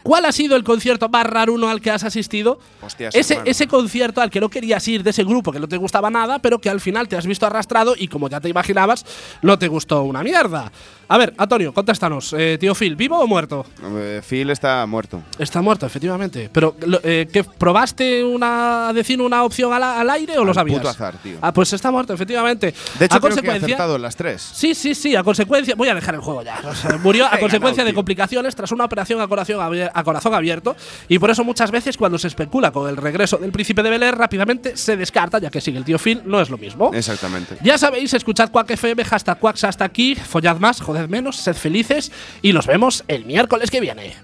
¿Cuál 0.04 0.26
ha 0.26 0.32
sido 0.32 0.56
el 0.56 0.64
concierto 0.64 1.10
más 1.10 1.26
raruno 1.26 1.70
al 1.70 1.80
que 1.80 1.92
has 1.92 2.04
asistido? 2.04 2.60
Hostias, 2.82 3.14
ese, 3.14 3.36
hermano. 3.36 3.52
ese 3.52 3.68
concierto 3.68 4.22
al 4.22 4.32
que 4.32 4.40
no 4.40 4.50
querías 4.50 4.88
ir 4.88 5.04
de 5.04 5.12
ese 5.12 5.24
grupo 5.24 5.52
que 5.52 5.60
no 5.60 5.68
te 5.68 5.78
gustaba 5.78 6.10
nada, 6.10 6.40
pero 6.40 6.60
que 6.60 6.70
al 6.70 6.82
final 6.82 7.08
te 7.08 7.16
has 7.16 7.28
visto 7.28 7.46
arrastrado 7.46 7.94
y 7.98 8.08
como 8.08 8.28
ya 8.28 8.42
te 8.42 8.50
imaginabas, 8.50 9.06
no 9.42 9.60
te 9.60 9.68
gustó 9.68 10.04
una 10.04 10.24
mierda. 10.24 10.72
A 11.08 11.18
ver, 11.18 11.34
Antonio, 11.38 11.74
contéstanos. 11.74 12.34
Eh, 12.38 12.58
tío 12.60 12.74
Phil, 12.74 12.96
¿vivo 12.96 13.20
o 13.20 13.28
muerto? 13.28 13.66
Eh, 13.98 14.22
Phil 14.28 14.50
está 14.50 14.86
muerto. 14.86 15.22
Está 15.38 15.62
muerto, 15.62 15.86
efectivamente. 15.86 16.50
Pero, 16.54 16.76
lo- 16.86 17.02
eh, 17.04 17.28
¿qué, 17.32 17.44
¿probaste 17.44 18.24
una, 18.24 18.92
decir 18.94 19.22
una 19.22 19.44
opción 19.44 19.74
al, 19.74 19.84
al 19.84 20.10
aire 20.10 20.38
o 20.38 20.44
lo 20.46 20.52
Al 20.52 20.56
sabías? 20.56 20.78
puto 20.78 20.90
azar, 20.90 21.16
tío. 21.22 21.38
Ah, 21.42 21.52
pues 21.52 21.74
está 21.74 21.92
muerto, 21.92 22.14
efectivamente. 22.14 22.74
De 22.98 23.06
hecho, 23.06 23.18
a 23.18 23.20
creo 23.20 23.30
que 23.36 23.40
he 23.40 23.44
consecuencia, 23.44 23.66
acertado 23.68 23.96
en 23.98 24.02
las 24.02 24.16
tres. 24.16 24.42
Sí, 24.54 24.74
sí, 24.74 24.96
sí, 24.96 25.16
a 25.16 25.24
consecuencia. 25.24 25.76
Voy 25.76 25.90
a 25.90 25.96
dejar 25.96 26.16
el 26.16 26.22
juego 26.22 26.44
ya. 26.44 26.60
O 26.64 26.74
sea, 26.76 26.98
murió 26.98 27.26
a 27.26 27.38
consecuencia 27.40 27.84
de 27.84 27.94
complicaciones 27.94 28.56
tras 28.56 28.72
una 28.72 28.86
operación 28.86 29.20
a 29.20 29.28
corazón, 29.28 29.58
abier- 29.58 29.92
a 29.94 30.04
corazón 30.04 30.34
abierto. 30.34 30.76
Y 31.10 31.20
por 31.20 31.30
eso 31.30 31.44
muchas 31.44 31.72
veces 31.72 31.98
cuando 31.98 32.18
se 32.18 32.28
especula 32.28 32.72
con 32.72 32.88
el 32.90 32.96
regreso 32.98 33.38
del 33.38 33.52
príncipe 33.52 33.84
de 33.84 33.90
Bel 33.90 34.04
Air, 34.04 34.16
rápidamente 34.18 34.78
se 34.78 34.96
descarta, 34.96 35.40
ya 35.40 35.50
que 35.50 35.60
sigue 35.62 35.78
el 35.78 35.84
tío 35.84 36.00
Phil, 36.00 36.22
no 36.26 36.40
es 36.40 36.50
lo 36.50 36.58
mismo. 36.58 36.92
Exactamente. 36.94 37.58
Ya 37.62 37.78
sabéis, 37.78 38.14
escuchad 38.14 38.50
Quack 38.50 38.72
FM, 38.72 39.04
hashtag 39.04 39.40
Quacks 39.40 39.64
hasta 39.66 39.84
aquí, 39.86 40.16
follad 40.16 40.58
más, 40.58 40.80
joded 40.82 41.01
menos, 41.10 41.38
sed 41.38 41.56
felices 41.56 42.12
y 42.42 42.54
nos 42.54 42.68
vemos 42.68 43.04
el 43.08 43.26
miércoles 43.26 43.72
que 43.72 43.82
viene. 43.82 44.16